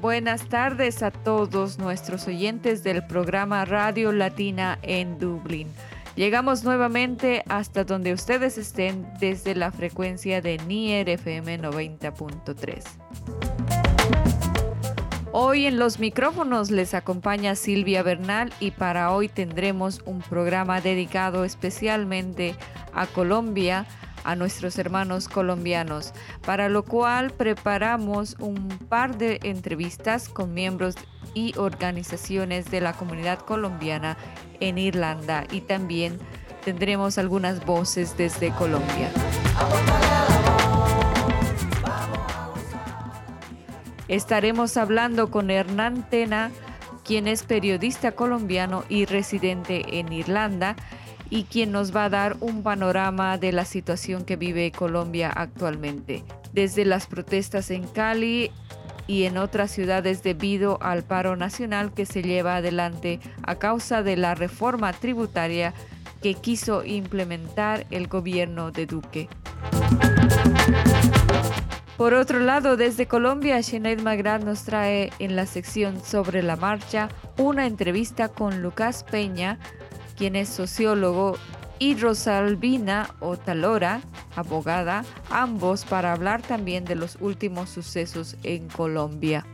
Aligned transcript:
Buenas 0.00 0.48
tardes 0.48 1.02
a 1.02 1.10
todos 1.10 1.78
nuestros 1.78 2.26
oyentes 2.26 2.82
del 2.82 3.06
programa 3.06 3.64
Radio 3.64 4.12
Latina 4.12 4.78
en 4.82 5.18
Dublín. 5.18 5.68
Llegamos 6.16 6.62
nuevamente 6.62 7.42
hasta 7.48 7.84
donde 7.84 8.12
ustedes 8.12 8.58
estén 8.58 9.06
desde 9.18 9.54
la 9.54 9.72
frecuencia 9.72 10.40
de 10.40 10.58
NIER 10.58 11.08
FM 11.08 11.60
90.3. 11.60 12.84
Hoy 15.32 15.66
en 15.66 15.80
los 15.80 15.98
micrófonos 15.98 16.70
les 16.70 16.94
acompaña 16.94 17.56
Silvia 17.56 18.04
Bernal 18.04 18.52
y 18.60 18.70
para 18.70 19.10
hoy 19.10 19.28
tendremos 19.28 20.00
un 20.06 20.20
programa 20.20 20.80
dedicado 20.80 21.44
especialmente 21.44 22.54
a 22.92 23.06
Colombia, 23.08 23.86
a 24.24 24.34
nuestros 24.34 24.78
hermanos 24.78 25.28
colombianos, 25.28 26.12
para 26.44 26.68
lo 26.68 26.82
cual 26.82 27.30
preparamos 27.30 28.36
un 28.40 28.68
par 28.88 29.16
de 29.16 29.38
entrevistas 29.42 30.28
con 30.28 30.54
miembros 30.54 30.96
y 31.34 31.56
organizaciones 31.56 32.70
de 32.70 32.80
la 32.80 32.94
comunidad 32.94 33.38
colombiana 33.40 34.16
en 34.60 34.78
Irlanda 34.78 35.44
y 35.50 35.60
también 35.60 36.18
tendremos 36.64 37.18
algunas 37.18 37.64
voces 37.64 38.16
desde 38.16 38.50
Colombia. 38.50 39.10
Estaremos 44.08 44.76
hablando 44.76 45.30
con 45.30 45.50
Hernán 45.50 46.08
Tena, 46.08 46.50
quien 47.04 47.26
es 47.26 47.42
periodista 47.42 48.12
colombiano 48.12 48.84
y 48.88 49.06
residente 49.06 49.98
en 49.98 50.12
Irlanda, 50.12 50.76
y 51.34 51.42
quien 51.42 51.72
nos 51.72 51.94
va 51.94 52.04
a 52.04 52.10
dar 52.10 52.36
un 52.38 52.62
panorama 52.62 53.38
de 53.38 53.50
la 53.50 53.64
situación 53.64 54.24
que 54.24 54.36
vive 54.36 54.70
Colombia 54.70 55.32
actualmente, 55.34 56.22
desde 56.52 56.84
las 56.84 57.08
protestas 57.08 57.72
en 57.72 57.88
Cali 57.88 58.52
y 59.08 59.24
en 59.24 59.36
otras 59.38 59.72
ciudades 59.72 60.22
debido 60.22 60.78
al 60.80 61.02
paro 61.02 61.34
nacional 61.34 61.92
que 61.92 62.06
se 62.06 62.22
lleva 62.22 62.54
adelante 62.54 63.18
a 63.42 63.56
causa 63.56 64.04
de 64.04 64.16
la 64.16 64.36
reforma 64.36 64.92
tributaria 64.92 65.74
que 66.22 66.34
quiso 66.34 66.84
implementar 66.84 67.84
el 67.90 68.06
gobierno 68.06 68.70
de 68.70 68.86
Duque. 68.86 69.28
Por 71.96 72.14
otro 72.14 72.40
lado, 72.40 72.76
desde 72.76 73.06
Colombia, 73.06 73.62
Sinead 73.62 74.00
Magrat 74.00 74.42
nos 74.42 74.64
trae 74.64 75.10
en 75.20 75.36
la 75.36 75.46
sección 75.46 76.00
sobre 76.04 76.42
la 76.42 76.56
marcha 76.56 77.08
una 77.38 77.66
entrevista 77.66 78.28
con 78.28 78.62
Lucas 78.62 79.04
Peña, 79.08 79.58
quien 80.16 80.36
es 80.36 80.48
sociólogo, 80.48 81.36
y 81.78 81.96
Rosalvina 81.96 83.10
Otalora, 83.20 84.00
abogada, 84.36 85.04
ambos 85.30 85.84
para 85.84 86.12
hablar 86.12 86.42
también 86.42 86.84
de 86.84 86.94
los 86.94 87.18
últimos 87.20 87.68
sucesos 87.70 88.36
en 88.42 88.68
Colombia. 88.68 89.44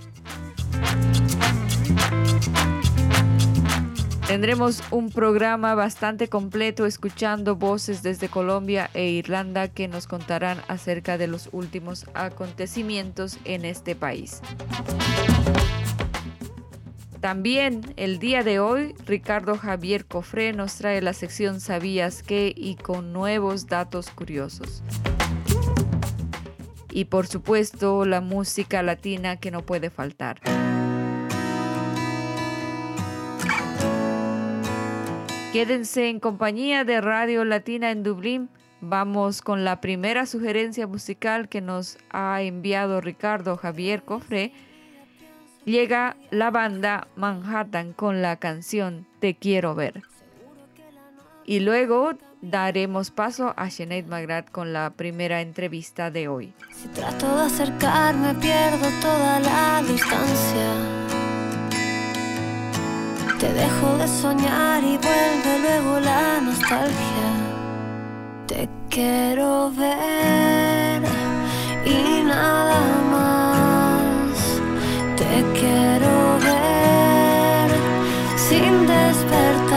Tendremos 4.31 4.81
un 4.93 5.10
programa 5.10 5.75
bastante 5.75 6.28
completo 6.28 6.87
escuchando 6.87 7.56
voces 7.56 8.04
desde 8.04 8.28
Colombia 8.28 8.88
e 8.94 9.09
Irlanda 9.09 9.66
que 9.66 9.88
nos 9.88 10.06
contarán 10.06 10.59
acerca 10.69 11.19
de 11.19 11.26
los 11.26 11.49
últimos 11.50 12.06
acontecimientos 12.15 13.38
en 13.44 13.65
este 13.65 13.97
país. 13.97 14.41
También 17.20 17.82
el 17.97 18.19
día 18.19 18.42
de 18.42 18.60
hoy, 18.60 18.94
Ricardo 19.04 19.58
Javier 19.58 20.06
Cofré 20.06 20.54
nos 20.54 20.76
trae 20.76 21.03
la 21.03 21.12
sección 21.12 21.60
Sabías 21.60 22.22
qué 22.22 22.50
y 22.56 22.76
con 22.76 23.12
nuevos 23.12 23.66
datos 23.66 24.08
curiosos. 24.08 24.82
Y 26.91 27.04
por 27.04 27.26
supuesto, 27.26 28.06
la 28.06 28.22
música 28.22 28.82
latina 28.82 29.36
que 29.36 29.50
no 29.50 29.60
puede 29.60 29.91
faltar. 29.91 30.41
Quédense 35.52 36.08
en 36.08 36.20
compañía 36.20 36.84
de 36.84 37.02
Radio 37.02 37.44
Latina 37.44 37.91
en 37.91 38.02
Dublín. 38.02 38.48
Vamos 38.81 39.42
con 39.42 39.62
la 39.62 39.82
primera 39.82 40.25
sugerencia 40.25 40.87
musical 40.87 41.50
que 41.50 41.60
nos 41.60 41.98
ha 42.08 42.41
enviado 42.41 43.02
Ricardo 43.02 43.58
Javier 43.58 44.04
Cofré 44.04 44.54
llega 45.65 46.16
la 46.31 46.50
banda 46.50 47.09
Manhattan 47.16 47.93
con 47.93 48.22
la 48.22 48.37
canción 48.37 49.06
Te 49.21 49.34
quiero 49.34 49.75
ver. 49.75 50.03
Y 51.44 51.60
luego 51.60 52.12
daremos 52.43 53.10
paso 53.10 53.54
a 53.56 53.70
Sinead 53.70 54.04
Magrat 54.04 54.50
con 54.50 54.72
la 54.72 54.91
primera 54.91 55.41
entrevista 55.41 56.10
de 56.10 56.28
hoy. 56.28 56.53
Si 56.72 56.88
trato 56.88 57.37
de 57.37 57.43
acercarme 57.43 58.34
pierdo 58.34 58.88
toda 59.00 59.41
la 59.41 59.82
distancia. 59.82 61.00
Te 63.38 63.53
dejo 63.53 63.97
de 63.97 64.06
soñar 64.06 64.84
y 64.84 64.99
vuelve 64.99 65.59
luego 65.62 66.00
la 66.00 66.41
nostalgia. 66.41 67.31
Te 68.47 68.69
quiero 68.91 69.70
ver 69.70 71.02
y 71.87 72.23
nada 72.23 72.81
más. 73.11 73.39
Te 75.20 75.44
quiero 75.52 76.38
ver 76.38 77.70
sin 78.38 78.87
despertar. 78.87 79.69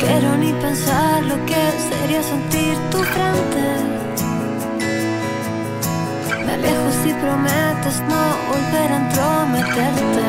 Quiero 0.00 0.36
ni 0.36 0.52
pensar 0.54 1.22
lo 1.24 1.36
que 1.46 1.62
sería 1.88 2.22
sentir 2.22 2.74
tu 2.90 2.98
frente. 3.14 3.66
Me 6.44 6.52
alejo 6.58 6.88
si 7.02 7.12
prometes 7.24 7.96
no 8.10 8.22
volver 8.50 8.88
a 8.92 8.96
entrometerte. 9.04 10.26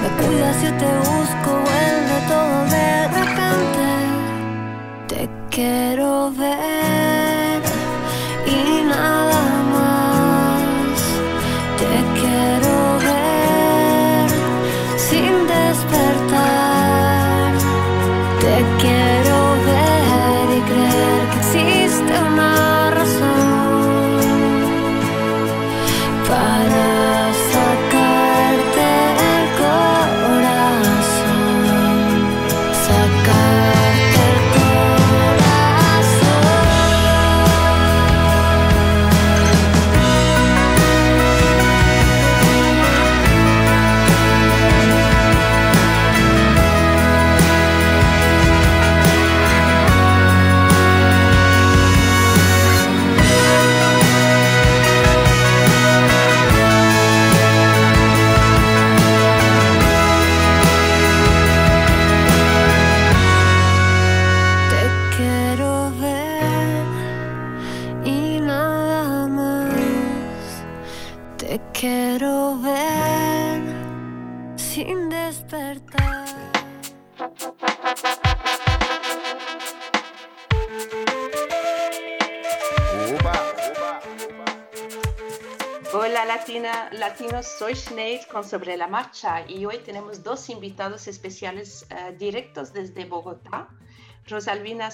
Me 0.00 0.08
cuidas 0.20 0.56
si 0.60 0.70
te 0.82 0.90
busco, 1.08 1.50
vuelve 1.66 2.16
todo 2.32 2.56
de 2.76 3.08
repente. 3.18 3.86
Te 5.08 5.28
quiero 5.50 6.32
ver 6.32 7.62
y 8.46 8.84
nada 8.84 9.53
soy 87.64 87.76
Sinead 87.76 88.24
con 88.24 88.44
Sobre 88.44 88.76
la 88.76 88.86
Marcha 88.86 89.48
y 89.48 89.64
hoy 89.64 89.78
tenemos 89.78 90.22
dos 90.22 90.50
invitados 90.50 91.08
especiales 91.08 91.86
eh, 91.88 92.14
directos 92.18 92.74
desde 92.74 93.06
Bogotá. 93.06 93.70
Rosalvina, 94.28 94.90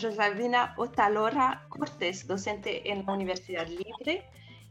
Rosalvina 0.00 0.72
Otalora 0.76 1.66
Cortés, 1.68 2.24
docente 2.28 2.88
en 2.92 3.04
la 3.04 3.12
Universidad 3.12 3.66
Libre 3.66 4.24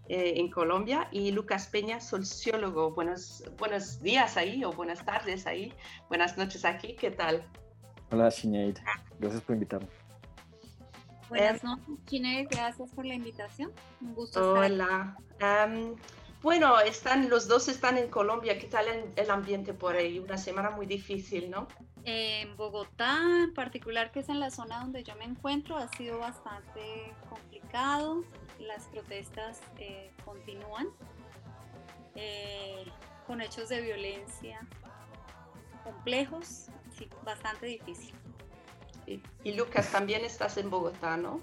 eh, 0.08 0.36
en 0.38 0.50
Colombia, 0.50 1.10
y 1.12 1.32
Lucas 1.32 1.68
Peña, 1.68 2.00
sociólogo. 2.00 2.92
Buenos, 2.92 3.44
buenos 3.58 4.02
días 4.02 4.38
ahí 4.38 4.64
o 4.64 4.72
buenas 4.72 5.04
tardes 5.04 5.46
ahí, 5.46 5.74
buenas 6.08 6.38
noches 6.38 6.64
aquí, 6.64 6.96
¿qué 6.96 7.12
tal? 7.12 7.44
Hola 8.12 8.32
Sinead, 8.32 8.78
gracias 9.20 9.42
por 9.42 9.56
invitarme. 9.56 9.90
Buenas 11.28 11.62
noches, 11.66 12.00
Sinead, 12.06 12.48
gracias 12.50 12.90
por 12.92 13.06
la 13.06 13.16
invitación. 13.16 13.74
Un 14.00 14.16
gusto 14.16 14.54
Hola. 14.54 15.18
estar 15.32 15.70
aquí. 15.70 15.98
Bueno, 16.42 16.80
están, 16.80 17.30
los 17.30 17.48
dos 17.48 17.68
están 17.68 17.98
en 17.98 18.10
Colombia. 18.10 18.58
¿Qué 18.58 18.68
tal 18.68 18.88
el, 18.88 19.12
el 19.16 19.30
ambiente 19.30 19.74
por 19.74 19.96
ahí? 19.96 20.20
Una 20.20 20.38
semana 20.38 20.72
muy 20.72 20.86
difícil, 20.86 21.50
¿no? 21.50 21.68
En 22.04 22.58
Bogotá, 22.58 23.20
en 23.44 23.54
particular, 23.54 24.12
que 24.12 24.22
es 24.22 24.30
en 24.30 24.40
la 24.40 24.50
zona 24.50 24.80
donde 24.80 25.04
yo 25.04 25.16
me 25.16 25.26
encuentro, 25.26 25.78
ha 25.78 25.88
sido 25.90 26.18
bastante 26.18 27.14
complicado. 27.30 28.24
Las 28.60 28.86
protestas 28.86 29.62
eh, 29.78 30.12
continúan 30.26 30.88
eh, 32.16 32.86
con 33.28 33.42
hechos 33.42 33.70
de 33.70 33.82
violencia 33.82 34.68
complejos, 35.84 36.68
sí, 36.98 37.08
bastante 37.24 37.66
difícil. 37.66 38.14
Y 39.44 39.54
Lucas, 39.54 39.92
también 39.92 40.24
estás 40.24 40.58
en 40.58 40.70
Bogotá, 40.70 41.18
¿no? 41.18 41.42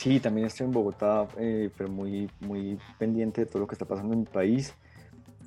Sí, 0.00 0.18
también 0.18 0.46
estoy 0.46 0.64
en 0.64 0.72
Bogotá, 0.72 1.28
eh, 1.36 1.68
pero 1.76 1.90
muy, 1.90 2.30
muy 2.40 2.78
pendiente 2.98 3.42
de 3.42 3.46
todo 3.46 3.58
lo 3.58 3.66
que 3.66 3.74
está 3.74 3.84
pasando 3.84 4.14
en 4.14 4.20
mi 4.20 4.24
país. 4.24 4.72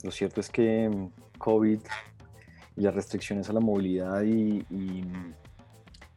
Lo 0.03 0.11
cierto 0.11 0.41
es 0.41 0.49
que 0.51 0.87
mm, 0.87 1.39
COVID 1.39 1.79
y 2.77 2.81
las 2.81 2.93
restricciones 2.93 3.49
a 3.49 3.53
la 3.53 3.59
movilidad 3.59 4.21
y, 4.21 4.63
y 4.69 5.05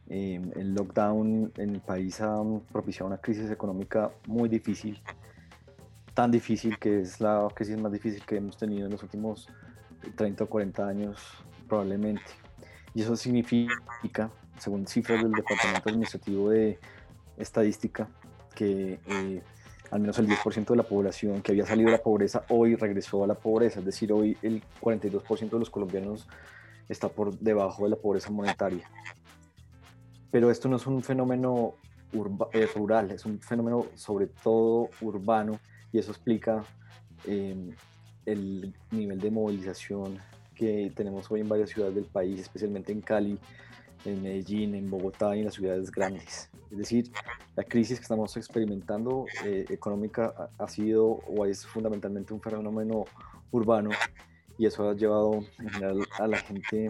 eh, 0.07 0.39
el 0.55 0.75
lockdown 0.75 1.51
en 1.57 1.69
el 1.71 1.81
país 1.81 2.21
han 2.21 2.59
propiciado 2.71 3.07
una 3.07 3.17
crisis 3.17 3.49
económica 3.49 4.11
muy 4.27 4.47
difícil, 4.49 5.01
tan 6.13 6.29
difícil 6.29 6.77
que 6.77 7.01
es 7.01 7.19
la 7.19 7.47
crisis 7.55 7.75
más 7.79 7.91
difícil 7.91 8.23
que 8.23 8.35
hemos 8.35 8.55
tenido 8.55 8.85
en 8.85 8.91
los 8.91 9.01
últimos 9.01 9.47
30 10.15 10.43
o 10.43 10.47
40 10.47 10.87
años 10.87 11.19
probablemente. 11.67 12.21
Y 12.93 13.01
eso 13.01 13.15
significa 13.15 14.29
según 14.59 14.85
cifras 14.85 15.23
del 15.23 15.31
Departamento 15.31 15.89
Administrativo 15.89 16.51
de 16.51 16.77
Estadística, 17.35 18.07
que 18.57 18.99
eh, 19.05 19.41
al 19.91 19.99
menos 19.99 20.17
el 20.17 20.27
10% 20.27 20.65
de 20.65 20.75
la 20.75 20.83
población 20.83 21.43
que 21.43 21.51
había 21.51 21.65
salido 21.65 21.91
de 21.91 21.97
la 21.97 22.03
pobreza 22.03 22.43
hoy 22.49 22.75
regresó 22.75 23.23
a 23.23 23.27
la 23.27 23.35
pobreza, 23.35 23.79
es 23.79 23.85
decir, 23.85 24.11
hoy 24.11 24.35
el 24.41 24.63
42% 24.81 25.51
de 25.51 25.59
los 25.59 25.69
colombianos 25.69 26.27
está 26.89 27.07
por 27.07 27.37
debajo 27.37 27.83
de 27.83 27.91
la 27.91 27.95
pobreza 27.95 28.31
monetaria. 28.31 28.89
Pero 30.31 30.49
esto 30.49 30.67
no 30.67 30.77
es 30.77 30.87
un 30.87 31.03
fenómeno 31.03 31.75
eh, 32.51 32.67
rural, 32.75 33.11
es 33.11 33.25
un 33.25 33.39
fenómeno 33.39 33.85
sobre 33.93 34.25
todo 34.27 34.89
urbano 35.01 35.59
y 35.91 35.99
eso 35.99 36.11
explica 36.11 36.63
eh, 37.25 37.75
el 38.25 38.73
nivel 38.89 39.19
de 39.19 39.31
movilización 39.31 40.19
que 40.55 40.91
tenemos 40.95 41.29
hoy 41.29 41.41
en 41.41 41.49
varias 41.49 41.69
ciudades 41.69 41.93
del 41.93 42.05
país, 42.05 42.39
especialmente 42.39 42.91
en 42.91 43.01
Cali, 43.01 43.37
en 44.05 44.21
Medellín, 44.21 44.75
en 44.75 44.89
Bogotá 44.89 45.35
y 45.35 45.39
en 45.39 45.45
las 45.45 45.55
ciudades 45.55 45.91
grandes. 45.91 46.49
Es 46.71 46.77
decir, 46.77 47.11
la 47.55 47.63
crisis 47.63 47.97
que 47.97 48.03
estamos 48.03 48.35
experimentando 48.37 49.25
eh, 49.45 49.65
económica 49.69 50.49
ha, 50.57 50.67
sido 50.67 51.05
o 51.05 51.45
es 51.45 51.65
fundamentalmente 51.65 52.33
un 52.33 52.41
fenómeno 52.41 53.05
urbano 53.51 53.89
y 54.57 54.65
eso 54.65 54.89
ha 54.89 54.93
llevado 54.93 55.43
en 55.59 55.69
general 55.69 56.07
a 56.19 56.27
la 56.27 56.37
gente 56.37 56.89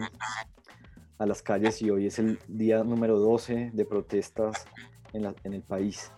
a 1.18 1.26
las 1.26 1.42
calles 1.42 1.82
y 1.82 1.90
hoy 1.90 2.06
es 2.06 2.18
el 2.18 2.38
día 2.46 2.84
número 2.84 3.18
12 3.18 3.70
de 3.72 3.84
protestas 3.84 4.66
en, 5.12 5.22
la, 5.22 5.34
en 5.44 5.52
el 5.52 5.62
país. 5.62 6.12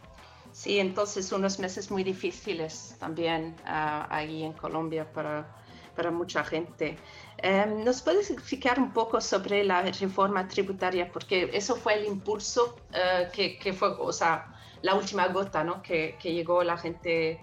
Sí, 0.53 0.79
entonces 0.79 1.33
unos 1.33 1.59
meses 1.59 1.91
muy 1.91 2.05
difíciles 2.05 2.97
también 2.99 3.57
uh, 3.65 4.07
ahí 4.11 4.43
en 4.43 4.53
Colombia 4.53 5.11
para, 5.11 5.57
para 5.97 6.11
mucha 6.11 6.45
gente. 6.45 6.99
Um, 7.43 7.85
¿Nos 7.85 8.03
puedes 8.03 8.31
explicar 8.31 8.79
un 8.79 8.93
poco 8.93 9.21
sobre 9.21 9.65
la 9.65 9.83
reforma 9.83 10.47
tributaria? 10.47 11.11
Porque 11.11 11.51
eso 11.53 11.77
fue 11.77 11.95
el 11.95 12.07
impulso 12.07 12.77
uh, 12.91 13.31
que, 13.33 13.59
que, 13.59 13.73
fue, 13.73 13.89
o 13.99 14.13
sea, 14.13 14.55
la 14.83 14.95
última 14.95 15.27
gota, 15.29 15.65
¿no? 15.65 15.83
Que, 15.83 16.17
que 16.21 16.35
llegó 16.35 16.63
la 16.63 16.77
gente, 16.77 17.41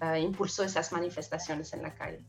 uh, 0.00 0.16
impulsó 0.16 0.64
esas 0.64 0.92
manifestaciones 0.92 1.72
en 1.74 1.82
la 1.82 1.94
calle. 1.94 2.24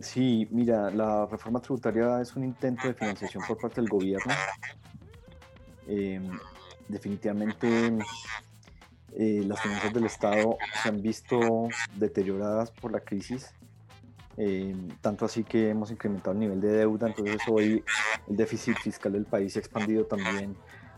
Sí, 0.00 0.48
mira, 0.50 0.90
la 0.90 1.26
reforma 1.26 1.60
tributaria 1.60 2.20
es 2.22 2.34
un 2.34 2.44
intento 2.44 2.88
de 2.88 2.94
financiación 2.94 3.44
por 3.46 3.58
parte 3.58 3.82
del 3.82 3.90
gobierno. 3.90 4.32
Eh, 5.86 6.20
definitivamente 6.88 7.98
eh, 9.12 9.42
las 9.46 9.60
finanzas 9.60 9.92
del 9.92 10.06
Estado 10.06 10.56
se 10.82 10.88
han 10.88 11.02
visto 11.02 11.68
deterioradas 11.96 12.70
por 12.70 12.92
la 12.92 13.00
crisis, 13.00 13.52
eh, 14.42 14.74
tanto 15.02 15.26
así 15.26 15.44
que 15.44 15.68
hemos 15.68 15.90
incrementado 15.90 16.32
el 16.32 16.38
nivel 16.38 16.60
de 16.62 16.68
deuda, 16.68 17.08
entonces 17.08 17.42
hoy 17.46 17.84
el 18.26 18.36
déficit 18.36 18.74
fiscal 18.78 19.12
del 19.12 19.26
país 19.26 19.52
se 19.52 19.58
ha 19.58 19.60
expandido 19.60 20.06
también 20.06 20.56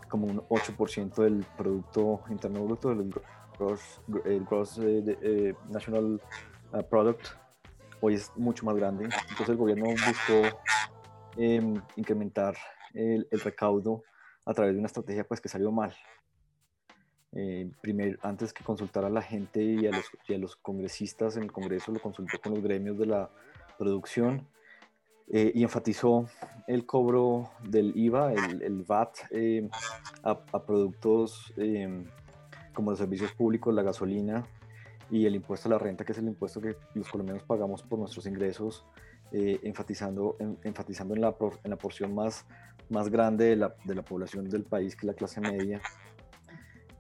como 0.08 0.28
un 0.28 0.38
8% 0.42 1.14
del 1.16 1.44
Producto 1.56 2.22
Interno 2.30 2.64
Bruto, 2.64 2.94
del 2.94 3.12
Gross, 3.58 4.00
el 4.24 4.44
gross 4.44 4.78
eh, 4.80 5.54
National 5.70 6.22
Product, 6.88 7.26
hoy 8.00 8.14
es 8.14 8.30
mucho 8.36 8.64
más 8.64 8.76
grande. 8.76 9.06
Entonces 9.06 9.48
el 9.48 9.56
gobierno 9.56 9.86
buscó 9.86 10.60
eh, 11.36 11.74
incrementar 11.96 12.56
el, 12.94 13.26
el, 13.28 13.40
recaudo 13.40 14.04
a 14.46 14.54
través 14.54 14.74
de 14.74 14.78
una 14.78 14.86
estrategia 14.86 15.24
pues 15.24 15.40
que 15.40 15.48
salió 15.48 15.72
mal. 15.72 15.92
Eh, 17.34 17.70
primero, 17.80 18.18
antes 18.22 18.52
que 18.52 18.62
consultar 18.62 19.04
a 19.04 19.10
la 19.10 19.22
gente 19.22 19.62
y 19.62 19.86
a, 19.86 19.90
los, 19.90 20.04
y 20.28 20.34
a, 20.34 20.38
los, 20.38 20.56
congresistas 20.56 21.36
en 21.36 21.44
el 21.44 21.52
Congreso, 21.52 21.92
lo 21.92 22.00
consultó 22.00 22.38
con 22.40 22.54
los 22.54 22.62
gremios 22.62 22.98
de 22.98 23.06
la 23.06 23.30
producción 23.78 24.46
eh, 25.28 25.50
y 25.54 25.62
enfatizó 25.62 26.26
el 26.66 26.84
cobro 26.84 27.50
del 27.66 27.96
IVA, 27.96 28.34
el, 28.34 28.62
el 28.62 28.82
VAT, 28.82 29.16
eh, 29.30 29.68
a, 30.22 30.30
a, 30.52 30.66
productos 30.66 31.52
como 32.74 32.90
los 32.90 32.98
servicios 32.98 33.32
públicos, 33.32 33.74
la 33.74 33.82
gasolina, 33.82 34.46
y 35.12 35.26
el 35.26 35.34
impuesto 35.34 35.68
a 35.68 35.72
la 35.72 35.78
renta, 35.78 36.04
que 36.04 36.12
es 36.12 36.18
el 36.18 36.26
impuesto 36.26 36.60
que 36.60 36.74
los 36.94 37.08
colombianos 37.08 37.44
pagamos 37.44 37.82
por 37.82 37.98
nuestros 37.98 38.26
ingresos, 38.26 38.86
eh, 39.30 39.60
enfatizando, 39.62 40.36
en, 40.40 40.58
enfatizando 40.64 41.14
en, 41.14 41.20
la, 41.20 41.34
en 41.64 41.70
la 41.70 41.76
porción 41.76 42.14
más, 42.14 42.46
más 42.88 43.10
grande 43.10 43.44
de 43.46 43.56
la, 43.56 43.74
de 43.84 43.94
la 43.94 44.02
población 44.02 44.48
del 44.48 44.64
país, 44.64 44.96
que 44.96 45.00
es 45.00 45.04
la 45.04 45.14
clase 45.14 45.40
media. 45.40 45.82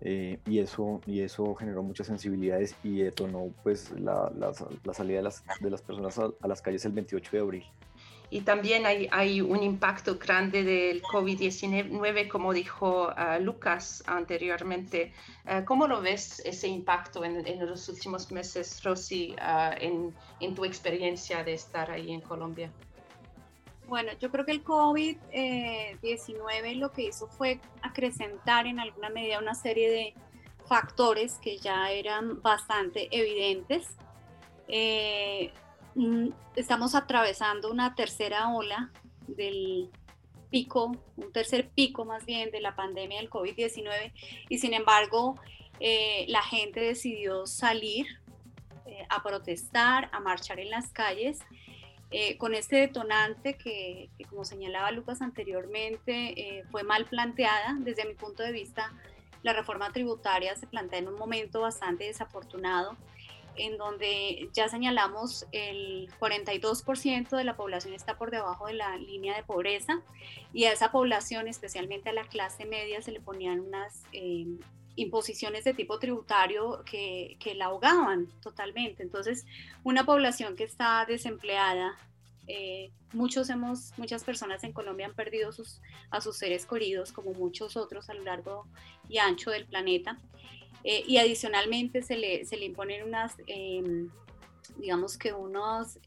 Eh, 0.04 0.38
y, 0.46 0.58
eso, 0.58 1.00
y 1.06 1.20
eso 1.20 1.54
generó 1.54 1.82
muchas 1.82 2.08
sensibilidades 2.08 2.74
y 2.82 3.02
detonó 3.02 3.52
pues, 3.62 3.92
la, 3.92 4.32
la, 4.36 4.52
la 4.82 4.94
salida 4.94 5.18
de 5.18 5.22
las, 5.22 5.44
de 5.60 5.70
las 5.70 5.80
personas 5.80 6.18
a, 6.18 6.30
a 6.40 6.48
las 6.48 6.60
calles 6.60 6.84
el 6.84 6.92
28 6.92 7.30
de 7.30 7.38
abril 7.38 7.64
y 8.32 8.40
también 8.40 8.86
hay, 8.86 9.08
hay, 9.12 9.42
un 9.42 9.62
impacto 9.62 10.16
grande 10.18 10.64
del 10.64 11.02
COVID-19, 11.02 12.28
como 12.28 12.54
dijo 12.54 13.08
uh, 13.08 13.42
Lucas 13.42 14.02
anteriormente. 14.06 15.12
Uh, 15.44 15.66
¿Cómo 15.66 15.86
lo 15.86 16.00
ves 16.00 16.40
ese 16.46 16.66
impacto 16.66 17.26
en, 17.26 17.46
en 17.46 17.66
los 17.66 17.90
últimos 17.90 18.32
meses, 18.32 18.82
Rosy, 18.82 19.36
uh, 19.38 19.74
en, 19.78 20.14
en, 20.40 20.54
tu 20.54 20.64
experiencia 20.64 21.44
de 21.44 21.52
estar 21.52 21.90
ahí 21.90 22.10
en 22.10 22.22
Colombia? 22.22 22.70
Bueno, 23.92 24.12
yo 24.18 24.30
creo 24.30 24.46
que 24.46 24.52
el 24.52 24.64
COVID-19 24.64 26.76
lo 26.76 26.92
que 26.92 27.02
hizo 27.02 27.28
fue 27.28 27.60
acrecentar 27.82 28.66
en 28.66 28.80
alguna 28.80 29.10
medida 29.10 29.38
una 29.38 29.54
serie 29.54 29.90
de 29.90 30.14
factores 30.66 31.34
que 31.42 31.58
ya 31.58 31.90
eran 31.90 32.40
bastante 32.40 33.14
evidentes. 33.14 33.86
Eh, 34.66 35.52
Mm, 35.94 36.30
estamos 36.56 36.94
atravesando 36.94 37.70
una 37.70 37.94
tercera 37.94 38.48
ola 38.48 38.90
del 39.26 39.90
pico, 40.50 40.96
un 41.16 41.32
tercer 41.32 41.68
pico 41.68 42.06
más 42.06 42.24
bien 42.24 42.50
de 42.50 42.60
la 42.60 42.74
pandemia 42.74 43.18
del 43.18 43.28
COVID-19 43.28 44.12
y 44.48 44.58
sin 44.58 44.72
embargo 44.72 45.36
eh, 45.80 46.24
la 46.28 46.42
gente 46.42 46.80
decidió 46.80 47.46
salir 47.46 48.06
eh, 48.86 49.06
a 49.10 49.22
protestar, 49.22 50.08
a 50.12 50.20
marchar 50.20 50.60
en 50.60 50.70
las 50.70 50.90
calles 50.92 51.40
eh, 52.12 52.36
con 52.36 52.54
este 52.54 52.76
detonante 52.76 53.54
que, 53.54 54.10
como 54.28 54.44
señalaba 54.44 54.90
Lucas 54.90 55.22
anteriormente, 55.22 56.58
eh, 56.58 56.64
fue 56.70 56.82
mal 56.82 57.06
planteada. 57.06 57.76
Desde 57.78 58.04
mi 58.04 58.14
punto 58.14 58.42
de 58.42 58.52
vista, 58.52 58.92
la 59.42 59.52
reforma 59.52 59.92
tributaria 59.92 60.54
se 60.56 60.66
plantea 60.66 60.98
en 60.98 61.08
un 61.08 61.14
momento 61.14 61.62
bastante 61.62 62.04
desafortunado 62.04 62.96
en 63.56 63.76
donde 63.76 64.48
ya 64.52 64.68
señalamos 64.68 65.46
el 65.52 66.10
42% 66.18 67.36
de 67.36 67.44
la 67.44 67.56
población 67.56 67.94
está 67.94 68.16
por 68.16 68.30
debajo 68.30 68.66
de 68.66 68.74
la 68.74 68.96
línea 68.96 69.36
de 69.36 69.42
pobreza 69.42 70.00
y 70.52 70.64
a 70.64 70.72
esa 70.72 70.90
población, 70.90 71.48
especialmente 71.48 72.10
a 72.10 72.12
la 72.12 72.24
clase 72.24 72.64
media, 72.64 73.02
se 73.02 73.12
le 73.12 73.20
ponían 73.20 73.60
unas 73.60 74.04
eh, 74.12 74.46
imposiciones 74.96 75.64
de 75.64 75.74
tipo 75.74 75.98
tributario 75.98 76.82
que, 76.84 77.36
que, 77.40 77.54
la 77.54 77.66
ahogaban 77.66 78.28
totalmente. 78.40 79.02
Entonces, 79.02 79.46
una 79.84 80.04
población 80.04 80.56
que 80.56 80.64
está 80.64 81.04
desempleada, 81.06 81.96
eh, 82.46 82.90
muchos 83.12 83.48
hemos, 83.50 83.96
muchas 83.96 84.24
personas 84.24 84.64
en 84.64 84.72
Colombia 84.72 85.06
han 85.06 85.14
perdido 85.14 85.52
sus, 85.52 85.80
a 86.10 86.20
sus 86.20 86.36
seres 86.36 86.66
queridos, 86.66 87.12
como 87.12 87.32
muchos 87.32 87.76
otros 87.76 88.10
a 88.10 88.14
lo 88.14 88.22
largo 88.24 88.66
y 89.08 89.18
ancho 89.18 89.50
del 89.50 89.66
planeta. 89.66 90.18
Eh, 90.84 91.04
y 91.06 91.18
adicionalmente 91.18 92.02
se 92.02 92.16
le, 92.16 92.44
se 92.44 92.56
le 92.56 92.66
imponen 92.66 93.04
unas, 93.04 93.36
em, 93.46 94.10
digamos 94.76 95.16
que 95.16 95.32
unos 95.32 95.98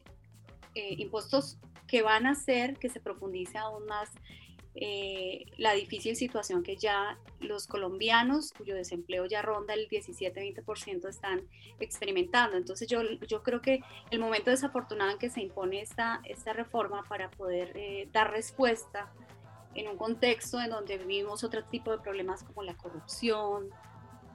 eh, 0.74 0.94
impuestos 0.98 1.56
que 1.86 2.02
van 2.02 2.26
a 2.26 2.32
hacer 2.32 2.76
que 2.78 2.90
se 2.90 3.00
profundice 3.00 3.56
aún 3.56 3.86
más 3.86 4.10
eh, 4.76 5.46
la 5.56 5.72
difícil 5.72 6.16
situación 6.16 6.62
que 6.62 6.76
ya 6.76 7.18
los 7.40 7.66
colombianos, 7.66 8.52
cuyo 8.52 8.74
desempleo 8.74 9.26
ya 9.26 9.42
ronda 9.42 9.74
el 9.74 9.88
17-20%, 9.88 11.08
están 11.08 11.42
experimentando. 11.80 12.56
Entonces 12.56 12.88
yo, 12.88 13.02
yo 13.26 13.42
creo 13.42 13.60
que 13.60 13.80
el 14.10 14.20
momento 14.20 14.50
desafortunado 14.50 15.10
en 15.10 15.18
que 15.18 15.30
se 15.30 15.40
impone 15.40 15.80
esta, 15.80 16.20
esta 16.24 16.52
reforma 16.52 17.04
para 17.08 17.30
poder 17.30 18.08
dar 18.12 18.30
respuesta 18.30 19.12
en 19.76 19.88
un 19.88 19.96
contexto 19.96 20.60
en 20.60 20.70
donde 20.70 20.98
vivimos 20.98 21.44
otro 21.44 21.62
tipo 21.64 21.90
de 21.90 21.98
problemas 21.98 22.42
como 22.42 22.62
la 22.62 22.74
corrupción, 22.76 23.70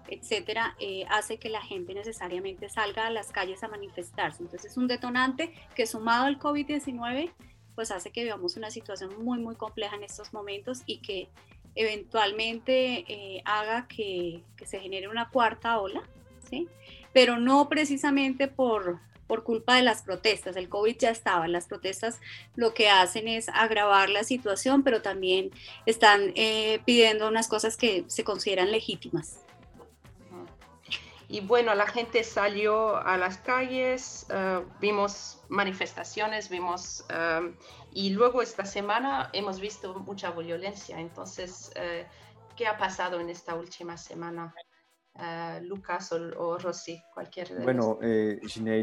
etcétera, 0.07 0.75
eh, 0.79 1.05
hace 1.09 1.37
que 1.37 1.49
la 1.49 1.61
gente 1.61 1.93
necesariamente 1.93 2.69
salga 2.69 3.07
a 3.07 3.09
las 3.09 3.31
calles 3.31 3.63
a 3.63 3.67
manifestarse. 3.67 4.43
Entonces 4.43 4.71
es 4.71 4.77
un 4.77 4.87
detonante 4.87 5.53
que 5.75 5.85
sumado 5.87 6.25
al 6.25 6.39
COVID-19, 6.39 7.31
pues 7.75 7.91
hace 7.91 8.11
que 8.11 8.23
vivamos 8.23 8.57
una 8.57 8.71
situación 8.71 9.23
muy, 9.23 9.39
muy 9.39 9.55
compleja 9.55 9.95
en 9.95 10.03
estos 10.03 10.33
momentos 10.33 10.81
y 10.85 10.97
que 10.97 11.29
eventualmente 11.75 13.05
eh, 13.07 13.41
haga 13.45 13.87
que, 13.87 14.43
que, 14.57 14.65
se 14.65 14.79
genere 14.79 15.07
una 15.07 15.29
cuarta 15.29 15.79
ola, 15.79 16.03
¿sí? 16.49 16.67
Pero 17.13 17.37
no 17.37 17.69
precisamente 17.69 18.47
por, 18.47 18.99
por 19.31 19.43
culpa 19.43 19.77
de 19.77 19.83
las 19.83 20.01
protestas. 20.01 20.57
El 20.57 20.67
COVID 20.67 20.97
ya 20.97 21.09
estaba, 21.09 21.47
las 21.47 21.67
protestas 21.67 22.19
lo 22.55 22.73
que 22.73 22.89
hacen 22.89 23.29
es 23.29 23.47
agravar 23.49 24.09
la 24.09 24.25
situación, 24.25 24.83
pero 24.83 25.01
también 25.01 25.51
están 25.85 26.33
eh, 26.35 26.81
pidiendo 26.85 27.29
unas 27.29 27.47
cosas 27.47 27.77
que 27.77 28.03
se 28.07 28.25
consideran 28.25 28.71
legítimas. 28.71 29.39
Y 31.31 31.39
bueno, 31.39 31.73
la 31.75 31.87
gente 31.87 32.25
salió 32.25 32.97
a 32.97 33.15
las 33.15 33.37
calles, 33.37 34.27
eh, 34.29 34.59
vimos 34.81 35.41
manifestaciones, 35.47 36.49
vimos, 36.49 37.05
eh, 37.09 37.55
y 37.93 38.09
luego 38.09 38.41
esta 38.41 38.65
semana 38.65 39.29
hemos 39.31 39.61
visto 39.61 39.97
mucha 39.99 40.31
violencia. 40.31 40.99
Entonces, 40.99 41.71
eh, 41.77 42.05
¿qué 42.57 42.67
ha 42.67 42.77
pasado 42.77 43.21
en 43.21 43.29
esta 43.29 43.55
última 43.55 43.95
semana? 43.95 44.53
Lucas 45.61 46.11
o, 46.13 46.17
o, 46.37 46.57
Rosy, 46.57 47.01
cualquier 47.13 47.49
de 47.49 47.63
Bueno, 47.63 47.99
eh, 48.01 48.39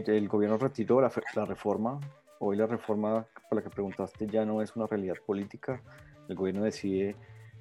el 0.07 0.29
gobierno 0.29 0.57
retiró 0.57 1.01
la, 1.01 1.11
la 1.35 1.45
reforma. 1.45 2.01
Hoy 2.41 2.57
la 2.57 2.67
reforma 2.67 3.27
por 3.49 3.57
la 3.59 3.63
que 3.63 3.71
preguntaste 3.71 4.27
ya 4.27 4.45
no 4.45 4.63
es 4.63 4.75
una 4.77 4.87
realidad 4.87 5.17
política. 5.27 5.83
El 6.29 6.37
gobierno 6.37 6.65
decide 6.65 7.17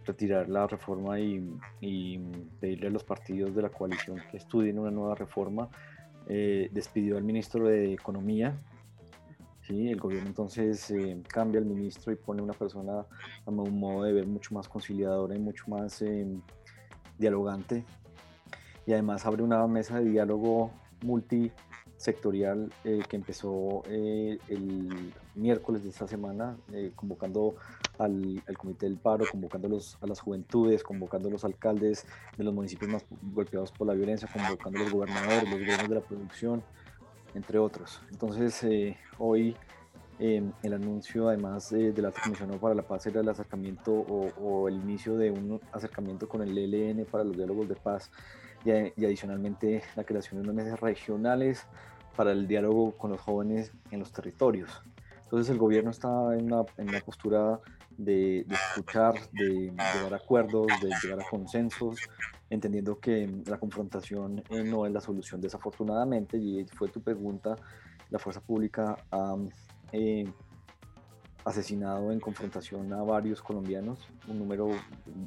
retirar 0.07 0.49
la 0.49 0.65
reforma 0.65 1.19
y, 1.19 2.17
pedirle 2.59 2.87
a 2.87 2.89
los 2.89 3.03
partidos 3.03 3.53
de 3.53 3.61
la 3.61 3.69
coalición 3.69 4.21
que 4.31 4.37
estudien 4.37 4.79
una 4.79 4.89
nueva 4.89 5.15
reforma. 5.15 5.69
Eh, 6.27 6.69
despidió 6.73 7.17
al 7.17 7.23
ministro 7.23 7.67
de 7.67 7.93
Economía. 7.93 8.57
¿sí? 9.61 9.89
El 9.89 9.99
gobierno 9.99 10.27
entonces 10.27 10.89
eh, 10.91 11.21
cambia 11.27 11.59
al 11.59 11.65
ministro 11.65 12.11
y 12.11 12.15
pone 12.15 12.41
una 12.41 12.53
persona 12.53 13.05
a 13.45 13.49
un 13.49 13.79
modo 13.79 14.03
de 14.03 14.13
ver 14.13 14.25
mucho 14.25 14.53
más 14.55 14.67
conciliadora 14.67 15.35
y 15.35 15.39
mucho 15.39 15.65
más 15.67 16.01
eh, 16.01 16.27
dialogante. 17.17 17.85
Y 18.85 18.93
además 18.93 19.25
abre 19.25 19.43
una 19.43 19.67
mesa 19.67 19.99
de 19.99 20.09
diálogo 20.09 20.71
multisectorial 21.03 22.71
que 22.83 23.15
empezó 23.15 23.83
el 23.85 24.39
miércoles 25.35 25.83
de 25.83 25.89
esta 25.89 26.07
semana, 26.07 26.55
convocando 26.95 27.55
al, 27.99 28.43
Comité 28.57 28.85
del 28.85 28.97
Paro, 28.97 29.25
convocando 29.29 29.67
a 30.01 30.07
las 30.07 30.19
juventudes, 30.19 30.83
convocando 30.83 31.29
a 31.29 31.31
los 31.31 31.43
alcaldes 31.43 32.05
de 32.37 32.43
los 32.43 32.53
municipios 32.53 32.91
más 32.91 33.05
golpeados 33.33 33.71
por 33.71 33.87
la 33.87 33.93
violencia, 33.93 34.27
convocando 34.31 34.79
a 34.79 34.83
los 34.83 34.91
gobernadores, 34.91 35.43
los 35.43 35.59
gobiernos 35.59 35.89
de 35.89 35.95
la 35.95 36.01
producción, 36.01 36.63
entre 37.33 37.59
otros. 37.59 38.01
Entonces, 38.11 38.63
eh, 38.63 38.97
hoy 39.17 39.55
em, 40.19 40.51
el 40.63 40.73
anuncio, 40.73 41.29
además 41.29 41.69
de 41.69 41.93
la 42.01 42.11
Comisión 42.11 42.49
para 42.59 42.73
la 42.73 42.83
Paz, 42.83 43.05
era 43.05 43.21
el 43.21 43.29
acercamiento 43.29 43.91
o, 43.91 44.67
el 44.67 44.75
inicio 44.75 45.15
de 45.17 45.31
un 45.31 45.59
acercamiento 45.71 46.27
con 46.27 46.41
el 46.41 46.57
ELN 46.57 47.05
para 47.05 47.23
los 47.23 47.37
diálogos 47.37 47.69
de 47.69 47.75
paz 47.75 48.11
y, 48.65 48.71
y 48.71 49.05
adicionalmente 49.05 49.83
la 49.95 50.03
creación 50.03 50.41
de 50.41 50.49
unas 50.49 50.65
mesas 50.65 50.79
regionales 50.79 51.67
para 52.15 52.31
el 52.31 52.47
diálogo 52.47 52.97
con 52.97 53.11
los 53.11 53.21
jóvenes 53.21 53.71
en 53.91 53.99
los 53.99 54.11
territorios. 54.11 54.81
Entonces 55.27 55.49
el 55.49 55.57
gobierno 55.57 55.91
está 55.91 56.07
en 56.35 56.51
una, 56.51 56.65
en 56.77 56.89
una 56.89 56.99
postura 57.01 57.59
de, 57.97 58.45
escuchar, 58.49 59.15
de, 59.31 59.71
llegar 59.71 60.13
a 60.13 60.17
acuerdos, 60.17 60.67
de 60.81 60.89
llegar 61.01 61.19
a 61.19 61.29
consensos, 61.29 61.99
entendiendo 62.49 62.99
que 62.99 63.29
la 63.45 63.57
confrontación 63.57 64.43
eh, 64.49 64.63
no 64.63 64.85
es 64.85 64.91
la 64.91 65.01
solución 65.01 65.41
desafortunadamente, 65.41 66.37
y 66.37 66.65
fue 66.65 66.89
tu 66.89 67.01
pregunta, 67.01 67.55
la 68.09 68.19
fuerza 68.19 68.41
pública 68.41 68.97
ha 69.11 69.35
eh, 69.91 70.31
asesinado 71.43 72.11
en 72.11 72.19
confrontación 72.19 72.93
a 72.93 73.03
varios 73.03 73.41
colombianos, 73.41 73.99
un 74.27 74.39
número 74.39 74.69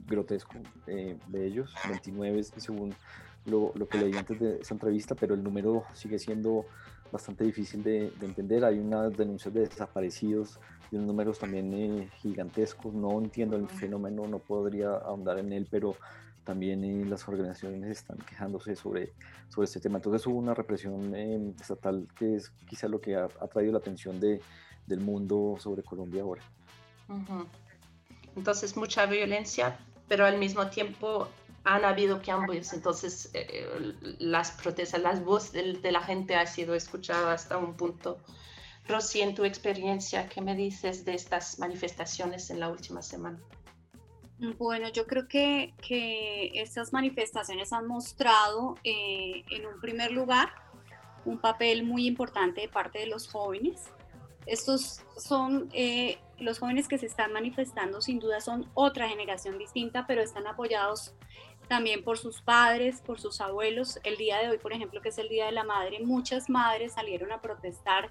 grotesco 0.06 0.54
eh, 0.86 1.18
de 1.28 1.46
ellos, 1.46 1.74
29 1.88 2.42
según 2.44 2.94
lo, 3.46 3.72
lo 3.74 3.88
que 3.88 3.98
leí 3.98 4.16
antes 4.16 4.38
de 4.38 4.58
esa 4.60 4.74
entrevista, 4.74 5.14
pero 5.14 5.34
el 5.34 5.42
número 5.42 5.84
sigue 5.94 6.18
siendo 6.18 6.66
bastante 7.10 7.44
difícil 7.44 7.82
de, 7.82 8.12
entender. 8.20 8.64
Hay 8.64 8.78
unas 8.78 9.16
denuncias 9.16 9.52
de 9.52 9.60
desaparecidos 9.60 10.58
y 10.90 10.96
unos 10.96 11.08
números 11.08 11.38
también 11.38 11.72
eh, 11.74 12.08
gigantescos. 12.18 12.94
No 12.94 13.18
entiendo 13.18 13.56
el 13.56 13.68
fenómeno, 13.68 14.26
no 14.26 14.38
podría 14.38 14.90
ahondar 14.90 15.38
en 15.38 15.52
él, 15.52 15.66
pero 15.70 15.96
también 16.44 16.84
eh, 16.84 17.04
las 17.04 17.28
organizaciones 17.28 17.98
están 17.98 18.18
quejándose 18.18 18.74
sobre, 18.76 19.12
sobre 19.48 19.66
este 19.66 19.80
tema. 19.80 19.98
Entonces 19.98 20.26
hubo 20.26 20.38
una 20.38 20.54
represión 20.54 21.14
eh, 21.14 21.54
estatal 21.60 22.08
que 22.16 22.36
es 22.36 22.50
quizá 22.68 22.88
lo 22.88 23.00
que 23.00 23.16
ha, 23.16 23.28
traído 23.28 23.72
la 23.72 23.78
atención 23.78 24.18
de, 24.18 24.40
del 24.86 25.00
mundo 25.00 25.56
sobre 25.58 25.82
Colombia 25.82 26.22
ahora. 26.22 26.42
Entonces 28.36 28.76
mucha 28.76 29.06
violencia, 29.06 29.78
pero 30.08 30.24
al 30.24 30.38
mismo 30.38 30.68
tiempo 30.68 31.28
han 31.64 31.84
habido 31.84 32.22
cambios, 32.22 32.72
entonces 32.72 33.30
eh, 33.34 33.94
las 34.18 34.52
protestas, 34.52 35.00
las 35.00 35.24
voces 35.24 35.82
de, 35.82 35.92
la 35.92 36.02
gente 36.02 36.34
ha 36.34 36.46
sido 36.46 36.74
escuchada 36.74 37.32
hasta 37.32 37.58
un 37.58 37.74
punto. 37.74 38.18
Rosy, 38.88 39.20
en 39.20 39.34
tu 39.34 39.44
experiencia, 39.44 40.28
¿qué 40.28 40.40
me 40.40 40.56
dices 40.56 41.04
de 41.04 41.14
estas 41.14 41.58
manifestaciones 41.58 42.50
en 42.50 42.60
la 42.60 42.70
última 42.70 43.02
semana? 43.02 43.38
Bueno, 44.58 44.88
yo 44.88 45.06
creo 45.06 45.28
que, 45.28 45.74
que 45.86 46.50
estas 46.54 46.94
manifestaciones 46.94 47.74
han 47.74 47.86
mostrado, 47.86 48.76
eh, 48.82 49.44
en 49.50 49.66
un 49.66 49.78
primer 49.80 50.12
lugar, 50.12 50.48
un 51.26 51.38
papel 51.38 51.84
muy 51.84 52.06
importante 52.06 52.62
de 52.62 52.68
parte 52.68 53.00
de 53.00 53.06
los 53.06 53.28
jóvenes. 53.28 53.90
Estos 54.46 55.02
son 55.18 55.68
eh, 55.72 56.18
los 56.38 56.58
jóvenes 56.58 56.88
que 56.88 56.96
se 56.96 57.06
están 57.06 57.32
manifestando, 57.32 58.00
sin 58.00 58.18
duda 58.18 58.40
son 58.40 58.68
otra 58.72 59.08
generación 59.08 59.58
distinta, 59.58 60.06
pero 60.06 60.22
están 60.22 60.46
apoyados 60.46 61.14
también 61.70 62.02
por 62.02 62.18
sus 62.18 62.42
padres, 62.42 63.00
por 63.00 63.20
sus 63.20 63.40
abuelos. 63.40 64.00
El 64.02 64.16
día 64.16 64.38
de 64.38 64.48
hoy, 64.48 64.58
por 64.58 64.72
ejemplo, 64.72 65.00
que 65.00 65.10
es 65.10 65.18
el 65.18 65.28
Día 65.28 65.46
de 65.46 65.52
la 65.52 65.62
Madre, 65.62 66.00
muchas 66.00 66.50
madres 66.50 66.94
salieron 66.94 67.30
a 67.30 67.40
protestar 67.40 68.10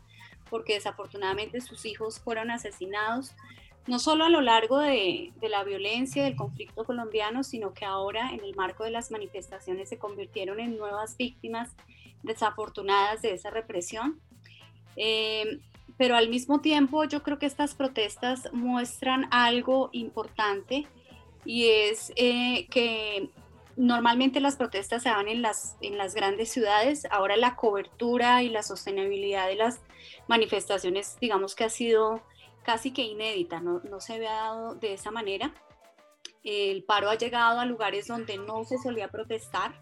porque 0.50 0.76
desafortunadamente 0.76 1.60
sus 1.60 1.86
hijos 1.86 2.22
fueron 2.22 2.52
asesinados, 2.52 3.36
no 3.86 4.00
solo 4.00 4.24
a 4.24 4.30
lo 4.30 4.40
largo 4.40 4.80
de, 4.80 5.34
la 5.42 5.66
violencia, 5.66 6.24
del 6.24 6.38
conflicto 6.38 6.86
colombiano, 6.86 7.44
sino 7.44 7.74
que 7.74 7.84
ahora 7.84 8.32
en 8.32 8.40
el 8.46 8.56
marco 8.56 8.86
de 8.86 8.92
las 8.92 9.12
manifestaciones 9.12 9.90
se 9.90 10.00
convirtieron 10.00 10.62
en 10.62 10.78
nuevas 10.78 11.18
víctimas 11.18 11.70
desafortunadas 12.24 13.22
de 13.22 13.34
esa 13.34 13.50
represión. 13.50 14.22
Eh, 14.96 15.60
pero 15.98 16.16
al 16.16 16.30
mismo 16.30 16.62
tiempo 16.62 17.04
yo 17.04 17.24
creo 17.24 17.40
que 17.40 17.46
estas 17.46 17.76
protestas 17.76 18.48
muestran 18.54 19.28
algo 19.32 19.90
importante 19.92 20.88
y 21.44 21.66
es 21.66 22.14
eh, 22.16 22.68
que 22.70 23.30
Normalmente 23.80 24.42
las 24.42 24.58
protestas 24.58 25.04
se 25.04 25.08
dan 25.08 25.30
en 25.30 25.42
las, 25.42 25.78
en 25.80 25.98
las 25.98 26.14
grandes 26.14 26.52
ciudades, 26.52 27.08
ahora 27.12 27.38
la 27.38 27.56
cobertura 27.56 28.44
y 28.44 28.50
la 28.50 28.62
sostenibilidad 28.62 29.48
de 29.48 29.56
las 29.56 29.80
manifestaciones, 30.28 31.18
digamos 31.22 31.56
que 31.56 31.64
ha 31.64 31.70
sido 31.70 32.22
casi 32.64 32.92
que 32.92 33.04
inédita, 33.04 33.62
no, 33.62 33.80
no 33.90 34.02
se 34.02 34.16
había 34.16 34.34
dado 34.34 34.76
de 34.76 34.92
esa 34.96 35.12
manera. 35.12 35.54
El 36.44 36.84
paro 36.84 37.10
ha 37.10 37.16
llegado 37.16 37.62
a 37.62 37.66
lugares 37.66 38.08
donde 38.08 38.38
no 38.38 38.66
se 38.66 38.78
solía 38.80 39.08
protestar, 39.08 39.82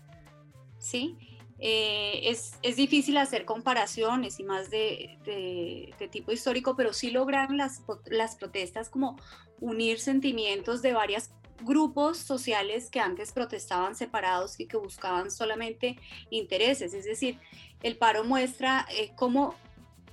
¿sí? 0.77 1.17
Eh, 1.57 2.29
es, 2.29 2.53
es, 2.61 2.75
difícil 2.75 3.17
hacer 3.17 3.45
comparaciones 3.45 4.39
y 4.39 4.43
más 4.43 4.69
de, 4.69 5.17
de, 5.25 6.07
tipo 6.09 6.31
histórico, 6.31 6.75
pero 6.75 6.93
sí 6.93 7.09
lograron 7.09 7.57
las, 7.57 7.81
las 8.05 8.35
protestas 8.35 8.89
como 8.89 9.17
unir 9.59 9.99
sentimientos 9.99 10.83
de 10.83 10.93
varios 10.93 11.31
grupos 11.61 12.17
sociales 12.17 12.89
que 12.89 12.99
antes 12.99 13.31
protestaban 13.31 13.95
separados 13.95 14.59
y 14.59 14.67
que 14.67 14.77
buscaban 14.77 15.31
solamente 15.31 15.97
intereses. 16.29 16.93
Es 16.93 17.05
decir, 17.05 17.39
el 17.83 17.97
paro 17.97 18.23
muestra 18.23 18.85
eh, 18.91 19.11
cómo 19.15 19.55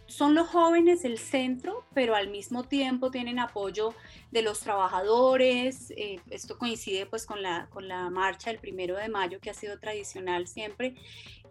son 0.06 0.34
los 0.34 0.48
jóvenes 0.48 1.04
el 1.04 1.18
centro, 1.18 1.84
pero 1.94 2.14
al 2.14 2.28
mismo 2.28 2.64
tiempo 2.64 3.10
tienen 3.10 3.38
apoyo 3.38 3.94
de 4.30 4.42
los 4.42 4.60
trabajadores. 4.60 5.92
Eh, 5.96 6.20
esto 6.30 6.58
coincide 6.58 7.06
pues 7.06 7.26
con 7.26 7.42
la, 7.42 7.68
con 7.70 7.88
la 7.88 8.10
marcha 8.10 8.50
del 8.50 8.60
primero 8.60 8.96
de 8.96 9.08
mayo, 9.08 9.40
que 9.40 9.50
ha 9.50 9.54
sido 9.54 9.78
tradicional 9.78 10.46
siempre. 10.46 10.94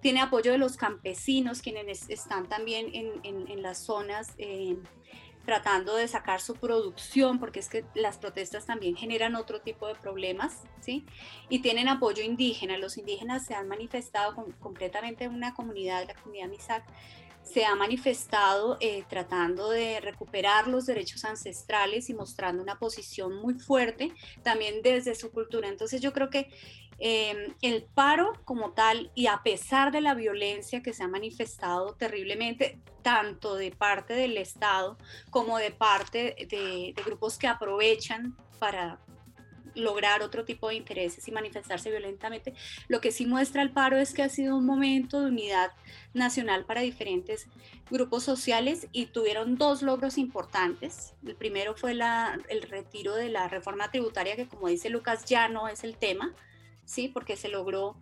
Tiene 0.01 0.21
apoyo 0.21 0.51
de 0.51 0.57
los 0.57 0.77
campesinos, 0.77 1.61
quienes 1.61 2.09
están 2.09 2.47
también 2.47 2.93
en, 2.93 3.47
en, 3.47 3.61
las 3.61 3.79
zonas 3.79 4.33
eh, 4.37 4.77
tratando 5.45 5.95
de 5.95 6.07
sacar 6.07 6.41
su 6.41 6.55
producción, 6.55 7.39
porque 7.39 7.59
es 7.59 7.69
que 7.69 7.85
las 7.93 8.17
protestas 8.17 8.65
también 8.65 8.95
generan 8.95 9.35
otro 9.35 9.61
tipo 9.61 9.87
de 9.87 9.95
problemas, 9.95 10.61
¿sí? 10.79 11.05
Y 11.49 11.59
tienen 11.59 11.87
apoyo 11.87 12.23
indígena. 12.23 12.77
Los 12.77 12.97
indígenas 12.97 13.45
se 13.45 13.53
han 13.53 13.67
manifestado 13.67 14.35
completamente 14.59 15.25
en 15.25 15.33
una 15.33 15.53
comunidad, 15.53 16.07
la 16.07 16.15
comunidad 16.15 16.47
Misak, 16.47 16.83
se 17.43 17.65
ha 17.65 17.75
manifestado 17.75 18.77
eh, 18.79 19.03
tratando 19.09 19.69
de 19.69 19.99
recuperar 19.99 20.67
los 20.67 20.85
derechos 20.85 21.25
ancestrales 21.25 22.09
y 22.09 22.13
mostrando 22.13 22.63
una 22.63 22.79
posición 22.79 23.35
muy 23.35 23.55
fuerte 23.55 24.13
también 24.43 24.81
desde 24.81 25.13
su 25.13 25.29
cultura. 25.31 25.67
Entonces 25.67 26.01
yo 26.01 26.13
creo 26.13 26.29
que 26.29 26.49
em, 26.99 27.53
el 27.61 27.83
paro 27.83 28.33
como 28.45 28.71
tal 28.71 29.11
y 29.15 29.27
a 29.27 29.41
pesar 29.43 29.91
de 29.91 30.01
la 30.01 30.13
violencia 30.13 30.81
que 30.81 30.93
se 30.93 31.03
ha 31.03 31.07
manifestado 31.07 31.93
terriblemente, 31.95 32.79
tanto 33.01 33.55
de 33.55 33.71
parte 33.71 34.13
del 34.13 34.37
Estado 34.37 34.97
como 35.29 35.57
de 35.57 35.71
parte 35.71 36.35
de 36.49 36.93
grupos 37.05 37.37
que 37.37 37.47
aprovechan 37.47 38.35
para 38.59 38.99
lograr 39.75 40.21
otro 40.21 40.45
tipo 40.45 40.69
de 40.69 40.75
intereses 40.75 41.27
y 41.27 41.31
manifestarse 41.31 41.89
violentamente. 41.89 42.53
Lo 42.87 43.01
que 43.01 43.11
sí 43.11 43.25
muestra 43.25 43.61
el 43.61 43.71
paro 43.71 43.97
es 43.97 44.13
que 44.13 44.23
ha 44.23 44.29
sido 44.29 44.55
un 44.55 44.65
momento 44.65 45.21
de 45.21 45.27
unidad 45.27 45.71
nacional 46.13 46.65
para 46.65 46.81
diferentes 46.81 47.47
grupos 47.89 48.23
sociales 48.23 48.87
y 48.91 49.07
tuvieron 49.07 49.57
dos 49.57 49.81
logros 49.81 50.17
importantes. 50.17 51.13
El 51.25 51.35
primero 51.35 51.75
fue 51.75 51.93
la, 51.93 52.39
el 52.49 52.61
retiro 52.63 53.15
de 53.15 53.29
la 53.29 53.47
reforma 53.47 53.91
tributaria, 53.91 54.35
que 54.35 54.47
como 54.47 54.67
dice 54.67 54.89
Lucas 54.89 55.25
ya 55.25 55.47
no 55.47 55.67
es 55.67 55.83
el 55.83 55.97
tema, 55.97 56.33
¿sí? 56.85 57.07
porque 57.07 57.35
se 57.35 57.49
logró 57.49 57.97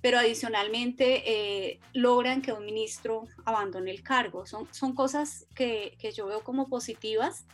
pero 0.00 0.18
adicionalmente 0.18 1.22
eh, 1.24 1.80
logran 1.94 2.42
que 2.42 2.52
un 2.52 2.66
ministro 2.66 3.24
abandone 3.46 3.90
el 3.90 4.02
cargo. 4.02 4.44
Son, 4.44 4.68
son 4.70 4.94
cosas 4.94 5.46
que, 5.54 5.96
que 5.98 6.12
yo 6.12 6.26
veo 6.26 6.44
como 6.44 6.68
positivas 6.68 7.46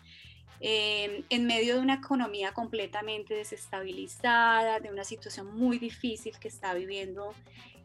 Em, 0.63 1.25
en 1.31 1.47
medio 1.47 1.77
de 1.77 1.81
una 1.81 1.95
economía 1.95 2.53
completamente 2.53 3.33
desestabilizada, 3.33 4.79
de 4.79 4.91
una 4.91 5.05
situación 5.05 5.57
muy 5.57 5.79
difícil 5.79 6.39
que 6.39 6.49
está 6.49 6.75
viviendo 6.75 7.33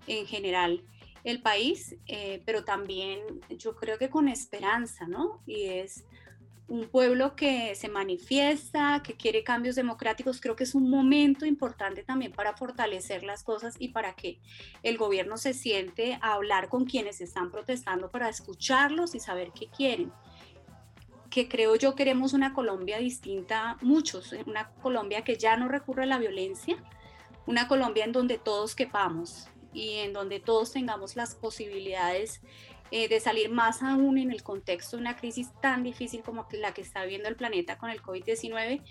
en 0.08 0.28
general 0.28 0.84
el 1.24 1.42
país, 1.42 1.96
eh, 2.06 2.44
pero 2.46 2.66
también 2.66 3.22
yo 3.50 3.78
creo 3.78 3.98
que 3.98 4.10
con 4.10 4.28
esperanza, 4.28 5.08
¿no? 5.08 5.42
Y 5.46 5.68
es 5.68 6.04
un 6.68 6.88
pueblo 6.88 7.36
que 7.36 7.76
se 7.76 7.90
manifiesta, 7.90 9.02
que 9.04 9.16
quiere 9.16 9.44
cambios 9.44 9.76
democráticos, 9.76 10.42
creo 10.42 10.56
que 10.56 10.64
es 10.64 10.74
un 10.74 10.90
momento 10.90 11.46
importante 11.46 12.04
también 12.04 12.32
para 12.32 12.58
fortalecer 12.58 13.24
las 13.24 13.44
cosas 13.44 13.76
y 13.78 13.90
para 13.90 14.16
que 14.16 14.40
el 14.82 14.98
gobierno 14.98 15.38
se 15.38 15.54
siente 15.54 16.18
a 16.22 16.34
hablar 16.34 16.70
con 16.70 16.86
quienes 16.86 17.22
están 17.22 17.52
protestando 17.52 18.10
para 18.10 18.30
escucharlos 18.30 19.14
y 19.14 19.20
saber 19.20 19.52
qué 19.52 19.68
quieren. 19.68 20.12
Que 21.30 21.48
creo 21.48 21.76
yo 21.76 21.96
queremos 21.96 22.34
una 22.34 22.54
Colombia 22.54 22.98
distinta, 22.98 23.78
muchos, 23.82 24.34
eh, 24.34 24.44
una 24.48 24.72
Colombia 24.82 25.24
que 25.24 25.38
ya 25.38 25.58
no 25.58 25.68
recurre 25.68 26.04
a 26.04 26.08
la 26.08 26.18
violencia, 26.18 26.78
una 27.46 27.68
Colombia 27.68 28.06
en 28.06 28.12
donde 28.12 28.40
todos 28.40 28.76
quepamos 28.76 29.50
y 29.72 29.98
en 29.98 30.14
donde 30.14 30.40
todos 30.40 30.72
tengamos 30.72 31.16
las 31.16 31.36
posibilidades 31.36 32.42
eh, 32.92 33.08
de 33.08 33.20
salir 33.20 33.50
más 33.50 33.82
aún 33.82 34.18
en 34.18 34.32
el 34.32 34.44
contexto 34.44 34.98
de 34.98 35.02
una 35.02 35.18
crisis 35.18 35.50
tan 35.62 35.84
difícil 35.84 36.22
como 36.22 36.48
la 36.52 36.74
que 36.74 36.82
está 36.82 37.02
viviendo 37.04 37.28
el 37.28 37.36
planeta 37.36 37.78
con 37.78 37.90
el 37.90 38.02
COVID-19 38.02 38.82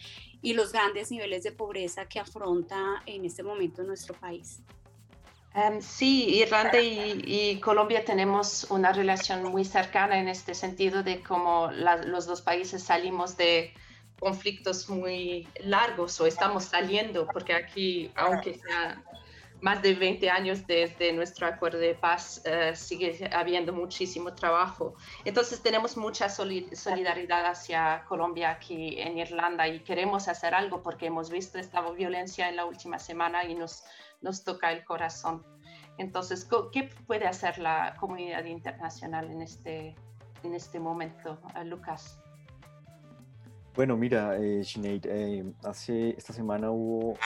y 0.42 0.52
los 0.54 0.72
grandes 0.72 1.10
niveles 1.10 1.42
de 1.42 1.52
pobreza 1.52 2.06
que 2.06 2.18
afronta 2.18 3.02
en 3.06 3.24
este 3.24 3.42
momento 3.42 3.82
nuestro 3.82 4.14
país. 4.14 4.60
Em, 5.54 5.80
sí, 5.80 6.40
Irlanda 6.40 6.80
y, 6.80 7.60
Colombia 7.60 8.04
tenemos 8.04 8.66
una 8.70 8.92
relación 8.92 9.44
muy 9.44 9.64
cercana 9.64 10.18
en 10.18 10.28
este 10.28 10.52
sentido 10.52 11.04
de 11.04 11.22
cómo 11.22 11.70
los 11.70 12.26
dos 12.26 12.42
países 12.42 12.82
salimos 12.82 13.36
de 13.36 13.72
conflictos 14.18 14.88
muy 14.88 15.46
largos 15.60 16.20
o 16.20 16.26
estamos 16.26 16.64
saliendo, 16.64 17.28
porque 17.32 17.54
aquí, 17.54 18.10
aunque 18.16 18.54
sea 18.54 19.00
más 19.64 19.80
de 19.82 19.94
20 19.94 20.28
años 20.30 20.66
desde 20.66 21.12
nuestro 21.12 21.46
acuerdo 21.46 21.78
de 21.78 21.94
paz, 21.94 22.42
eh, 22.44 22.76
sigue 22.76 23.30
habiendo 23.32 23.72
muchísimo 23.72 24.34
trabajo. 24.34 24.94
Entonces 25.24 25.62
tenemos 25.62 25.96
mucha 25.96 26.28
solidaridad 26.28 27.46
hacia 27.46 28.04
Colombia 28.06 28.50
aquí 28.50 29.00
en 29.00 29.18
Irlanda 29.18 29.66
y 29.66 29.80
queremos 29.80 30.28
hacer 30.28 30.54
algo 30.54 30.82
porque 30.82 31.06
hemos 31.06 31.30
visto 31.30 31.58
esta 31.58 31.80
violencia 31.92 32.48
en 32.48 32.56
la 32.56 32.66
última 32.66 32.98
semana 32.98 33.44
y 33.44 33.54
nos 33.54 33.84
nos 34.24 34.42
toca 34.42 34.72
el 34.72 34.84
corazón. 34.84 35.44
Entonces, 35.98 36.48
¿qué 36.72 36.90
puede 37.06 37.26
hacer 37.26 37.58
la 37.58 37.94
comunidad 38.00 38.44
internacional 38.46 39.30
en 39.30 39.42
este, 39.42 39.94
en 40.42 40.54
este 40.54 40.80
momento, 40.80 41.38
eh, 41.54 41.64
Lucas? 41.64 42.18
Bueno, 43.76 43.96
mira, 43.96 44.36
eh, 44.38 44.64
Sinead, 44.64 45.04
eh, 45.04 45.44
hace 45.64 46.10
esta 46.10 46.32
semana 46.32 46.70
hubo, 46.70 47.16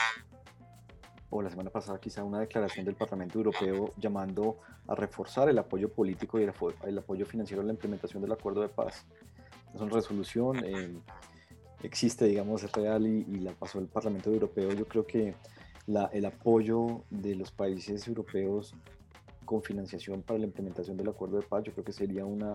o 1.29 1.41
la 1.41 1.49
semana 1.49 1.69
pasada 1.69 1.99
quizá, 1.99 2.23
una 2.23 2.39
declaración 2.39 2.85
del 2.85 2.95
Parlamento 2.95 3.37
Europeo 3.37 3.93
llamando 3.97 4.57
a 4.87 4.95
reforzar 4.95 5.49
el 5.49 5.57
apoyo 5.59 5.89
político 5.89 6.39
y 6.39 6.43
el, 6.43 6.97
apoyo 6.97 7.25
financiero 7.25 7.61
a 7.61 7.65
la 7.65 7.71
implementación 7.71 8.21
del 8.21 8.31
acuerdo 8.31 8.61
de 8.61 8.69
paz. 8.69 9.05
Es 9.73 9.81
una 9.81 9.91
resolución, 9.91 10.63
eh, 10.65 10.97
existe, 11.83 12.25
digamos, 12.25 12.63
es 12.63 12.71
real 12.71 13.05
y, 13.05 13.25
y 13.29 13.39
la 13.41 13.51
pasó 13.53 13.79
el 13.79 13.87
Parlamento 13.87 14.31
Europeo. 14.31 14.71
Yo 14.71 14.87
creo 14.87 15.05
que 15.05 15.35
el 16.11 16.25
apoyo 16.25 17.03
de 17.09 17.35
los 17.35 17.51
países 17.51 18.07
europeos 18.07 18.75
con 19.45 19.63
financiación 19.63 20.21
para 20.21 20.39
la 20.39 20.45
implementación 20.45 20.95
del 20.95 21.09
acuerdo 21.09 21.37
de 21.37 21.47
paz, 21.47 21.63
yo 21.63 21.71
creo 21.73 21.83
que 21.83 21.93
sería 21.93 22.25
una, 22.25 22.53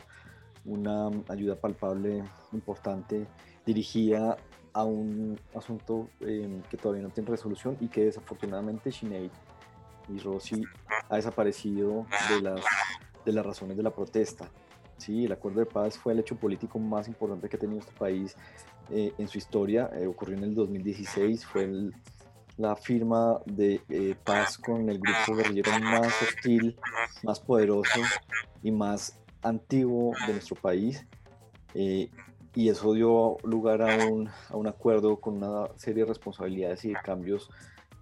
una 0.65 1.11
ayuda 1.29 1.57
palpable 1.57 2.23
importante 2.53 3.27
dirigida 3.67 4.37
a 4.75 4.85
un 4.85 5.39
asunto 5.55 6.11
em, 6.21 6.61
que 6.63 6.77
todavía 6.77 7.03
no 7.03 7.11
tiene 7.11 7.31
resolución 7.31 7.77
y 7.81 7.89
que 7.89 8.05
desafortunadamente 8.07 8.91
Sinead 8.93 9.31
y 10.09 10.19
Rossi 10.19 10.63
ha 11.09 11.17
desaparecido 11.17 12.07
de 12.29 12.43
las, 12.43 12.61
de 13.25 13.33
las 13.33 13.47
razones 13.47 13.77
de 13.77 13.83
la 13.83 13.91
protesta. 13.91 14.51
Sí, 14.99 15.25
el 15.25 15.33
acuerdo 15.33 15.61
de 15.61 15.67
paz 15.67 15.97
fue 15.97 16.13
el 16.13 16.21
hecho 16.21 16.37
político 16.37 16.79
más 16.79 17.09
importante 17.09 17.49
que 17.49 17.57
ha 17.57 17.59
tenido 17.59 17.81
este 17.81 17.93
país 17.93 18.37
eh, 18.91 19.13
en 19.17 19.29
su 19.29 19.39
historia. 19.39 19.91
Eh, 19.95 20.07
ocurrió 20.07 20.37
en 20.37 20.45
el 20.45 20.55
2016, 20.55 21.47
fue 21.47 21.69
la 22.57 22.77
firma 22.77 23.41
de 23.47 23.81
eh, 23.89 24.15
paz 24.23 24.59
con 24.59 24.89
el 24.89 24.99
grupo 24.99 25.37
guerrillero 25.37 25.79
más 25.81 26.13
hostil, 26.23 26.77
más 27.23 27.41
poderoso 27.41 28.01
y 28.63 28.71
más 28.71 29.19
antiguo 29.43 30.15
de 30.27 30.33
nuestro 30.33 30.57
país. 30.57 31.07
Y 32.55 32.69
eso 32.69 32.93
dio 32.93 33.37
lugar 33.43 33.83
a 33.83 34.07
un, 34.07 34.29
a 34.49 34.57
un, 34.57 34.67
acuerdo 34.67 35.17
con 35.17 35.43
una 35.43 35.69
serie 35.77 36.05
de 36.05 36.09
responsabilidades 36.09 36.85
y 36.85 36.91
de 36.91 36.95
cambios 37.03 37.51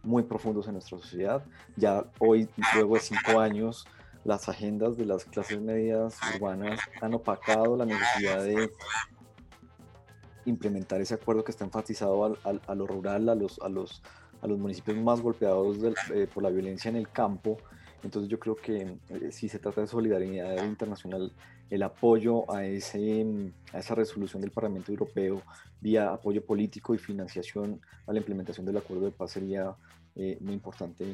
muy 0.02 0.24
profundos 0.24 0.66
en 0.66 0.74
nuestra 0.74 0.98
sociedad. 0.98 1.44
Ya 1.76 2.04
hoy, 2.18 2.48
luego 2.74 2.94
de 2.94 3.00
cinco 3.00 3.40
años, 3.40 3.86
las 4.24 4.48
agendas 4.48 4.96
de 4.96 5.06
las 5.06 5.24
clases 5.24 5.60
medias 5.60 6.18
urbanas 6.34 6.80
han 7.00 7.14
opacado 7.14 7.76
la 7.76 7.86
necesidad 7.86 8.44
de 8.44 8.70
implementar 10.44 11.00
ese 11.00 11.14
acuerdo 11.14 11.44
que 11.44 11.52
está 11.52 11.64
enfatizado 11.64 12.36
a 12.44 12.74
lo 12.74 12.86
rural, 12.86 13.28
a 13.28 13.34
los, 13.34 13.58
a 13.60 13.68
los 13.68 14.02
a 14.42 14.48
los 14.48 14.58
municipios 14.58 14.96
más 14.98 15.20
golpeados 15.20 15.78
eh, 16.12 16.28
por 16.32 16.42
la 16.42 16.50
violencia 16.50 16.88
en 16.88 16.96
el 16.96 17.08
campo. 17.08 17.56
Entonces 18.02 18.28
yo 18.28 18.38
creo 18.38 18.56
que 18.56 18.98
eh, 19.08 19.30
si 19.30 19.48
se 19.48 19.60
trata 19.60 19.80
de 19.80 19.86
solidaridad 19.86 20.64
internacional, 20.64 21.32
el 21.72 21.82
apoyo 21.82 22.50
a, 22.52 22.66
ese, 22.66 23.24
a 23.72 23.78
esa 23.78 23.94
resolución 23.94 24.42
del 24.42 24.50
Parlamento 24.50 24.92
Europeo 24.92 25.40
vía 25.80 26.12
apoyo 26.12 26.44
político 26.44 26.94
y 26.94 26.98
financiación 26.98 27.80
a 28.06 28.12
la 28.12 28.18
implementación 28.18 28.66
del 28.66 28.76
acuerdo 28.76 29.06
de 29.06 29.10
paz 29.10 29.30
sería 29.30 29.74
eh, 30.14 30.36
muy 30.42 30.52
importante 30.52 31.06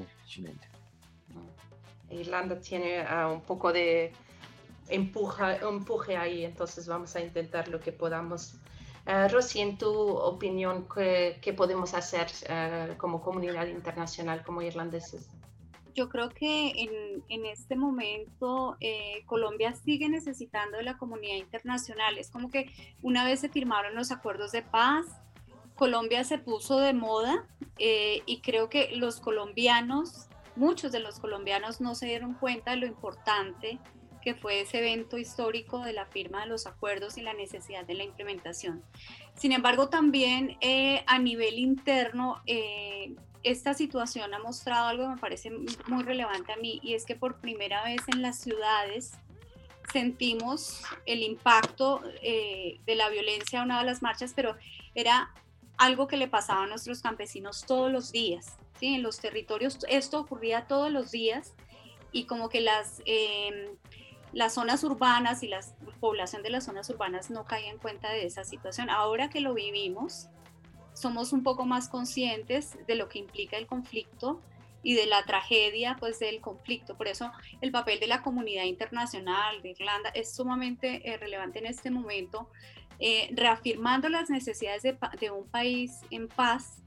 Irlanda 2.11 2.59
tiene 2.61 3.03
ah, 3.03 3.29
un 3.29 3.43
poco 3.43 3.73
de 3.73 4.13
empuja, 4.89 5.59
empuje 5.59 6.17
ahí, 6.17 6.45
entonces 6.45 6.89
vamos 6.89 7.15
a 7.15 7.21
intentar 7.21 7.69
lo 7.69 7.79
que 7.79 7.93
podamos. 7.93 8.55
Uh, 9.07 9.29
Rosy, 9.31 9.61
en 9.61 9.79
tu 9.79 9.89
opinión, 9.89 10.87
¿qué, 10.93 11.55
podemos 11.57 11.95
hacer 11.95 12.27
eh, 12.49 12.95
como 12.97 13.23
comunidad 13.23 13.67
internacional, 13.69 14.43
como 14.43 14.61
irlandeses? 14.61 15.29
Yo 15.99 16.09
creo 16.09 16.29
que 16.29 16.69
en, 16.77 17.25
en 17.29 17.45
este 17.45 17.75
momento 17.75 18.77
eh, 18.79 19.25
Colombia 19.27 19.75
sigue 19.75 20.09
necesitando 20.09 20.77
de 20.77 20.85
la 20.85 20.97
comunidad 20.97 21.35
internacional. 21.35 22.19
Es 22.19 22.31
como 22.31 22.51
que 22.51 22.71
una 23.03 23.25
vez 23.25 23.41
se 23.41 23.49
firmaron 23.49 23.97
los 23.97 24.13
acuerdos 24.13 24.53
de 24.53 24.63
paz, 24.63 25.07
Colombia 25.75 26.23
se 26.23 26.39
puso 26.39 26.79
de 26.79 26.93
moda 26.93 27.49
eh, 27.79 28.23
y 28.27 28.41
creo 28.43 28.69
que 28.69 28.95
los 28.95 29.19
colombianos, 29.19 30.29
muchos 30.55 30.93
de 30.93 31.01
los 31.01 31.19
colombianos 31.19 31.81
no 31.81 31.97
se 31.97 32.07
dieron 32.07 32.35
cuenta 32.35 32.71
de 32.71 32.77
lo 32.77 32.87
importante 32.87 33.81
que 34.23 34.35
fue 34.35 34.61
ese 34.61 34.79
evento 34.79 35.19
histórico 35.19 35.81
de 35.81 35.93
la 35.95 36.07
firma 36.07 36.43
de 36.43 36.47
los 36.47 36.67
acuerdos 36.67 37.19
y 37.19 37.23
la 37.23 37.35
necesidad 37.35 37.85
de 37.85 37.95
la 37.95 38.05
implementación. 38.05 38.85
Sin 39.35 39.51
embargo, 39.53 39.89
también 39.89 40.57
eh, 40.61 41.03
a 41.07 41.19
nivel 41.19 41.59
interno, 41.59 42.41
eh, 42.47 43.15
esta 43.43 43.75
situación 43.75 44.35
ha 44.35 44.39
mostrado 44.39 44.89
algo 44.89 45.05
que 45.05 45.11
me 45.11 45.17
parece 45.19 45.51
muy 45.87 46.03
relevante 46.03 46.53
a 46.53 46.57
mí 46.57 46.81
y 46.83 46.95
es 46.95 47.05
que 47.05 47.17
por 47.17 47.41
primera 47.41 47.85
vez 47.85 48.01
en 48.13 48.23
las 48.23 48.39
ciudades 48.39 49.13
sentimos 49.93 50.83
el 51.07 51.23
impacto 51.23 52.03
de 52.23 52.95
la 52.95 53.09
violencia 53.09 53.61
a 53.61 53.65
una 53.65 53.79
de 53.79 53.87
las 53.87 54.03
marchas, 54.03 54.33
pero 54.35 54.57
era 54.95 55.33
algo 55.79 56.09
que 56.09 56.17
le 56.17 56.29
pasaba 56.29 56.65
a 56.65 56.67
nuestros 56.67 57.01
campesinos 57.01 57.65
todos 57.67 57.91
los 57.91 58.13
días. 58.13 58.57
¿sí? 58.79 58.95
En 58.95 59.03
los 59.03 59.21
territorios 59.21 59.79
esto 59.89 60.21
ocurría 60.21 60.67
todos 60.67 60.91
los 60.91 61.11
días 61.11 61.55
y 62.13 62.25
como 62.25 62.49
que 62.49 62.61
las, 62.61 63.01
em, 63.07 63.77
las 64.33 64.55
zonas 64.55 64.85
urbanas 64.85 65.43
y 65.43 65.49
la 65.49 65.61
población 66.01 66.43
de 66.43 66.51
las 66.51 66.65
zonas 66.65 66.91
urbanas 66.91 67.31
no 67.31 67.45
caía 67.45 67.71
en 67.71 67.79
cuenta 67.79 68.11
de 68.11 68.27
esa 68.27 68.45
situación. 68.45 68.91
Ahora 68.91 69.31
que 69.31 69.41
lo 69.41 69.55
vivimos, 69.55 70.29
somos 70.99 71.33
un 71.33 71.43
poco 71.43 71.65
más 71.65 71.89
conscientes 71.89 72.77
de 72.87 72.95
lo 72.97 73.09
que 73.09 73.21
implica 73.21 73.57
el 73.57 73.67
conflicto 73.67 74.41
y 74.83 74.95
de 74.95 75.07
la 75.07 75.25
tragedia 75.25 75.97
pues 75.99 76.19
del 76.19 76.41
conflicto. 76.41 76.97
Por 76.97 77.09
eso 77.09 77.31
el 77.61 77.71
papel 77.71 78.01
de 78.01 78.07
la 78.07 78.23
comunidad 78.23 78.65
internacional 78.65 79.63
de 79.63 79.71
Irlanda 79.71 80.11
es 80.11 80.35
sumamente 80.35 81.09
eh, 81.09 81.17
relevante 81.17 81.59
en 81.59 81.67
este 81.67 81.91
momento 81.91 82.49
eh, 82.99 83.31
reafirmando 83.33 84.09
las 84.09 84.29
necesidades 84.29 84.83
de, 84.83 85.31
un 85.31 85.47
país 85.49 86.01
en 86.11 86.27
paz, 86.27 86.83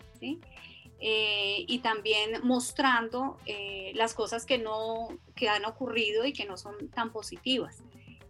eh, 1.00 1.66
y 1.68 1.80
también 1.80 2.42
mostrando 2.44 3.38
las 3.94 4.14
cosas 4.14 4.46
que, 4.46 4.58
no, 4.58 5.08
que 5.36 5.48
han 5.48 5.64
ocurrido 5.66 6.26
y 6.26 6.34
que 6.34 6.46
no 6.46 6.58
son 6.58 6.90
tan 6.90 7.12
positivas. 7.14 7.82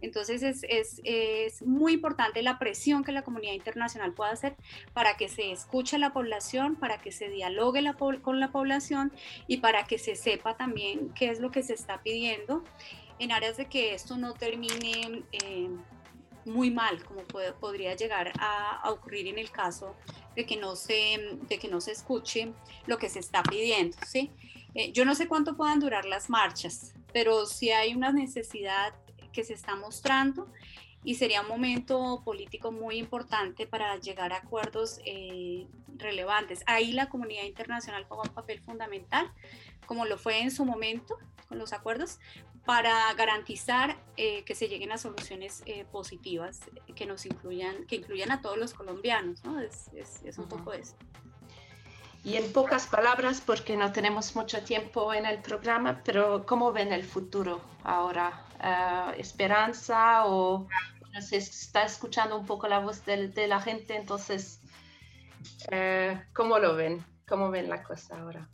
Entonces 0.02 0.42
es, 0.42 0.64
es, 0.68 1.00
es, 1.04 1.62
muy 1.62 1.94
importante 1.94 2.42
la 2.42 2.58
presión 2.58 3.04
que 3.04 3.12
la 3.12 3.22
comunidad 3.22 3.54
internacional 3.54 4.12
pueda 4.12 4.32
hacer 4.32 4.56
para 4.92 5.16
que 5.16 5.28
se 5.28 5.52
escuche 5.52 5.96
a 5.96 5.98
la 5.98 6.12
población, 6.12 6.76
para 6.76 6.98
que 6.98 7.12
se 7.12 7.28
dialogue 7.28 7.80
la, 7.80 7.94
con 7.94 8.40
la 8.40 8.50
población 8.52 9.12
y 9.46 9.58
para 9.58 9.84
que 9.84 9.98
se 9.98 10.16
sepa 10.16 10.56
también 10.56 11.14
qué 11.14 11.30
es 11.30 11.40
lo 11.40 11.50
que 11.50 11.62
se 11.62 11.74
está 11.74 12.02
pidiendo 12.02 12.64
en 13.18 13.30
áreas 13.30 13.56
de 13.56 13.66
que 13.66 13.94
esto 13.94 14.16
no 14.16 14.34
termine 14.34 15.24
muy 16.44 16.70
mal, 16.70 17.04
como 17.04 17.22
podría 17.60 17.94
llegar 17.94 18.32
a, 18.38 18.90
ocurrir 18.90 19.28
en 19.28 19.38
el 19.38 19.50
caso 19.50 19.94
de 20.34 20.44
que, 20.44 20.56
no 20.56 20.76
se, 20.76 21.38
de 21.48 21.58
que 21.58 21.68
no 21.68 21.80
se 21.80 21.92
escuche 21.92 22.52
lo 22.86 22.98
que 22.98 23.08
se 23.08 23.20
está 23.20 23.42
pidiendo. 23.42 23.96
¿sí? 24.06 24.30
Eh, 24.74 24.92
yo 24.92 25.04
no 25.04 25.14
sé 25.14 25.28
cuánto 25.28 25.56
puedan 25.56 25.80
durar 25.80 26.04
las 26.04 26.30
marchas, 26.30 26.94
pero 27.12 27.46
sí 27.46 27.70
hay 27.70 27.94
una 27.94 28.12
necesidad 28.12 28.94
que 29.32 29.44
se 29.44 29.54
está 29.54 29.76
mostrando 29.76 30.48
y 31.04 31.16
sería 31.16 31.40
un 31.42 31.48
momento 31.48 32.22
político 32.24 32.70
muy 32.70 32.96
importante 32.96 33.66
para 33.66 33.96
llegar 33.96 34.32
a 34.32 34.36
acuerdos 34.36 35.00
eh, 35.04 35.66
relevantes. 35.96 36.62
Ahí 36.66 36.92
la 36.92 37.08
comunidad 37.08 37.44
internacional 37.44 38.04
juega 38.06 38.22
un 38.24 38.34
papel 38.34 38.60
fundamental, 38.60 39.30
como 39.86 40.04
lo 40.04 40.16
fue 40.16 40.40
en 40.40 40.50
su 40.50 40.64
momento 40.64 41.18
con 41.48 41.58
los 41.58 41.72
acuerdos, 41.72 42.20
para 42.64 43.12
garantizar 43.14 43.98
eh, 44.16 44.44
que 44.44 44.54
se 44.54 44.68
lleguen 44.68 44.92
a 44.92 44.98
soluciones 44.98 45.62
eh, 45.66 45.84
positivas 45.90 46.60
que 46.94 47.06
nos 47.06 47.26
incluyan, 47.26 47.84
que 47.86 47.96
incluyan 47.96 48.30
a 48.30 48.40
todos 48.40 48.56
los 48.56 48.72
colombianos, 48.72 49.42
¿no? 49.42 49.60
Es, 49.60 49.90
es, 49.92 50.38
un 50.38 50.48
poco 50.48 50.72
eso. 50.72 50.94
Y 52.24 52.36
en 52.36 52.52
pocas 52.52 52.86
palabras, 52.86 53.42
porque 53.44 53.76
no 53.76 53.90
tenemos 53.90 54.36
mucho 54.36 54.62
tiempo 54.62 55.12
en 55.12 55.26
el 55.26 55.42
programa, 55.42 56.02
pero 56.04 56.46
¿cómo 56.46 56.72
ven 56.72 56.92
el 56.92 57.02
futuro 57.02 57.60
ahora? 57.82 58.46
Uh, 58.62 59.10
¿Esperanza 59.18 60.26
o 60.26 60.68
no 61.12 61.20
se 61.20 61.38
está 61.38 61.84
escuchando 61.84 62.38
un 62.38 62.46
poco 62.46 62.68
la 62.68 62.78
voz 62.78 63.04
de, 63.04 63.28
de 63.28 63.48
la 63.48 63.60
gente? 63.60 63.96
Entonces, 63.96 64.60
uh, 65.72 66.16
¿cómo 66.32 66.58
lo 66.58 66.76
ven? 66.76 67.04
¿Cómo 67.26 67.50
ven 67.50 67.68
la 67.68 67.82
cosa 67.82 68.20
ahora? 68.20 68.48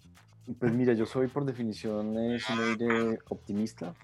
Pues 0.58 0.72
mira, 0.72 0.94
yo 0.94 1.04
soy 1.04 1.26
por 1.26 1.44
definición 1.44 2.16
eh, 2.16 3.18
optimista, 3.28 3.94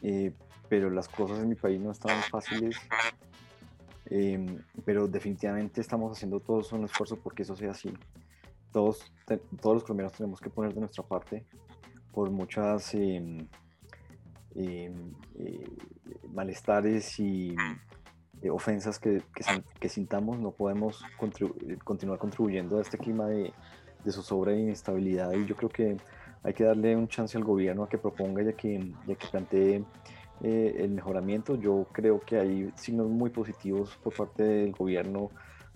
eh, 0.00 0.32
pero 0.68 0.90
las 0.90 1.08
cosas 1.08 1.40
en 1.40 1.48
mi 1.48 1.56
país 1.56 1.80
no 1.80 1.90
están 1.90 2.22
fáciles. 2.30 2.76
Em, 4.10 4.62
pero 4.84 5.08
definitivamente 5.08 5.80
estamos 5.80 6.16
haciendo 6.16 6.40
todos 6.40 6.72
un 6.72 6.84
esfuerzo 6.84 7.16
porque 7.16 7.42
eso 7.42 7.56
sea 7.56 7.72
así. 7.72 7.92
Todos, 8.72 9.12
todos 9.60 9.74
los 9.74 9.82
colombianos 9.82 10.12
tenemos 10.12 10.40
que 10.40 10.50
poner 10.50 10.72
de 10.72 10.80
nuestra 10.80 11.02
parte 11.02 11.44
por 12.12 12.30
muchas 12.30 12.94
em, 12.94 13.48
malestares 16.32 17.18
y 17.18 17.54
ofensas 18.50 18.98
que, 18.98 19.22
sintamos. 19.88 20.38
No 20.38 20.52
podemos 20.52 21.02
continuar 21.84 22.18
contribuyendo 22.18 22.78
a 22.78 22.82
este 22.82 22.98
clima 22.98 23.26
de, 23.26 23.52
de 24.04 24.12
zozobra 24.12 24.52
e 24.52 24.60
inestabilidad 24.60 25.32
y 25.32 25.46
yo 25.46 25.56
creo 25.56 25.68
que 25.68 25.96
hay 26.42 26.54
que 26.54 26.64
darle 26.64 26.96
un 26.96 27.08
chance 27.08 27.36
al 27.36 27.44
gobierno 27.44 27.84
a 27.84 27.88
que 27.88 27.98
proponga 27.98 28.42
y 28.42 28.48
a 28.48 28.52
que, 28.52 28.92
que 29.06 29.26
plantee 29.30 29.84
eh, 30.42 30.76
el 30.78 30.90
mejoramiento. 30.90 31.56
Yo 31.56 31.86
creo 31.92 32.20
que 32.20 32.38
hay 32.38 32.72
signos 32.76 33.08
muy 33.08 33.30
positivos 33.30 33.98
por 34.02 34.14
parte 34.14 34.42
del 34.42 34.72
gobierno 34.72 35.30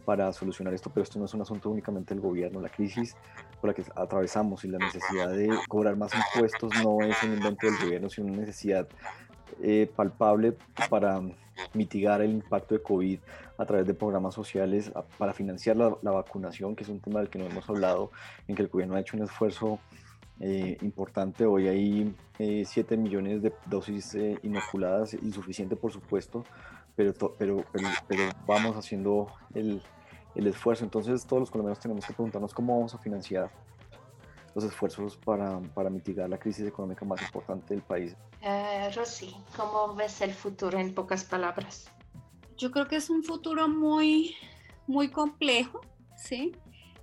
para 0.05 0.33
solucionar 0.33 0.75
esto, 0.75 0.91
pero 0.91 1.05
esto 1.05 1.19
no 1.19 1.25
es 1.25 1.35
un 1.35 1.43
asunto 1.43 1.71
únicamente 1.71 2.15
del 2.15 2.23
gobierno. 2.23 2.61
La 2.61 2.69
crisis 2.69 3.17
por 3.63 3.69
la 3.69 3.75
que 3.75 3.85
atravesamos 3.95 4.65
y 4.65 4.69
la 4.69 4.79
necesidad 4.79 5.31
de 5.31 5.49
cobrar 5.69 5.97
más 5.97 6.11
impuestos 6.15 6.73
no 6.83 7.01
es 7.01 7.23
un 7.23 7.35
invento 7.35 7.69
del 7.69 7.79
gobierno, 7.79 8.11
sino 8.11 8.27
una 8.27 8.39
necesidad 8.39 8.89
eh, 9.63 9.89
palpable 9.95 10.57
para 10.91 11.21
mitigar 11.73 12.23
el 12.23 12.33
impacto 12.33 12.75
de 12.75 12.83
COVID 12.83 13.21
a 13.59 13.65
través 13.65 13.87
de 13.87 13.95
programas 13.95 14.35
sociales 14.35 14.91
para 15.17 15.33
financiar 15.33 15.77
la, 15.77 16.11
vacunación, 16.11 16.75
que 16.75 16.83
es 16.83 16.89
un 16.89 16.99
tema 16.99 17.21
del 17.21 17.29
que 17.29 17.39
no 17.39 17.47
hemos 17.47 17.69
hablado, 17.69 18.11
en 18.49 18.57
que 18.57 18.63
el 18.63 18.69
gobierno 18.69 18.97
ha 18.97 19.01
hecho 19.01 19.17
un 19.17 19.23
esfuerzo 19.23 19.79
eh, 20.41 20.77
importante. 20.83 21.47
Hoy 21.47 21.69
hay 21.69 22.17
7 22.65 22.95
eh, 22.95 22.99
millones 22.99 23.43
de 23.43 23.53
dosis 23.67 24.17
eh, 24.17 24.41
inoculadas, 24.43 25.15
insuficiente 25.15 25.77
por 25.77 25.93
supuesto, 25.93 26.45
pero, 26.97 27.15
pero, 27.39 27.65
pero, 28.09 28.25
vamos 28.45 28.77
haciendo 28.77 29.29
el, 29.55 29.81
el 30.35 30.47
esfuerzo. 30.47 30.85
Entonces 30.85 31.27
todos 31.27 31.41
los 31.41 31.51
colombianos 31.51 31.81
tenemos 31.81 32.07
que 32.07 32.13
preguntarnos 32.13 32.53
cómo 32.55 32.75
vamos 32.77 32.95
a 32.95 32.99
financiar 32.99 33.51
los 34.55 34.65
esfuerzos 34.65 35.17
para, 35.17 35.61
para, 35.75 35.89
mitigar 35.89 36.29
la 36.29 36.39
crisis 36.39 36.67
económica 36.67 37.05
más 37.05 37.23
importante 37.23 37.75
del 37.75 37.83
país. 37.83 38.15
Eh, 38.43 38.91
Rosy, 38.95 39.35
¿cómo 39.57 39.95
ves 39.95 40.21
el 40.21 40.33
futuro 40.33 40.79
en 40.79 40.95
pocas 40.95 41.25
palabras? 41.25 41.91
Yo 42.59 42.71
creo 42.71 42.87
que 42.87 42.97
es 42.97 43.09
un 43.09 43.25
futuro 43.25 43.67
muy, 43.69 44.37
muy 44.87 45.09
complejo, 45.09 45.81
¿sí? 46.17 46.53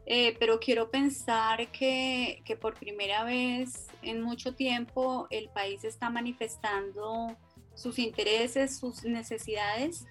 Eh, 0.05 0.35
pero 0.39 0.59
quiero 0.59 0.89
pensar 0.89 1.71
que, 1.71 2.41
que, 2.45 2.55
por 2.55 2.73
primera 2.73 3.23
vez 3.23 3.87
en 4.01 4.21
mucho 4.21 4.55
tiempo 4.55 5.27
el 5.29 5.49
país 5.49 5.83
está 5.83 6.09
manifestando 6.09 7.35
sus 7.75 7.99
intereses, 7.99 8.77
sus 8.77 9.03
necesidades. 9.03 10.05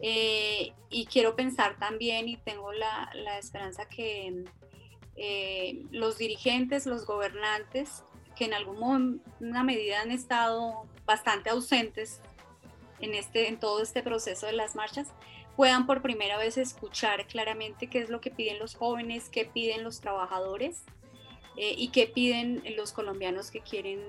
Eh, 0.00 0.72
y 0.90 1.06
quiero 1.06 1.36
pensar 1.36 1.78
también 1.78 2.28
y 2.28 2.36
tengo 2.36 2.72
la, 2.72 3.10
la 3.14 3.38
esperanza 3.38 3.88
que 3.88 4.44
eh, 5.16 5.84
los 5.90 6.18
dirigentes, 6.18 6.86
los 6.86 7.06
gobernantes, 7.06 8.04
que 8.34 8.44
en 8.46 8.54
alguna 8.54 9.62
medida 9.62 10.00
han 10.00 10.10
estado 10.10 10.86
bastante 11.06 11.50
ausentes 11.50 12.20
en, 13.00 13.14
este, 13.14 13.48
en 13.48 13.60
todo 13.60 13.80
este 13.80 14.02
proceso 14.02 14.46
de 14.46 14.54
las 14.54 14.74
marchas, 14.74 15.12
puedan 15.56 15.86
por 15.86 16.02
primera 16.02 16.36
vez 16.36 16.58
escuchar 16.58 17.26
claramente 17.28 17.88
qué 17.88 18.00
es 18.00 18.10
lo 18.10 18.20
que 18.20 18.30
piden 18.30 18.58
los 18.58 18.74
jóvenes, 18.74 19.28
qué 19.28 19.44
piden 19.44 19.84
los 19.84 20.00
trabajadores 20.00 20.82
eh, 21.56 21.74
y 21.76 21.88
qué 21.88 22.08
piden 22.08 22.64
los 22.76 22.92
colombianos 22.92 23.52
que 23.52 23.60
quieren 23.60 24.00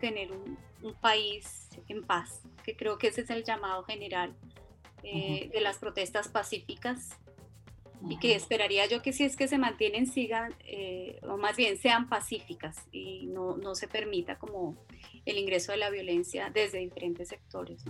tener 0.00 0.30
un, 0.32 0.58
país 1.00 1.68
en 1.88 2.02
paz, 2.02 2.42
que 2.64 2.76
creo 2.76 2.98
que 2.98 3.06
ese 3.06 3.20
es 3.20 3.30
el 3.30 3.44
llamado 3.44 3.84
general 3.84 4.34
eh, 5.02 5.50
de 5.52 5.60
las 5.60 5.78
protestas 5.78 6.28
pacíficas 6.28 7.10
y 8.08 8.18
que 8.18 8.34
esperaría 8.34 8.86
yo 8.86 9.02
que 9.02 9.12
si 9.12 9.24
es 9.24 9.36
que 9.36 9.48
se 9.48 9.58
mantienen, 9.58 10.06
sigan, 10.06 10.54
eh, 10.64 11.20
o 11.22 11.36
más 11.36 11.56
bien 11.56 11.78
sean 11.78 12.08
pacíficas 12.08 12.76
y 12.90 13.26
no, 13.26 13.56
no, 13.56 13.74
se 13.74 13.88
permita 13.88 14.38
como 14.38 14.76
el 15.24 15.38
ingreso 15.38 15.72
de 15.72 15.78
la 15.78 15.90
violencia 15.90 16.50
desde 16.52 16.78
diferentes 16.78 17.28
sectores. 17.28 17.84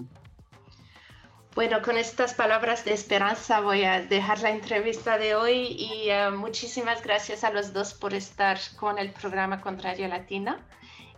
Bueno, 1.54 1.82
con 1.82 1.98
estas 1.98 2.32
palabras 2.32 2.84
de 2.86 2.94
esperanza 2.94 3.60
voy 3.60 3.84
a 3.84 4.00
dejar 4.00 4.40
la 4.40 4.50
entrevista 4.50 5.18
de 5.18 5.34
hoy 5.34 5.76
y 5.78 6.08
eh, 6.08 6.30
muchísimas 6.30 7.02
gracias 7.02 7.44
a 7.44 7.50
los 7.50 7.74
dos 7.74 7.92
por 7.92 8.14
estar 8.14 8.58
con 8.76 8.98
el 8.98 9.12
programa 9.12 9.60
Contrario 9.60 10.08
Latina. 10.08 10.66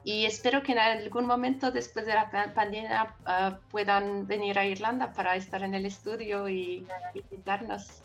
Y 0.05 0.27
espero 0.27 0.62
que 0.62 0.73
en 0.73 0.79
algún 0.79 1.27
momento 1.27 1.71
después 1.71 2.05
de 2.05 2.12
la 2.12 2.31
pandemia 2.55 3.14
ah, 3.25 3.59
puedan 3.71 4.27
venir 4.27 4.59
a 4.59 4.67
Irlanda 4.67 5.12
para 5.14 5.35
estar 5.35 5.62
en 5.62 5.75
el 5.75 5.87
estudio 5.87 6.49
y 6.49 6.87
visitarnos. 7.14 8.03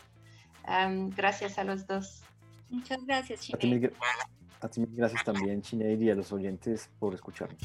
gracias 1.15 1.59
a 1.59 1.65
los 1.65 1.85
dos. 1.85 2.23
Muchas 2.69 3.05
gracias, 3.05 3.41
Sinead. 3.41 3.91
A 4.61 4.67
ti, 4.67 4.85
gracias 4.89 5.23
también, 5.23 5.63
Sinead, 5.63 5.99
y 5.99 6.09
a 6.09 6.15
los 6.15 6.31
oyentes 6.31 6.89
por 6.99 7.13
escucharnos. 7.13 7.59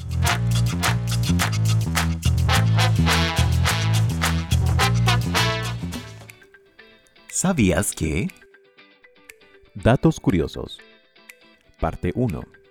¿Sabías 7.29 7.93
que? 7.93 8.27
Datos 9.73 10.19
curiosos. 10.19 10.79
Parte 11.79 12.11
1. 12.15 12.64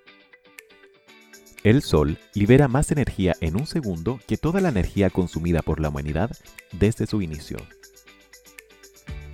El 1.64 1.80
Sol 1.80 2.18
libera 2.34 2.68
más 2.68 2.90
energía 2.90 3.36
en 3.40 3.56
un 3.56 3.66
segundo 3.66 4.20
que 4.28 4.36
toda 4.36 4.60
la 4.60 4.68
energía 4.68 5.08
consumida 5.08 5.62
por 5.62 5.80
la 5.80 5.88
humanidad 5.88 6.30
desde 6.72 7.06
su 7.06 7.22
inicio. 7.22 7.56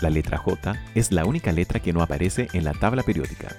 La 0.01 0.11
letra 0.11 0.39
J 0.39 0.81
es 0.95 1.11
la 1.11 1.25
única 1.25 1.51
letra 1.51 1.81
que 1.81 1.93
no 1.93 2.03
aparece 2.03 2.47
en 2.53 2.63
la 2.63 2.73
tabla 2.73 3.03
periódica. 3.03 3.57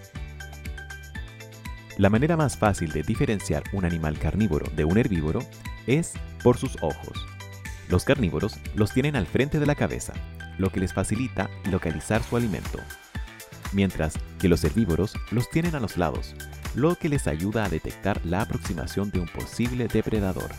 La 1.98 2.10
manera 2.10 2.38
más 2.38 2.56
fácil 2.56 2.94
de 2.94 3.04
diferenciar 3.04 3.64
un 3.74 3.84
animal 3.84 4.18
carnívoro 4.18 4.72
de 4.74 4.86
un 4.86 4.98
herbívoro 4.98 5.42
es 5.86 6.14
por 6.42 6.58
sus 6.58 6.78
ojos. 6.82 7.28
Los 7.90 8.06
carnívoros 8.06 8.56
los 8.74 8.94
tienen 8.94 9.18
al 9.18 9.28
frente 9.28 9.60
de 9.60 9.66
la 9.66 9.76
cabeza, 9.76 10.14
lo 10.58 10.70
que 10.70 10.80
les 10.80 10.94
facilita 10.94 11.50
localizar 11.70 12.24
su 12.24 12.38
alimento, 12.38 12.80
mientras 13.74 14.14
que 14.40 14.48
los 14.48 14.64
herbívoros 14.64 15.14
los 15.30 15.50
tienen 15.50 15.76
a 15.76 15.82
los 15.82 15.98
lados, 15.98 16.36
lo 16.76 16.96
que 16.96 17.10
les 17.10 17.28
ayuda 17.28 17.66
a 17.66 17.70
detectar 17.70 18.26
la 18.26 18.42
aproximación 18.42 19.12
de 19.12 19.20
un 19.20 19.28
posible 19.28 19.88
depredador. 19.88 20.52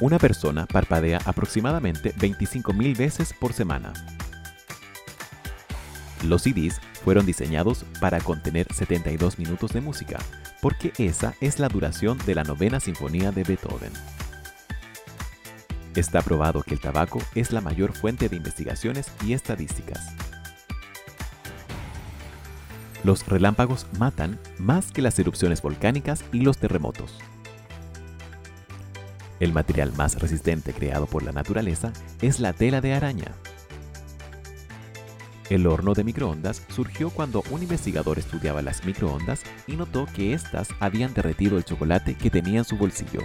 Una 0.00 0.18
persona 0.18 0.66
parpadea 0.66 1.20
aproximadamente 1.24 2.14
25.000 2.14 2.96
veces 2.96 3.32
por 3.32 3.52
semana. 3.52 3.92
Los 6.24 6.42
CDs 6.42 6.80
fueron 7.04 7.24
diseñados 7.24 7.84
para 8.00 8.20
contener 8.20 8.66
72 8.72 9.38
minutos 9.38 9.72
de 9.72 9.80
música, 9.80 10.18
porque 10.60 10.92
esa 10.98 11.34
es 11.40 11.58
la 11.58 11.68
duración 11.68 12.18
de 12.26 12.34
la 12.34 12.42
novena 12.42 12.80
sinfonía 12.80 13.30
de 13.32 13.44
Beethoven. 13.44 13.92
Está 15.94 16.20
probado 16.20 16.62
que 16.62 16.74
el 16.74 16.80
tabaco 16.80 17.22
es 17.34 17.52
la 17.52 17.62
mayor 17.62 17.94
fuente 17.94 18.28
de 18.28 18.36
investigaciones 18.36 19.06
y 19.24 19.32
estadísticas. 19.32 20.14
Los 23.06 23.24
relámpagos 23.24 23.86
matan 24.00 24.36
más 24.58 24.90
que 24.90 25.00
las 25.00 25.16
erupciones 25.20 25.62
volcánicas 25.62 26.24
y 26.32 26.40
los 26.40 26.58
terremotos. 26.58 27.20
El 29.38 29.52
material 29.52 29.92
más 29.92 30.20
resistente 30.20 30.72
creado 30.72 31.06
por 31.06 31.22
la 31.22 31.30
naturaleza 31.30 31.92
es 32.20 32.40
la 32.40 32.52
tela 32.52 32.80
de 32.80 32.94
araña. 32.94 33.30
El 35.50 35.68
horno 35.68 35.94
de 35.94 36.02
microondas 36.02 36.64
surgió 36.68 37.10
cuando 37.10 37.44
un 37.52 37.62
investigador 37.62 38.18
estudiaba 38.18 38.60
las 38.60 38.84
microondas 38.84 39.44
y 39.68 39.76
notó 39.76 40.06
que 40.06 40.32
éstas 40.32 40.66
habían 40.80 41.14
derretido 41.14 41.58
el 41.58 41.64
chocolate 41.64 42.16
que 42.16 42.30
tenía 42.30 42.58
en 42.58 42.64
su 42.64 42.76
bolsillo. 42.76 43.20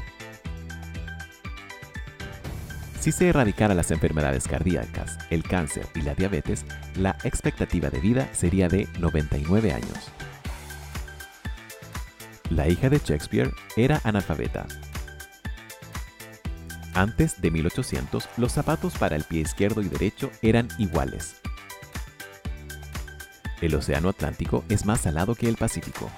Si 3.02 3.12
se 3.12 3.30
erradicara 3.30 3.74
las 3.74 3.90
enfermedades 3.90 4.48
cardíacas, 4.48 5.18
el 5.32 5.42
cáncer 5.42 5.88
y 5.96 6.04
la 6.04 6.14
diabetes, 6.14 6.68
la 6.96 7.18
expectativa 7.24 7.90
de 7.90 8.00
vida 8.00 8.30
sería 8.32 8.68
de 8.68 8.88
99 9.00 9.74
años. 9.74 10.12
La 12.52 12.68
hija 12.68 12.92
de 12.92 13.00
Shakespeare 13.00 13.52
era 13.76 14.00
analfabeta. 14.04 14.68
Antes 16.94 17.42
de 17.42 17.50
1800, 17.50 18.30
los 18.38 18.52
zapatos 18.52 18.96
para 19.00 19.16
el 19.16 19.24
pie 19.24 19.42
izquierdo 19.42 19.82
y 19.82 19.90
derecho 19.90 20.30
eran 20.44 20.68
iguales. 20.78 21.38
El 23.62 23.74
Océano 23.74 24.10
Atlántico 24.10 24.64
es 24.70 24.86
más 24.86 25.02
salado 25.02 25.34
que 25.34 25.50
el 25.50 25.56
Pacífico. 25.56 26.12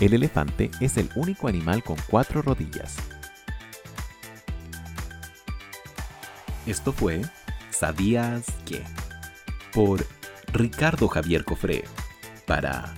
El 0.00 0.14
elefante 0.14 0.70
es 0.80 0.96
el 0.96 1.10
único 1.14 1.46
animal 1.46 1.84
con 1.84 1.98
cuatro 2.08 2.40
rodillas. 2.40 2.96
Esto 6.66 6.92
fue 6.92 7.20
¿Sabías 7.70 8.46
qué? 8.64 8.82
Por 9.72 10.06
Ricardo 10.52 11.08
Javier 11.08 11.44
Cofré 11.44 11.84
para 12.46 12.94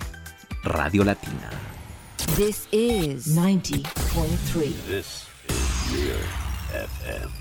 Radio 0.63 1.03
Latina. 1.03 1.49
This 2.35 2.67
is 2.71 3.35
90.3. 3.35 4.71
This 4.87 5.27
is 5.49 5.91
Near 5.91 6.15
FM. 6.71 7.31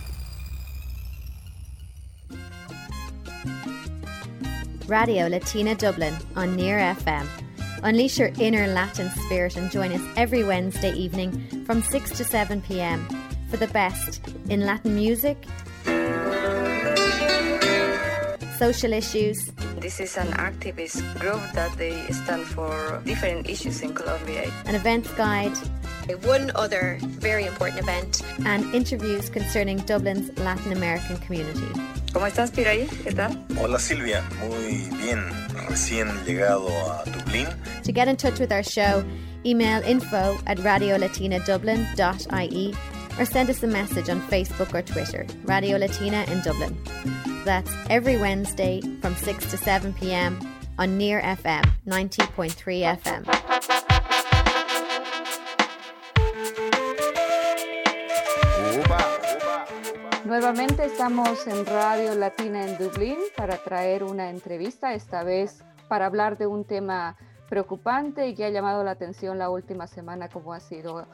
Radio 4.89 5.29
Latina 5.29 5.75
Dublin 5.75 6.15
on 6.35 6.57
Near 6.57 6.79
FM. 6.97 7.27
Unleash 7.83 8.19
your 8.19 8.33
inner 8.41 8.67
Latin 8.67 9.11
spirit 9.27 9.57
and 9.57 9.71
join 9.71 9.93
us 9.93 10.03
every 10.17 10.43
Wednesday 10.43 10.93
evening 10.93 11.65
from 11.67 11.83
6 11.83 12.11
to 12.17 12.25
7 12.25 12.63
pm 12.63 13.07
for 13.51 13.59
the 13.59 13.69
best 13.69 14.21
in 14.49 14.65
Latin 14.67 14.95
music 14.95 15.37
social 18.59 18.93
issues. 18.93 19.53
This 19.81 20.01
is 20.01 20.17
an 20.17 20.29
activist 20.41 21.03
group 21.21 21.41
that 21.53 21.77
they 21.77 22.01
stand 22.11 22.45
for 22.45 23.03
different 23.05 23.49
issues 23.49 23.83
in 23.83 23.95
Colombia. 23.95 24.51
An 24.65 24.75
events 24.75 25.13
guide. 25.13 25.53
One 26.25 26.51
other 26.55 26.99
very 27.03 27.45
important 27.47 27.81
event. 27.81 28.23
And 28.47 28.65
interviews 28.75 29.29
concerning 29.29 29.79
Dublin's 29.81 30.31
Latin 30.39 30.73
American 30.73 31.19
community. 31.19 31.69
¿Cómo 32.13 32.27
estás, 32.27 32.51
Piraí? 32.51 32.89
¿Qué 33.05 33.13
tal? 33.13 33.37
Hola, 33.61 33.79
Silvia. 33.79 34.25
Muy 34.41 34.89
bien. 35.03 35.21
Recién 35.69 36.09
llegado 36.25 36.69
a 36.69 37.05
Dublín. 37.05 37.47
To 37.83 37.93
get 37.93 38.09
in 38.09 38.17
touch 38.17 38.41
with 38.41 38.53
our 38.53 38.63
show, 38.63 39.05
email 39.45 39.83
info 39.83 40.39
at 40.47 40.57
radiolatinadublin.ie 40.59 42.75
or 43.19 43.25
send 43.25 43.51
us 43.51 43.63
a 43.63 43.67
message 43.67 44.09
on 44.09 44.21
Facebook 44.23 44.75
or 44.75 44.83
Twitter, 44.83 45.27
Radio 45.45 45.79
Latina 45.79 46.25
in 46.29 46.41
Dublin. 46.43 46.77
That's 47.45 47.73
every 47.89 48.17
Wednesday 48.17 48.81
from 49.01 49.15
6 49.17 49.51
to 49.51 49.57
7 49.57 49.93
pm 49.95 50.39
on 50.79 50.99
Near 50.99 51.21
FM 51.21 51.65
90.3 51.87 52.99
FM. 52.99 53.47
Nuevamente 60.27 60.85
estamos 60.85 61.47
en 61.47 61.65
Radio 61.67 62.17
Latina 62.17 62.67
en 62.67 62.77
Dublín 62.77 63.17
para 63.37 63.59
traer 63.59 64.03
una 64.03 64.29
entrevista, 64.29 64.93
esta 64.93 65.23
vez 65.23 65.63
para 65.89 66.07
hablar 66.07 66.37
de 66.37 66.49
un 66.49 66.65
tema 66.65 67.17
preocupante 67.49 68.27
y 68.27 68.35
que 68.35 68.45
ha 68.45 68.51
llamado 68.51 68.83
la 68.83 68.91
atención 68.91 69.39
la 69.39 69.51
última 69.51 69.87
semana 69.87 70.29
como 70.29 70.53
ha 70.53 70.59
sido 70.59 71.07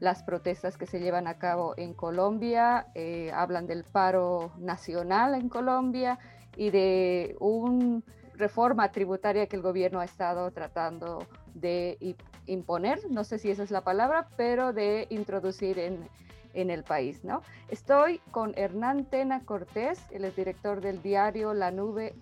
las 0.00 0.22
protestas 0.22 0.76
que 0.76 0.86
se 0.86 0.98
llevan 0.98 1.26
a 1.26 1.38
cabo 1.38 1.74
en 1.76 1.94
Colombia, 1.94 2.86
eh, 2.94 3.30
hablan 3.32 3.66
del 3.66 3.84
paro 3.84 4.50
nacional 4.58 5.34
en 5.34 5.48
Colombia 5.48 6.18
y 6.56 6.70
de 6.70 7.36
una 7.38 8.02
reforma 8.34 8.90
tributaria 8.90 9.46
que 9.46 9.56
el 9.56 9.62
gobierno 9.62 10.00
ha 10.00 10.04
estado 10.04 10.50
tratando 10.50 11.26
de 11.54 12.16
imponer, 12.46 12.98
no 13.10 13.22
sé 13.22 13.38
si 13.38 13.50
esa 13.50 13.62
es 13.62 13.70
la 13.70 13.82
palabra, 13.82 14.28
pero 14.36 14.72
de 14.72 15.06
introducir 15.10 15.78
en, 15.78 16.08
en 16.54 16.70
el 16.70 16.82
país, 16.82 17.22
¿no? 17.22 17.42
Estoy 17.68 18.20
con 18.30 18.54
Hernán 18.56 19.04
Tena 19.04 19.44
Cortés, 19.44 20.00
el 20.10 20.24
es 20.24 20.34
director 20.34 20.80
del 20.80 21.02
diario 21.02 21.52
La 21.52 21.70
Nube 21.70 22.14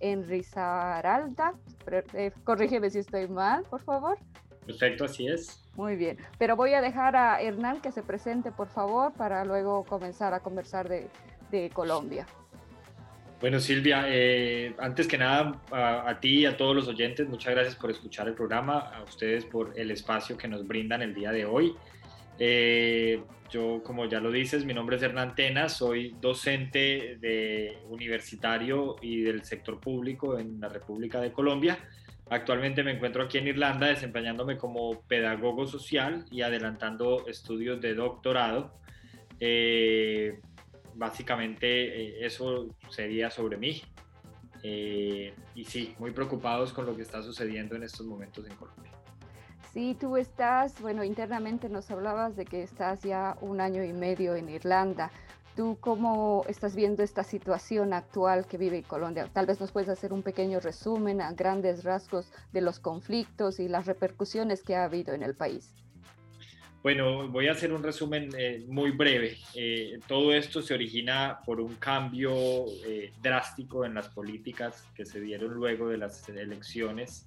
en 0.00 0.26
Risaralda. 0.26 1.54
Eh, 2.14 2.32
corrígeme 2.44 2.90
si 2.90 2.98
estoy 2.98 3.28
mal, 3.28 3.62
por 3.64 3.82
favor. 3.82 4.18
Perfecto, 4.66 5.04
así 5.04 5.26
es. 5.28 5.60
Muy 5.76 5.96
bien, 5.96 6.18
pero 6.38 6.56
voy 6.56 6.74
a 6.74 6.80
dejar 6.80 7.16
a 7.16 7.40
Hernán 7.40 7.80
que 7.80 7.92
se 7.92 8.02
presente, 8.02 8.50
por 8.50 8.68
favor, 8.68 9.12
para 9.12 9.44
luego 9.44 9.84
comenzar 9.84 10.34
a 10.34 10.40
conversar 10.40 10.88
de, 10.88 11.08
Colombia. 11.72 12.26
Bueno, 13.40 13.58
Silvia, 13.58 14.04
eh, 14.06 14.74
antes 14.78 15.08
que 15.08 15.18
nada, 15.18 15.60
a, 15.72 16.20
ti 16.20 16.40
y 16.40 16.46
a 16.46 16.56
todos 16.56 16.76
los 16.76 16.86
oyentes, 16.86 17.28
muchas 17.28 17.54
gracias 17.54 17.74
por 17.74 17.90
escuchar 17.90 18.28
el 18.28 18.34
programa, 18.34 18.78
a 18.78 19.02
ustedes 19.02 19.44
por 19.44 19.72
el 19.76 19.90
espacio 19.90 20.36
que 20.36 20.46
nos 20.46 20.64
brindan 20.64 21.02
el 21.02 21.12
día 21.12 21.32
de 21.32 21.44
hoy. 21.44 21.74
Eh, 22.38 23.20
yo, 23.50 23.82
como 23.82 24.04
ya 24.06 24.20
lo 24.20 24.30
dices, 24.30 24.64
mi 24.64 24.74
nombre 24.74 24.96
es 24.96 25.02
Hernán 25.02 25.34
Tena, 25.34 25.68
soy 25.68 26.14
docente 26.20 27.16
de 27.20 27.78
universitario 27.88 28.96
y 29.02 29.22
del 29.22 29.42
sector 29.42 29.80
público 29.80 30.38
en 30.38 30.60
la 30.60 30.68
República 30.68 31.20
de 31.20 31.32
Colombia. 31.32 31.78
Actualmente 32.30 32.84
me 32.84 32.92
encuentro 32.92 33.24
aquí 33.24 33.38
en 33.38 33.48
Irlanda 33.48 33.88
desempeñándome 33.88 34.56
como 34.56 35.02
pedagogo 35.02 35.66
social 35.66 36.24
y 36.30 36.42
adelantando 36.42 37.26
estudios 37.26 37.80
de 37.80 37.94
doctorado. 37.94 38.72
Eh, 39.40 40.38
básicamente 40.94 41.66
eh, 41.66 42.24
eso 42.24 42.68
sería 42.88 43.30
sobre 43.30 43.56
mí. 43.56 43.82
Eh, 44.62 45.34
y 45.56 45.64
sí, 45.64 45.96
muy 45.98 46.12
preocupados 46.12 46.72
con 46.72 46.86
lo 46.86 46.94
que 46.94 47.02
está 47.02 47.20
sucediendo 47.20 47.74
en 47.74 47.82
estos 47.82 48.06
momentos 48.06 48.46
en 48.46 48.54
Colombia. 48.54 48.92
Sí, 49.72 49.96
tú 49.98 50.16
estás, 50.16 50.80
bueno, 50.80 51.02
internamente 51.02 51.68
nos 51.68 51.90
hablabas 51.90 52.36
de 52.36 52.44
que 52.44 52.62
estás 52.62 53.02
ya 53.02 53.36
un 53.40 53.60
año 53.60 53.82
y 53.82 53.92
medio 53.92 54.36
en 54.36 54.48
Irlanda. 54.50 55.10
¿Tú 55.60 55.76
cómo 55.78 56.42
estás 56.48 56.74
viendo 56.74 57.02
esta 57.02 57.22
situación 57.22 57.92
actual 57.92 58.46
que 58.46 58.56
vive 58.56 58.82
Colombia? 58.82 59.28
Tal 59.30 59.44
vez 59.44 59.60
nos 59.60 59.72
puedes 59.72 59.90
hacer 59.90 60.10
un 60.10 60.22
pequeño 60.22 60.58
resumen 60.58 61.20
a 61.20 61.34
grandes 61.34 61.84
rasgos 61.84 62.32
de 62.50 62.62
los 62.62 62.80
conflictos 62.80 63.60
y 63.60 63.68
las 63.68 63.84
repercusiones 63.84 64.62
que 64.62 64.74
ha 64.74 64.84
habido 64.84 65.12
en 65.12 65.22
el 65.22 65.34
país. 65.34 65.74
Bueno, 66.82 67.28
voy 67.28 67.48
a 67.48 67.52
hacer 67.52 67.74
un 67.74 67.82
resumen 67.82 68.30
eh, 68.38 68.64
muy 68.68 68.92
breve. 68.92 69.36
Eh, 69.54 70.00
todo 70.08 70.32
esto 70.32 70.62
se 70.62 70.72
origina 70.72 71.40
por 71.44 71.60
un 71.60 71.74
cambio 71.74 72.32
eh, 72.86 73.12
drástico 73.22 73.84
en 73.84 73.92
las 73.92 74.08
políticas 74.08 74.86
que 74.94 75.04
se 75.04 75.20
dieron 75.20 75.52
luego 75.52 75.90
de 75.90 75.98
las 75.98 76.26
elecciones 76.30 77.26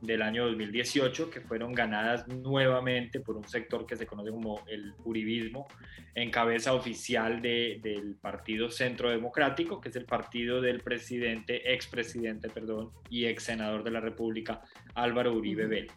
del 0.00 0.22
año 0.22 0.46
2018, 0.46 1.30
que 1.30 1.40
fueron 1.40 1.74
ganadas 1.74 2.26
nuevamente 2.28 3.20
por 3.20 3.36
un 3.36 3.46
sector 3.46 3.86
que 3.86 3.96
se 3.96 4.06
conoce 4.06 4.30
como 4.30 4.62
el 4.66 4.94
Uribismo, 5.04 5.68
en 6.14 6.30
cabeza 6.30 6.74
oficial 6.74 7.40
del 7.42 8.16
Partido 8.20 8.70
Centro 8.70 9.10
Democrático, 9.10 9.80
que 9.80 9.90
es 9.90 9.96
el 9.96 10.06
partido 10.06 10.60
del 10.60 10.80
presidente, 10.80 11.72
expresidente, 11.72 12.48
perdón, 12.48 12.90
y 13.08 13.26
ex 13.26 13.44
senador 13.44 13.84
de 13.84 13.90
la 13.90 14.00
República, 14.00 14.62
Álvaro 14.94 15.34
Uribe 15.34 15.66
Vélez. 15.66 15.92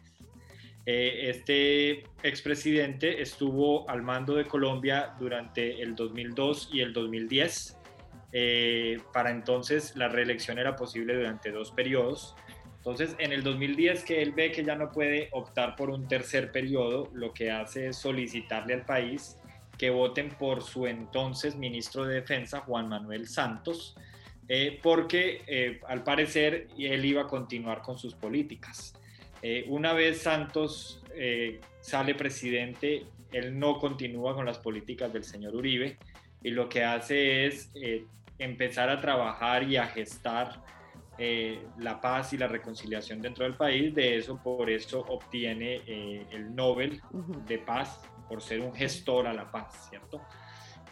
Eh, 0.86 1.30
este 1.30 2.04
expresidente 2.22 3.22
estuvo 3.22 3.88
al 3.88 4.02
mando 4.02 4.34
de 4.34 4.44
Colombia 4.44 5.14
durante 5.18 5.80
el 5.80 5.94
2002 5.94 6.70
y 6.72 6.80
el 6.80 6.92
2010. 6.92 7.78
Eh, 8.32 8.98
para 9.12 9.30
entonces 9.30 9.96
la 9.96 10.08
reelección 10.08 10.58
era 10.58 10.76
posible 10.76 11.14
durante 11.14 11.52
dos 11.52 11.70
periodos 11.70 12.34
entonces, 12.84 13.16
en 13.18 13.32
el 13.32 13.42
2010 13.42 14.04
que 14.04 14.20
él 14.20 14.32
ve 14.32 14.52
que 14.52 14.62
ya 14.62 14.74
no 14.74 14.92
puede 14.92 15.30
optar 15.32 15.74
por 15.74 15.88
un 15.88 16.06
tercer 16.06 16.52
periodo, 16.52 17.08
lo 17.14 17.32
que 17.32 17.50
hace 17.50 17.88
es 17.88 17.96
solicitarle 17.96 18.74
al 18.74 18.84
país 18.84 19.38
que 19.78 19.88
voten 19.88 20.28
por 20.28 20.62
su 20.62 20.86
entonces 20.86 21.56
ministro 21.56 22.04
de 22.04 22.16
Defensa, 22.16 22.60
Juan 22.60 22.90
Manuel 22.90 23.26
Santos, 23.26 23.96
eh, 24.48 24.78
porque 24.82 25.42
eh, 25.46 25.80
al 25.88 26.04
parecer 26.04 26.68
él 26.78 27.06
iba 27.06 27.22
a 27.22 27.26
continuar 27.26 27.80
con 27.80 27.96
sus 27.96 28.14
políticas. 28.14 28.92
Eh, 29.40 29.64
una 29.68 29.94
vez 29.94 30.20
Santos 30.20 31.02
sale 31.80 32.14
presidente, 32.14 33.06
él 33.32 33.58
no 33.58 33.78
continúa 33.78 34.34
con 34.34 34.44
las 34.44 34.58
políticas 34.58 35.10
del 35.10 35.24
señor 35.24 35.56
Uribe 35.56 35.96
y 36.42 36.50
lo 36.50 36.68
que 36.68 36.84
hace 36.84 37.46
es 37.46 37.72
empezar 38.38 38.90
a 38.90 39.00
trabajar 39.00 39.62
y 39.62 39.76
a 39.78 39.86
gestar 39.86 40.63
eh, 41.16 41.64
la 41.78 42.00
paz 42.00 42.32
y 42.32 42.38
la 42.38 42.48
reconciliación 42.48 43.20
dentro 43.20 43.44
del 43.44 43.56
país. 43.56 43.94
De 43.94 44.16
eso, 44.16 44.40
por 44.42 44.68
eso 44.68 45.00
obtiene 45.00 45.82
eh, 45.86 46.26
el 46.32 46.54
Nobel 46.54 47.00
de 47.46 47.58
Paz, 47.58 48.02
por 48.28 48.42
ser 48.42 48.60
un 48.60 48.74
gestor 48.74 49.26
a 49.26 49.32
la 49.32 49.50
paz, 49.50 49.88
¿cierto? 49.88 50.22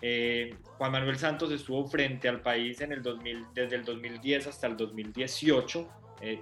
Eh, 0.00 0.54
Juan 0.78 0.92
Manuel 0.92 1.16
Santos 1.16 1.50
estuvo 1.52 1.84
frente 1.86 2.28
al 2.28 2.40
país 2.40 2.80
en 2.80 2.92
el 2.92 3.02
2000, 3.02 3.46
desde 3.52 3.76
el 3.76 3.84
2010 3.84 4.46
hasta 4.46 4.66
el 4.66 4.76
2018. 4.76 5.88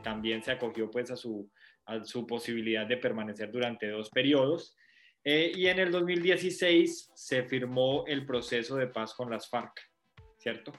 también 0.03 0.43
se 0.43 0.53
acogió 0.53 0.91
pues 0.91 1.11
a 1.11 1.17
su, 1.17 1.51
a 1.87 2.05
su 2.05 2.27
posibilidad 2.27 2.87
de 2.87 2.99
permanecer 2.99 3.51
durante 3.51 3.89
dos 3.89 4.11
periodos. 4.11 4.77
y 5.25 5.67
en 5.67 5.79
el 5.79 5.91
2016 5.91 7.13
se 7.15 7.43
firmó 7.45 8.05
el 8.07 8.27
proceso 8.27 8.77
de 8.77 8.89
paz 8.89 9.15
con 9.15 9.31
las 9.31 9.49
FARC, 9.49 9.73
¿cierto? 10.39 10.73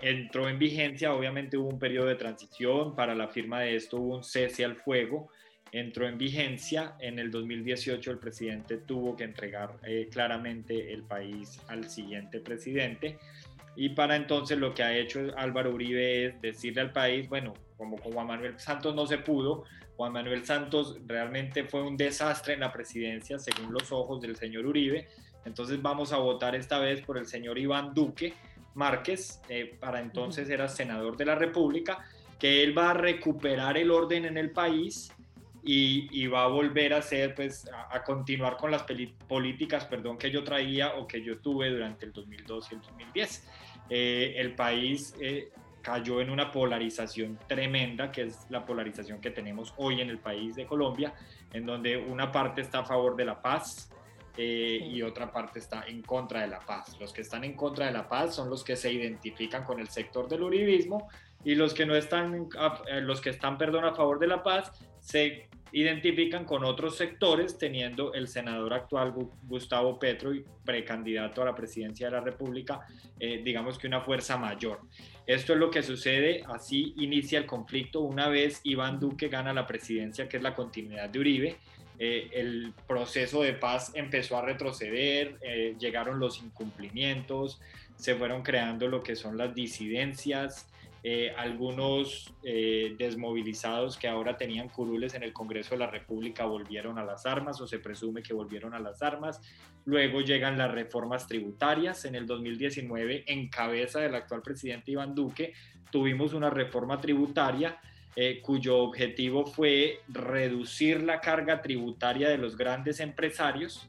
Entró 0.00 0.48
en 0.48 0.58
vigencia, 0.58 1.12
obviamente 1.14 1.56
hubo 1.56 1.68
un 1.68 1.78
periodo 1.78 2.06
de 2.06 2.14
transición, 2.14 2.94
para 2.94 3.14
la 3.14 3.28
firma 3.28 3.60
de 3.60 3.76
esto 3.76 3.98
hubo 3.98 4.16
un 4.16 4.24
cese 4.24 4.64
al 4.64 4.76
fuego, 4.76 5.30
entró 5.72 6.08
en 6.08 6.18
vigencia, 6.18 6.96
en 7.00 7.18
el 7.18 7.30
2018 7.30 8.10
el 8.10 8.18
presidente 8.18 8.78
tuvo 8.78 9.16
que 9.16 9.24
entregar 9.24 9.76
eh, 9.84 10.08
claramente 10.10 10.92
el 10.92 11.02
país 11.04 11.60
al 11.68 11.88
siguiente 11.88 12.40
presidente 12.40 13.18
y 13.76 13.90
para 13.90 14.16
entonces 14.16 14.58
lo 14.58 14.74
que 14.74 14.82
ha 14.82 14.96
hecho 14.96 15.32
Álvaro 15.36 15.72
Uribe 15.72 16.26
es 16.26 16.40
decirle 16.40 16.80
al 16.80 16.92
país, 16.92 17.28
bueno, 17.28 17.54
como 17.76 17.96
con 17.96 18.12
Juan 18.12 18.26
Manuel 18.26 18.58
Santos 18.58 18.94
no 18.94 19.06
se 19.06 19.18
pudo, 19.18 19.64
Juan 19.96 20.12
Manuel 20.12 20.44
Santos 20.44 20.98
realmente 21.06 21.64
fue 21.64 21.82
un 21.82 21.96
desastre 21.96 22.54
en 22.54 22.60
la 22.60 22.72
presidencia 22.72 23.38
según 23.38 23.72
los 23.72 23.92
ojos 23.92 24.20
del 24.20 24.36
señor 24.36 24.66
Uribe, 24.66 25.08
entonces 25.44 25.80
vamos 25.80 26.12
a 26.12 26.18
votar 26.18 26.54
esta 26.54 26.78
vez 26.78 27.00
por 27.02 27.16
el 27.16 27.26
señor 27.26 27.58
Iván 27.58 27.94
Duque, 27.94 28.34
Márquez, 28.74 29.40
eh, 29.48 29.76
para 29.78 30.00
entonces 30.00 30.48
era 30.48 30.68
senador 30.68 31.16
de 31.16 31.24
la 31.24 31.34
República, 31.34 32.04
que 32.38 32.62
él 32.62 32.76
va 32.76 32.90
a 32.90 32.94
recuperar 32.94 33.76
el 33.76 33.90
orden 33.90 34.24
en 34.24 34.38
el 34.38 34.50
país 34.50 35.12
y, 35.62 36.26
va 36.26 36.44
a 36.44 36.46
volver 36.48 36.94
a 36.94 36.98
hacer, 36.98 37.34
pues, 37.34 37.68
a, 37.90 38.02
continuar 38.02 38.56
con 38.56 38.70
las 38.70 38.84
políticas, 39.28 39.84
perdón, 39.84 40.16
que 40.16 40.30
yo 40.30 40.42
traía 40.42 40.94
o 40.96 41.06
que 41.06 41.22
yo 41.22 41.38
tuve 41.38 41.70
durante 41.70 42.06
el 42.06 42.12
2002 42.12 42.72
y 42.72 42.74
el 42.74 42.80
2010. 42.80 43.48
Eh, 43.90 44.34
el 44.36 44.54
país 44.54 45.14
eh, 45.20 45.50
cayó 45.82 46.20
en 46.20 46.30
una 46.30 46.50
polarización 46.50 47.38
tremenda, 47.46 48.10
que 48.10 48.22
es 48.22 48.46
la 48.48 48.64
polarización 48.64 49.20
que 49.20 49.30
tenemos 49.30 49.74
hoy 49.76 50.00
en 50.00 50.08
el 50.08 50.18
país 50.18 50.54
de 50.54 50.66
Colombia, 50.66 51.12
en 51.52 51.66
donde 51.66 51.96
una 51.96 52.30
parte 52.32 52.60
está 52.60 52.80
a 52.80 52.84
favor 52.84 53.16
de 53.16 53.24
la 53.24 53.42
paz, 53.42 53.90
eh, 54.36 54.88
y 54.90 55.02
otra 55.02 55.32
parte 55.32 55.58
está 55.58 55.84
en 55.86 56.02
contra 56.02 56.42
de 56.42 56.48
la 56.48 56.60
paz. 56.60 56.98
Los 57.00 57.12
que 57.12 57.22
están 57.22 57.44
en 57.44 57.54
contra 57.54 57.86
de 57.86 57.92
la 57.92 58.08
paz 58.08 58.34
son 58.34 58.48
los 58.48 58.64
que 58.64 58.76
se 58.76 58.92
identifican 58.92 59.64
con 59.64 59.80
el 59.80 59.88
sector 59.88 60.28
del 60.28 60.42
uribismo 60.42 61.08
y 61.44 61.54
los 61.54 61.74
que 61.74 61.86
no 61.86 61.94
están, 61.94 62.48
eh, 62.88 63.00
los 63.00 63.20
que 63.20 63.30
están, 63.30 63.58
perdón, 63.58 63.84
a 63.84 63.94
favor 63.94 64.18
de 64.18 64.26
la 64.26 64.42
paz 64.42 64.72
se 65.00 65.48
identifican 65.72 66.44
con 66.44 66.64
otros 66.64 66.96
sectores, 66.96 67.56
teniendo 67.56 68.12
el 68.12 68.28
senador 68.28 68.74
actual 68.74 69.14
Gustavo 69.42 69.98
Petro 69.98 70.34
y 70.34 70.44
precandidato 70.64 71.42
a 71.42 71.46
la 71.46 71.54
presidencia 71.54 72.06
de 72.06 72.12
la 72.12 72.20
República, 72.20 72.80
eh, 73.18 73.40
digamos 73.44 73.78
que 73.78 73.86
una 73.86 74.00
fuerza 74.00 74.36
mayor. 74.36 74.80
Esto 75.26 75.52
es 75.52 75.58
lo 75.58 75.70
que 75.70 75.82
sucede, 75.82 76.42
así 76.48 76.94
inicia 76.96 77.38
el 77.38 77.46
conflicto 77.46 78.00
una 78.00 78.28
vez 78.28 78.60
Iván 78.64 78.98
Duque 78.98 79.28
gana 79.28 79.52
la 79.52 79.66
presidencia, 79.66 80.28
que 80.28 80.38
es 80.38 80.42
la 80.42 80.54
continuidad 80.54 81.08
de 81.08 81.18
Uribe, 81.20 81.58
eh, 82.02 82.30
el 82.32 82.72
proceso 82.88 83.42
de 83.42 83.52
paz 83.52 83.92
empezó 83.94 84.38
a 84.38 84.42
retroceder, 84.42 85.38
eh, 85.42 85.76
llegaron 85.78 86.18
los 86.18 86.42
incumplimientos, 86.42 87.60
se 87.96 88.14
fueron 88.14 88.42
creando 88.42 88.88
lo 88.88 89.02
que 89.02 89.16
son 89.16 89.36
las 89.36 89.54
disidencias, 89.54 90.66
eh, 91.02 91.34
algunos 91.36 92.32
desmovilizados 92.42 93.98
que 93.98 94.08
ahora 94.08 94.38
tenían 94.38 94.68
curules 94.70 95.14
en 95.14 95.22
el 95.22 95.34
Congreso 95.34 95.70
de 95.70 95.78
la 95.78 95.90
República 95.90 96.46
volvieron 96.46 96.98
a 96.98 97.04
las 97.04 97.26
armas 97.26 97.60
o 97.60 97.66
se 97.66 97.78
presume 97.78 98.22
que 98.22 98.32
volvieron 98.32 98.72
a 98.72 98.78
las 98.78 99.02
armas. 99.02 99.42
Luego 99.84 100.22
llegan 100.22 100.56
las 100.56 100.70
reformas 100.70 101.26
tributarias. 101.26 102.06
En 102.06 102.14
el 102.14 102.26
2019, 102.26 103.24
en 103.26 103.48
cabeza 103.48 104.00
del 104.00 104.14
actual 104.14 104.40
presidente 104.40 104.92
Iván 104.92 105.14
Duque, 105.14 105.52
tuvimos 105.90 106.32
una 106.32 106.48
reforma 106.48 106.98
tributaria 106.98 107.78
eh, 108.16 108.40
cuyo 108.42 108.78
objetivo 108.78 109.46
fue 109.46 110.00
reducir 110.08 111.00
la 111.02 111.20
carga 111.20 111.62
tributaria 111.62 112.28
de 112.28 112.38
los 112.38 112.56
grandes 112.56 112.98
empresarios 112.98 113.88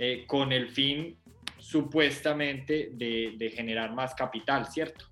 eh, 0.00 0.24
con 0.26 0.52
el 0.52 0.68
fin 0.68 1.16
supuestamente 1.58 2.90
de, 2.92 3.52
generar 3.54 3.94
más 3.94 4.14
capital, 4.14 4.66
¿cierto? 4.66 5.04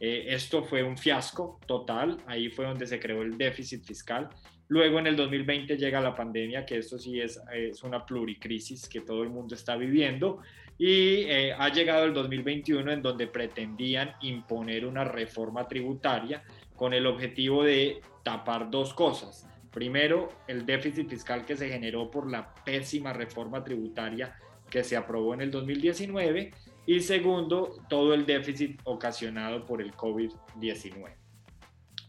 Eh, 0.00 0.26
esto 0.30 0.64
fue 0.64 0.82
un 0.82 0.98
fiasco 0.98 1.60
total, 1.64 2.18
ahí 2.26 2.50
fue 2.50 2.64
donde 2.64 2.88
se 2.88 2.98
creó 2.98 3.22
el 3.22 3.38
déficit 3.38 3.84
fiscal. 3.84 4.28
Luego 4.66 4.98
en 4.98 5.06
el 5.06 5.14
2020 5.14 5.76
llega 5.76 6.00
la 6.00 6.14
pandemia, 6.14 6.66
que 6.66 6.78
esto 6.78 6.98
sí 6.98 7.20
es, 7.20 7.40
es 7.54 7.84
una 7.84 8.04
pluricrisis 8.04 8.88
que 8.88 9.02
todo 9.02 9.22
el 9.22 9.30
mundo 9.30 9.54
está 9.54 9.76
viviendo, 9.76 10.40
y 10.76 11.26
ha 11.30 11.68
llegado 11.68 12.06
el 12.06 12.14
2021 12.14 12.90
en 12.90 13.02
donde 13.02 13.28
pretendían 13.28 14.14
imponer 14.22 14.86
una 14.86 15.04
reforma 15.04 15.68
tributaria 15.68 16.42
con 16.82 16.94
el 16.94 17.06
objetivo 17.06 17.62
de 17.62 18.00
tapar 18.24 18.68
dos 18.68 18.92
cosas. 18.92 19.46
Primero, 19.70 20.30
el 20.48 20.66
déficit 20.66 21.08
fiscal 21.08 21.44
que 21.44 21.56
se 21.56 21.68
generó 21.68 22.10
por 22.10 22.28
la 22.28 22.52
pésima 22.64 23.12
reforma 23.12 23.62
tributaria 23.62 24.34
que 24.68 24.82
se 24.82 24.96
aprobó 24.96 25.32
en 25.32 25.42
el 25.42 25.52
2019 25.52 26.50
y 26.84 26.98
segundo, 26.98 27.76
todo 27.88 28.14
el 28.14 28.26
déficit 28.26 28.80
ocasionado 28.82 29.64
por 29.64 29.80
el 29.80 29.92
COVID-19. 29.94 31.14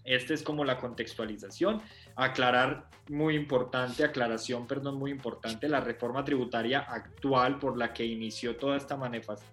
Esta 0.06 0.34
es 0.34 0.42
como 0.42 0.66
la 0.66 0.80
contextualización. 0.80 1.80
Aclarar, 2.16 2.90
muy 3.10 3.36
importante, 3.36 4.04
aclaración, 4.04 4.66
perdón, 4.66 4.96
muy 4.96 5.12
importante, 5.12 5.70
la 5.70 5.82
reforma 5.82 6.26
tributaria 6.26 6.80
actual 6.80 7.60
por 7.60 7.78
la 7.78 7.94
que 7.94 8.06
inició 8.06 8.56
toda 8.56 8.78
esta 8.78 8.98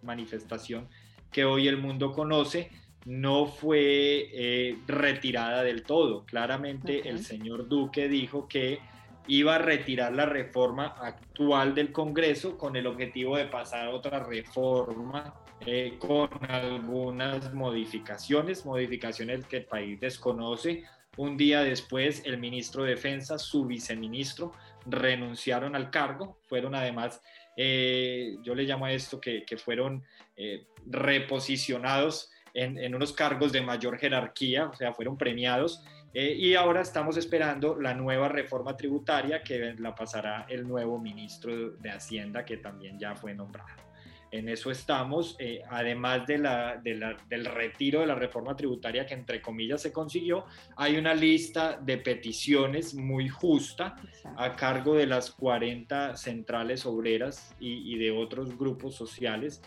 manifestación 0.01 0.89
que 1.31 1.45
hoy 1.45 1.69
el 1.69 1.77
mundo 1.77 2.11
conoce 2.11 2.71
no 3.05 3.47
fue 3.47 4.29
eh, 4.33 4.79
retirada 4.87 5.63
del 5.63 5.83
todo. 5.83 6.25
Claramente 6.25 7.09
el 7.09 7.25
señor 7.25 7.69
Duque 7.69 8.09
dijo 8.09 8.49
que 8.49 8.81
iba 9.27 9.55
a 9.55 9.59
retirar 9.59 10.13
la 10.13 10.27
reforma 10.27 10.87
actual 10.99 11.75
del 11.75 11.93
Congreso 11.93 12.59
con 12.59 12.77
el 12.77 12.87
objetivo 12.87 13.37
de 13.37 13.47
pasar 13.47 13.87
a 13.87 13.91
otra 13.91 14.25
reforma 14.25 15.35
eh, 15.67 15.97
con 15.99 16.31
algunas 16.49 17.53
modificaciones, 17.53 18.65
modificaciones 18.65 19.45
que 19.47 19.59
el 19.59 19.65
país 19.67 20.01
desconoce. 20.01 20.85
Un 21.17 21.37
día 21.37 21.63
después, 21.63 22.23
el 22.25 22.39
ministro 22.39 22.85
de 22.85 22.91
Defensa, 22.91 23.39
su 23.39 23.67
viceministro, 23.67 24.53
renunciaron 24.87 25.77
al 25.77 25.91
cargo, 25.91 26.39
fueron 26.49 26.75
además, 26.75 27.23
eh, 27.57 28.37
yo 28.43 28.55
le 28.55 28.63
llamo 28.63 28.87
a 28.87 28.93
esto 28.93 29.21
que, 29.21 29.45
fueron 29.63 30.03
eh, 30.37 30.67
reposicionados 30.87 32.31
en, 32.55 32.79
en, 32.79 32.95
unos 32.95 33.13
cargos 33.13 33.53
de 33.53 33.61
mayor 33.61 33.99
jerarquía, 33.99 34.67
o 34.67 34.75
sea, 34.75 34.93
fueron 34.93 35.17
premiados. 35.17 35.85
Eh, 36.13 36.35
y 36.37 36.55
ahora 36.55 36.81
estamos 36.81 37.17
esperando 37.17 37.77
la 37.81 37.95
nueva 37.95 38.29
reforma 38.29 38.77
tributaria 38.77 39.43
que 39.43 39.75
la 39.79 39.95
pasará 39.95 40.47
el 40.49 40.67
nuevo 40.67 40.99
ministro 40.99 41.71
de 41.71 41.91
Hacienda, 41.91 42.45
que 42.45 42.57
también 42.57 42.99
ya 42.99 43.15
fue 43.15 43.35
nombrado. 43.35 43.91
En 44.33 44.49
eso 44.49 44.71
estamos, 44.71 45.37
además 45.71 46.25
de 46.25 46.39
la, 46.39 46.77
del 46.77 47.45
retiro 47.47 48.01
de 48.01 48.07
la 48.07 48.15
reforma 48.15 48.55
tributaria 48.55 49.05
que 49.05 49.15
entre 49.15 49.43
comillas 49.43 49.83
se 49.83 49.93
consiguió, 49.93 50.45
hay 50.77 50.97
una 50.97 51.15
lista 51.15 51.77
de 51.81 51.97
peticiones 51.99 52.95
muy 52.95 53.29
justa 53.29 53.97
a 54.37 54.55
cargo 54.55 54.95
de 54.95 55.07
las 55.07 55.33
40 55.33 56.17
centrales 56.17 56.87
obreras 56.87 57.57
y, 57.59 57.93
y 57.93 57.99
de 57.99 58.13
otros 58.13 58.57
grupos 58.57 58.95
sociales 58.95 59.63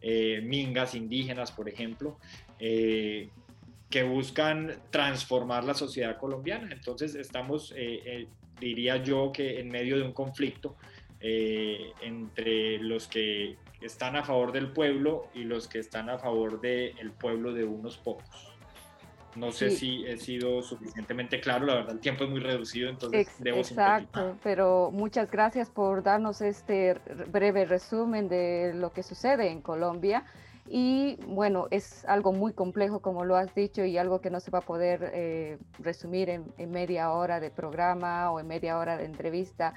eh, 0.00 0.40
mingas 0.42 0.94
indígenas, 0.94 1.52
por 1.52 1.68
ejemplo, 1.68 2.18
eh, 2.58 3.30
que 3.90 4.02
buscan 4.02 4.76
transformar 4.90 5.64
la 5.64 5.74
sociedad 5.74 6.18
colombiana. 6.18 6.68
Entonces 6.72 7.14
estamos, 7.14 7.72
eh, 7.76 8.26
diría 8.60 8.98
yo, 8.98 9.32
que 9.32 9.60
en 9.60 9.68
medio 9.68 9.96
de 9.96 10.02
un 10.02 10.12
conflicto 10.12 10.76
entre 11.20 12.78
los 12.78 13.08
que 13.08 13.56
están 13.80 14.14
a 14.14 14.22
favor 14.22 14.52
del 14.52 14.70
pueblo 14.70 15.28
y 15.34 15.42
los 15.44 15.66
que 15.66 15.80
están 15.80 16.10
a 16.10 16.18
favor 16.18 16.60
del 16.60 17.10
pueblo 17.12 17.52
de 17.52 17.64
unos 17.64 17.96
pocos. 17.96 18.47
No 19.36 19.52
sé 19.52 19.70
si 19.70 20.04
he 20.06 20.16
sido 20.16 20.62
suficientemente 20.62 21.40
claro, 21.40 21.66
la 21.66 21.74
verdad 21.76 21.92
el 21.92 22.00
tiempo 22.00 22.24
es 22.24 22.30
muy 22.30 22.40
reducido, 22.40 22.88
entonces 22.88 23.28
debo 23.38 23.58
Exacto, 23.58 24.36
pero 24.42 24.90
muchas 24.92 25.30
gracias 25.30 25.70
por 25.70 26.02
darnos 26.02 26.40
este 26.40 26.94
breve 27.30 27.64
resumen 27.64 28.28
de 28.28 28.72
lo 28.74 28.92
que 28.92 29.02
sucede 29.02 29.50
en 29.50 29.60
Colombia. 29.60 30.24
Y 30.70 31.16
bueno, 31.26 31.66
es 31.70 32.04
algo 32.04 32.32
muy 32.32 32.52
complejo, 32.52 33.00
como 33.00 33.24
lo 33.24 33.36
has 33.36 33.54
dicho, 33.54 33.84
y 33.84 33.96
algo 33.96 34.20
que 34.20 34.28
no 34.28 34.38
se 34.38 34.50
va 34.50 34.58
a 34.58 34.62
poder 34.62 35.10
eh, 35.14 35.58
resumir 35.78 36.28
en, 36.28 36.44
en, 36.58 36.70
media 36.70 37.10
hora 37.10 37.40
de 37.40 37.50
programa 37.50 38.30
o 38.30 38.38
en 38.38 38.48
media 38.48 38.78
hora 38.78 38.98
de 38.98 39.06
entrevista. 39.06 39.72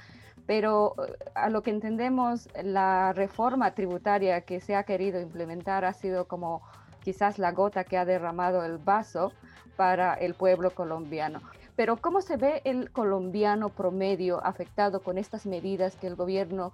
Pero 0.46 0.94
eh, 0.98 1.14
a 1.34 1.48
lo 1.48 1.62
que 1.62 1.70
entendemos, 1.70 2.48
la 2.62 3.14
reforma 3.14 3.74
tributaria 3.74 4.42
que 4.42 4.60
se 4.60 4.74
ha 4.74 4.82
querido 4.82 5.18
implementar 5.20 5.86
ha 5.86 5.94
sido 5.94 6.26
como 6.26 6.62
quizás 7.02 7.38
la 7.38 7.52
gota 7.52 7.84
que 7.84 7.98
ha 7.98 8.04
derramado 8.04 8.64
el 8.64 8.78
vaso 8.78 9.32
para 9.76 10.14
el 10.14 10.34
pueblo 10.34 10.70
colombiano. 10.70 11.42
Pero 11.76 11.96
¿cómo 11.96 12.20
se 12.20 12.36
ve 12.36 12.60
el 12.64 12.90
colombiano 12.90 13.70
promedio 13.70 14.44
afectado 14.44 15.00
con 15.00 15.18
estas 15.18 15.46
medidas 15.46 15.96
que 15.96 16.06
el 16.06 16.16
gobierno 16.16 16.72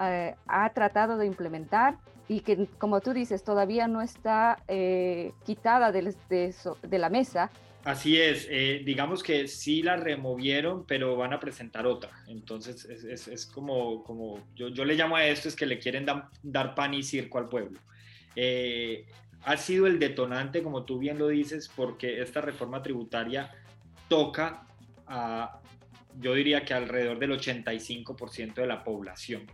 eh, 0.00 0.34
ha 0.46 0.72
tratado 0.72 1.16
de 1.16 1.26
implementar 1.26 1.96
y 2.28 2.40
que, 2.40 2.66
como 2.78 3.00
tú 3.00 3.12
dices, 3.12 3.44
todavía 3.44 3.88
no 3.88 4.02
está 4.02 4.58
eh, 4.68 5.32
quitada 5.44 5.92
de, 5.92 6.14
de, 6.28 6.98
la 6.98 7.08
mesa? 7.08 7.50
Así 7.84 8.20
es, 8.20 8.46
eh, 8.50 8.82
digamos 8.84 9.22
que 9.22 9.48
sí 9.48 9.82
la 9.82 9.96
removieron, 9.96 10.84
pero 10.86 11.16
van 11.16 11.32
a 11.32 11.40
presentar 11.40 11.86
otra. 11.86 12.10
Entonces 12.28 12.84
es, 12.84 13.28
es, 13.28 13.46
como, 13.46 14.02
como 14.02 14.40
yo, 14.54 14.68
yo, 14.68 14.84
le 14.84 14.94
llamo 14.94 15.16
a 15.16 15.26
esto, 15.26 15.48
es 15.48 15.56
que 15.56 15.66
le 15.66 15.78
quieren 15.78 16.06
dar 16.42 16.74
pan 16.74 16.94
y 16.94 17.02
circo 17.02 17.38
al 17.38 17.48
pueblo 17.48 17.80
ha 19.44 19.56
sido 19.56 19.86
el 19.86 19.98
detonante, 19.98 20.62
como 20.62 20.84
tú 20.84 20.98
bien 20.98 21.18
lo 21.18 21.28
dices, 21.28 21.70
porque 21.74 22.20
esta 22.20 22.40
reforma 22.40 22.82
tributaria 22.82 23.50
toca 24.08 24.66
a, 25.06 25.60
yo 26.18 26.34
diría 26.34 26.64
que 26.64 26.74
alrededor 26.74 27.18
del 27.18 27.32
85% 27.32 28.54
de 28.54 28.66
la 28.66 28.84
población. 28.84 29.46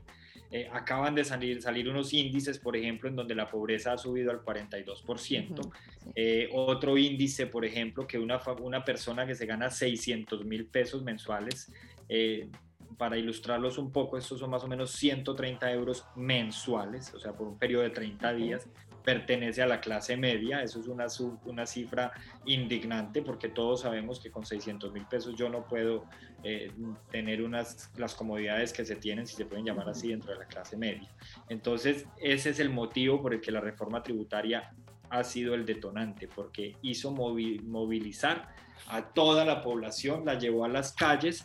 Eh, 0.50 0.66
acaban 0.72 1.14
de 1.14 1.24
salir, 1.24 1.60
salir 1.60 1.88
unos 1.90 2.14
índices, 2.14 2.58
por 2.58 2.74
ejemplo, 2.74 3.08
en 3.08 3.16
donde 3.16 3.34
la 3.34 3.50
pobreza 3.50 3.92
ha 3.92 3.98
subido 3.98 4.30
al 4.30 4.42
42%. 4.42 5.70
Eh, 6.14 6.48
otro 6.52 6.96
índice, 6.96 7.46
por 7.46 7.66
ejemplo, 7.66 8.06
que 8.06 8.18
una, 8.18 8.40
una 8.62 8.82
persona 8.82 9.26
que 9.26 9.34
se 9.34 9.44
gana 9.44 9.70
600 9.70 10.46
mil 10.46 10.66
pesos 10.66 11.02
mensuales, 11.02 11.70
eh, 12.08 12.48
para 12.96 13.18
ilustrarlos 13.18 13.76
un 13.76 13.92
poco, 13.92 14.16
estos 14.16 14.40
son 14.40 14.50
más 14.50 14.64
o 14.64 14.68
menos 14.68 14.90
130 14.92 15.70
euros 15.72 16.04
mensuales, 16.16 17.12
o 17.14 17.20
sea, 17.20 17.32
por 17.32 17.46
un 17.46 17.58
periodo 17.58 17.82
de 17.82 17.90
30 17.90 18.32
días 18.32 18.66
pertenece 19.04 19.62
a 19.62 19.66
la 19.66 19.80
clase 19.80 20.16
media, 20.16 20.62
eso 20.62 20.80
es 20.80 20.86
una, 20.86 21.06
una 21.44 21.66
cifra 21.66 22.12
indignante 22.44 23.22
porque 23.22 23.48
todos 23.48 23.82
sabemos 23.82 24.20
que 24.20 24.30
con 24.30 24.44
600 24.44 24.92
mil 24.92 25.06
pesos 25.06 25.34
yo 25.36 25.48
no 25.48 25.66
puedo 25.66 26.04
eh, 26.42 26.70
tener 27.10 27.42
unas, 27.42 27.90
las 27.96 28.14
comodidades 28.14 28.72
que 28.72 28.84
se 28.84 28.96
tienen, 28.96 29.26
si 29.26 29.36
se 29.36 29.44
pueden 29.44 29.64
llamar 29.64 29.88
así, 29.88 30.08
dentro 30.08 30.32
de 30.32 30.38
la 30.38 30.46
clase 30.46 30.76
media. 30.76 31.08
Entonces, 31.48 32.06
ese 32.20 32.50
es 32.50 32.60
el 32.60 32.70
motivo 32.70 33.20
por 33.22 33.34
el 33.34 33.40
que 33.40 33.50
la 33.50 33.60
reforma 33.60 34.02
tributaria 34.02 34.72
ha 35.10 35.24
sido 35.24 35.54
el 35.54 35.64
detonante, 35.64 36.28
porque 36.28 36.76
hizo 36.82 37.10
movilizar 37.10 38.54
a 38.88 39.02
toda 39.02 39.44
la 39.44 39.62
población, 39.62 40.24
la 40.24 40.38
llevó 40.38 40.64
a 40.64 40.68
las 40.68 40.92
calles 40.92 41.44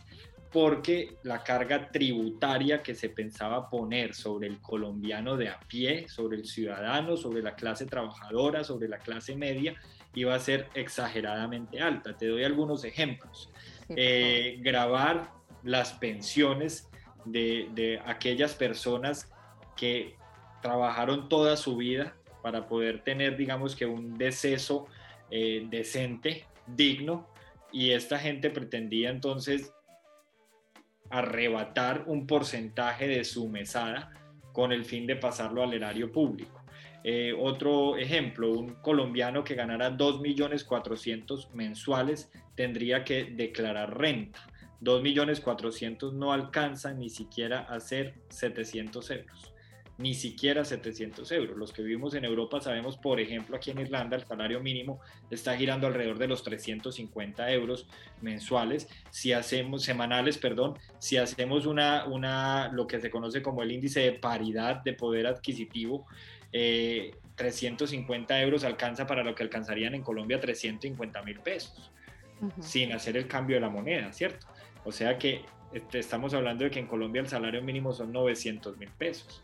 porque 0.53 1.17
la 1.23 1.43
carga 1.43 1.89
tributaria 1.89 2.83
que 2.83 2.93
se 2.93 3.09
pensaba 3.09 3.71
poner 3.71 4.13
sobre 4.13 4.47
el 4.47 4.61
colombiano 4.61 5.35
de 5.35 5.49
a 5.49 5.59
pie, 5.59 6.07
sobre 6.07 6.37
el 6.37 6.45
ciudadano, 6.45 7.17
sobre 7.17 7.41
la 7.41 7.55
clase 7.55 7.87
trabajadora, 7.87 8.63
sobre 8.63 8.87
la 8.87 8.99
clase 8.99 9.35
media, 9.35 9.73
iba 10.13 10.35
a 10.35 10.39
ser 10.39 10.69
exageradamente 10.75 11.81
alta. 11.81 12.15
Te 12.15 12.27
doy 12.27 12.43
algunos 12.43 12.83
ejemplos. 12.83 13.49
Eh, 13.89 14.59
grabar 14.61 15.31
las 15.63 15.93
pensiones 15.93 16.87
de, 17.25 17.99
aquellas 18.05 18.53
personas 18.53 19.31
que 19.75 20.15
trabajaron 20.61 21.29
toda 21.29 21.57
su 21.57 21.77
vida 21.77 22.15
para 22.43 22.67
poder 22.67 23.03
tener, 23.03 23.37
digamos 23.37 23.75
que 23.75 23.87
un 23.87 24.19
deceso 24.19 24.85
eh, 25.31 25.65
decente, 25.67 26.45
digno, 26.67 27.27
y 27.71 27.89
esta 27.89 28.19
gente 28.19 28.51
pretendía 28.51 29.09
entonces 29.09 29.73
arrebatar 31.13 32.03
un 32.07 32.25
porcentaje 32.25 33.07
de 33.07 33.23
su 33.23 33.47
mesada 33.47 34.11
con 34.51 34.71
el 34.71 34.83
fin 34.83 35.05
de 35.05 35.15
pasarlo 35.15 35.61
al 35.63 35.73
erario 35.73 36.11
público. 36.11 36.63
Eh, 37.03 37.33
otro 37.37 37.97
ejemplo, 37.97 38.51
un 38.51 38.75
colombiano 38.75 39.43
que 39.43 39.55
ganara 39.55 39.95
2.400.000 39.95 41.51
mensuales 41.53 42.31
tendría 42.55 43.03
que 43.03 43.25
declarar 43.25 43.97
renta. 43.97 44.39
2.400.000 44.81 46.13
no 46.13 46.33
alcanza 46.33 46.93
ni 46.93 47.09
siquiera 47.09 47.59
a 47.59 47.79
ser 47.79 48.15
700 48.29 49.11
euros 49.11 49.52
ni 49.97 50.13
siquiera 50.13 50.65
700 50.65 51.31
euros. 51.31 51.57
Los 51.57 51.71
que 51.71 51.83
vivimos 51.83 52.13
en 52.15 52.25
Europa 52.25 52.59
sabemos, 52.59 52.97
por 52.97 53.19
ejemplo, 53.19 53.55
aquí 53.55 53.71
en 53.71 53.79
Irlanda 53.79 54.17
el 54.17 54.25
salario 54.25 54.59
mínimo 54.59 54.99
está 55.29 55.55
girando 55.55 55.87
alrededor 55.87 56.17
de 56.17 56.27
los 56.27 56.43
350 56.43 57.51
euros 57.51 57.87
mensuales. 58.21 58.87
Si 59.11 59.33
hacemos, 59.33 59.83
semanales, 59.83 60.37
perdón, 60.37 60.77
si 60.99 61.17
hacemos 61.17 61.65
una, 61.65 62.05
una, 62.05 62.69
lo 62.69 62.87
que 62.87 62.99
se 62.99 63.11
conoce 63.11 63.41
como 63.41 63.61
el 63.61 63.71
índice 63.71 63.99
de 63.99 64.13
paridad 64.13 64.83
de 64.83 64.93
poder 64.93 65.27
adquisitivo, 65.27 66.07
350 66.51 68.39
eh, 68.39 68.43
euros 68.43 68.63
alcanza 68.63 69.07
para 69.07 69.23
lo 69.23 69.33
que 69.33 69.43
alcanzarían 69.43 69.95
en 69.95 70.03
Colombia 70.03 70.39
350 70.39 71.23
mil 71.23 71.39
pesos, 71.39 71.91
sin 72.59 72.91
hacer 72.93 73.17
el 73.17 73.27
cambio 73.27 73.55
de 73.55 73.61
la 73.61 73.69
moneda, 73.69 74.11
¿cierto? 74.11 74.47
O 74.85 74.91
sea 74.91 75.17
que 75.17 75.41
este, 75.71 75.99
estamos 75.99 76.33
hablando 76.33 76.63
de 76.63 76.71
que 76.71 76.79
en 76.79 76.87
Colombia 76.87 77.21
el 77.21 77.27
salario 77.27 77.63
mínimo 77.63 77.93
son 77.93 78.11
900 78.11 78.77
mil 78.77 78.89
pesos 78.89 79.41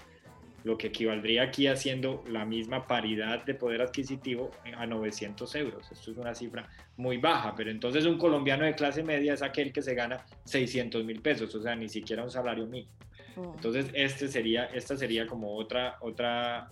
lo 0.63 0.77
que 0.77 0.87
equivaldría 0.87 1.43
aquí 1.43 1.67
haciendo 1.67 2.23
la 2.27 2.45
misma 2.45 2.85
paridad 2.87 3.45
de 3.45 3.55
poder 3.55 3.81
adquisitivo 3.81 4.51
a 4.75 4.85
900 4.85 5.55
euros. 5.55 5.91
Esto 5.91 6.11
es 6.11 6.17
una 6.17 6.35
cifra 6.35 6.69
muy 6.97 7.17
baja, 7.17 7.53
pero 7.55 7.71
entonces 7.71 8.05
un 8.05 8.17
colombiano 8.17 8.65
de 8.65 8.75
clase 8.75 9.03
media 9.03 9.33
es 9.33 9.41
aquel 9.41 9.71
que 9.71 9.81
se 9.81 9.95
gana 9.95 10.25
600 10.45 11.03
mil 11.05 11.21
pesos, 11.21 11.53
o 11.55 11.61
sea, 11.61 11.75
ni 11.75 11.87
siquiera 11.87 12.23
un 12.23 12.31
salario 12.31 12.65
mínimo. 12.65 12.91
Oh. 13.37 13.53
Entonces, 13.55 13.87
este 13.93 14.27
sería, 14.27 14.65
esta 14.65 14.97
sería 14.97 15.27
como 15.27 15.55
otra, 15.55 15.97
otra, 16.01 16.69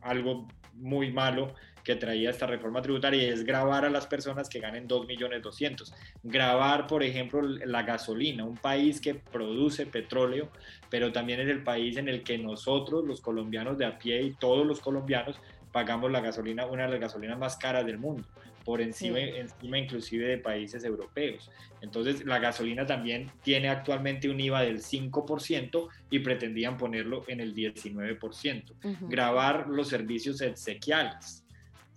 algo 0.00 0.48
muy 0.74 1.12
malo 1.12 1.54
que 1.84 1.96
traía 1.96 2.30
esta 2.30 2.46
reforma 2.46 2.82
tributaria 2.82 3.22
y 3.22 3.26
es 3.26 3.44
grabar 3.44 3.84
a 3.84 3.90
las 3.90 4.06
personas 4.06 4.48
que 4.48 4.60
ganen 4.60 4.86
2 4.86 5.06
millones 5.06 5.42
200. 5.42 5.94
Grabar, 6.22 6.86
por 6.86 7.02
ejemplo, 7.02 7.42
la 7.42 7.82
gasolina, 7.82 8.44
un 8.44 8.56
país 8.56 9.00
que 9.00 9.14
produce 9.14 9.86
petróleo, 9.86 10.50
pero 10.90 11.12
también 11.12 11.40
es 11.40 11.48
el 11.48 11.62
país 11.62 11.96
en 11.96 12.08
el 12.08 12.22
que 12.22 12.38
nosotros, 12.38 13.04
los 13.04 13.20
colombianos 13.20 13.78
de 13.78 13.86
a 13.86 13.98
pie 13.98 14.22
y 14.22 14.34
todos 14.34 14.66
los 14.66 14.80
colombianos, 14.80 15.40
pagamos 15.72 16.10
la 16.10 16.20
gasolina, 16.20 16.66
una 16.66 16.84
de 16.84 16.90
las 16.90 17.00
gasolinas 17.00 17.38
más 17.38 17.56
caras 17.56 17.86
del 17.86 17.98
mundo, 17.98 18.24
por 18.64 18.80
encima, 18.80 19.18
encima 19.18 19.78
inclusive 19.78 20.28
de 20.28 20.38
países 20.38 20.84
europeos. 20.84 21.50
Entonces, 21.80 22.24
la 22.24 22.38
gasolina 22.38 22.86
también 22.86 23.30
tiene 23.42 23.68
actualmente 23.68 24.28
un 24.28 24.38
IVA 24.38 24.62
del 24.62 24.82
5% 24.82 25.88
y 26.10 26.18
pretendían 26.20 26.76
ponerlo 26.76 27.24
en 27.26 27.40
el 27.40 27.54
19%. 27.54 28.74
Grabar 29.08 29.68
los 29.68 29.88
servicios 29.88 30.40
exequiales 30.42 31.41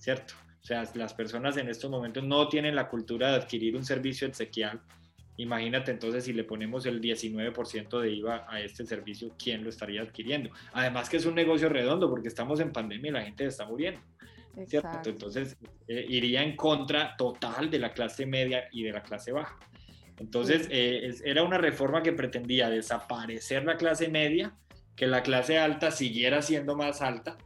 ¿cierto? 0.05 0.35
O 0.61 0.65
sea, 0.65 0.83
las 0.93 1.15
personas 1.15 1.57
en 1.57 1.67
estos 1.67 1.89
momentos 1.89 2.23
no 2.23 2.47
tienen 2.47 2.75
la 2.75 2.87
cultura 2.87 3.31
de 3.31 3.37
adquirir 3.37 3.75
un 3.75 3.83
servicio 3.83 4.27
exequial. 4.27 4.79
Imagínate 5.37 5.89
entonces 5.89 6.25
si 6.25 6.33
le 6.33 6.43
ponemos 6.43 6.85
el 6.85 7.01
19% 7.01 7.99
de 7.99 8.11
IVA 8.11 8.45
a 8.47 8.61
este 8.61 8.85
servicio, 8.85 9.35
¿quién 9.37 9.63
lo 9.63 9.69
estaría 9.69 10.03
adquiriendo? 10.03 10.51
Además 10.73 11.09
que 11.09 11.17
es 11.17 11.25
un 11.25 11.33
negocio 11.33 11.69
redondo 11.69 12.07
porque 12.07 12.27
estamos 12.27 12.59
en 12.59 12.71
pandemia 12.71 13.09
y 13.09 13.13
la 13.13 13.23
gente 13.23 13.45
está 13.47 13.65
muriendo. 13.65 13.99
¿cierto? 14.67 15.09
Entonces 15.09 15.57
eh, 15.87 16.05
iría 16.07 16.43
en 16.43 16.55
contra 16.55 17.17
total 17.17 17.71
de 17.71 17.79
la 17.79 17.91
clase 17.91 18.27
media 18.27 18.69
y 18.71 18.83
de 18.83 18.91
la 18.91 19.01
clase 19.01 19.31
baja. 19.31 19.57
Entonces 20.19 20.67
eh, 20.69 21.13
era 21.25 21.41
una 21.43 21.57
reforma 21.57 22.03
que 22.03 22.13
pretendía 22.13 22.69
desaparecer 22.69 23.65
la 23.65 23.75
clase 23.75 24.07
media, 24.07 24.55
que 24.95 25.07
la 25.07 25.23
clase 25.23 25.57
alta 25.57 25.89
siguiera 25.89 26.43
siendo 26.43 26.75
más 26.75 27.01
alta 27.01 27.37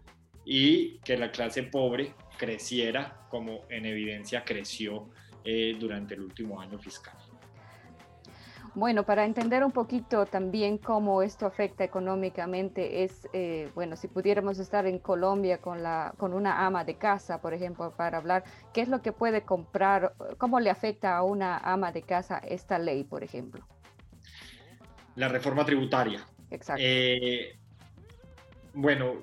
y 0.46 1.00
que 1.00 1.18
la 1.18 1.32
clase 1.32 1.64
pobre 1.64 2.14
creciera 2.40 3.28
como 3.30 3.66
en 3.70 3.86
evidencia 3.86 4.44
creció 4.44 5.10
eh, 5.44 5.76
durante 5.80 6.16
el 6.16 6.22
último 6.22 6.60
año 6.60 6.80
fiscal. 6.80 7.16
Bueno, 8.76 9.04
para 9.04 9.26
entender 9.26 9.64
un 9.64 9.72
poquito 9.72 10.26
también 10.26 10.78
cómo 10.78 11.22
esto 11.22 11.46
afecta 11.46 11.84
económicamente, 11.84 13.04
es, 13.04 13.28
eh, 13.34 13.70
bueno, 13.76 13.96
si 13.98 14.08
pudiéramos 14.08 14.58
estar 14.60 14.86
en 14.86 15.00
Colombia 15.00 15.58
con, 15.58 15.84
la, 15.84 16.14
con 16.18 16.34
una 16.34 16.66
ama 16.66 16.86
de 16.86 16.96
casa, 16.96 17.42
por 17.42 17.54
ejemplo, 17.54 17.92
para 17.98 18.20
hablar, 18.20 18.44
¿qué 18.74 18.82
es 18.82 18.88
lo 18.88 19.02
que 19.02 19.12
puede 19.12 19.42
comprar? 19.42 20.14
¿Cómo 20.38 20.60
le 20.60 20.70
afecta 20.70 21.18
a 21.18 21.24
una 21.24 21.58
ama 21.58 21.92
de 21.92 22.04
casa 22.04 22.38
esta 22.38 22.80
ley, 22.80 23.04
por 23.04 23.24
ejemplo? 23.24 23.68
La 25.16 25.28
reforma 25.28 25.66
tributaria. 25.66 26.26
Exacto. 26.50 26.82
Eh, 26.86 27.60
bueno, 28.74 29.16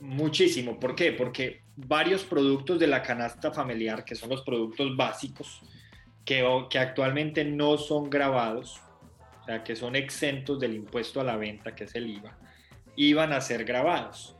muchísimo. 0.00 0.80
¿Por 0.80 0.96
qué? 0.96 1.12
Porque 1.12 1.62
varios 1.86 2.24
productos 2.24 2.78
de 2.78 2.88
la 2.88 3.02
canasta 3.02 3.52
familiar, 3.52 4.04
que 4.04 4.16
son 4.16 4.30
los 4.30 4.42
productos 4.42 4.96
básicos, 4.96 5.62
que, 6.24 6.44
que 6.68 6.78
actualmente 6.78 7.44
no 7.44 7.78
son 7.78 8.10
grabados, 8.10 8.80
o 9.40 9.44
sea, 9.44 9.62
que 9.62 9.76
son 9.76 9.94
exentos 9.94 10.58
del 10.58 10.74
impuesto 10.74 11.20
a 11.20 11.24
la 11.24 11.36
venta, 11.36 11.74
que 11.74 11.84
es 11.84 11.94
el 11.94 12.10
IVA, 12.10 12.36
iban 12.96 13.32
a 13.32 13.40
ser 13.40 13.64
grabados. 13.64 14.34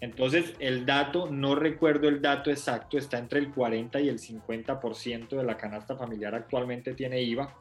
Entonces, 0.00 0.52
el 0.58 0.84
dato, 0.84 1.30
no 1.30 1.54
recuerdo 1.54 2.06
el 2.06 2.20
dato 2.20 2.50
exacto, 2.50 2.98
está 2.98 3.16
entre 3.16 3.38
el 3.38 3.50
40 3.50 4.00
y 4.02 4.10
el 4.10 4.18
50% 4.18 5.30
de 5.30 5.44
la 5.44 5.56
canasta 5.56 5.96
familiar 5.96 6.34
actualmente 6.34 6.92
tiene 6.92 7.22
IVA 7.22 7.56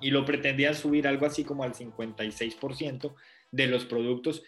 y 0.00 0.12
lo 0.12 0.24
pretendían 0.24 0.76
subir 0.76 1.08
algo 1.08 1.26
así 1.26 1.42
como 1.42 1.64
al 1.64 1.74
56% 1.74 3.12
de 3.50 3.66
los 3.66 3.84
productos 3.86 4.44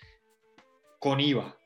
con 1.00 1.18
IVA, 1.18 1.58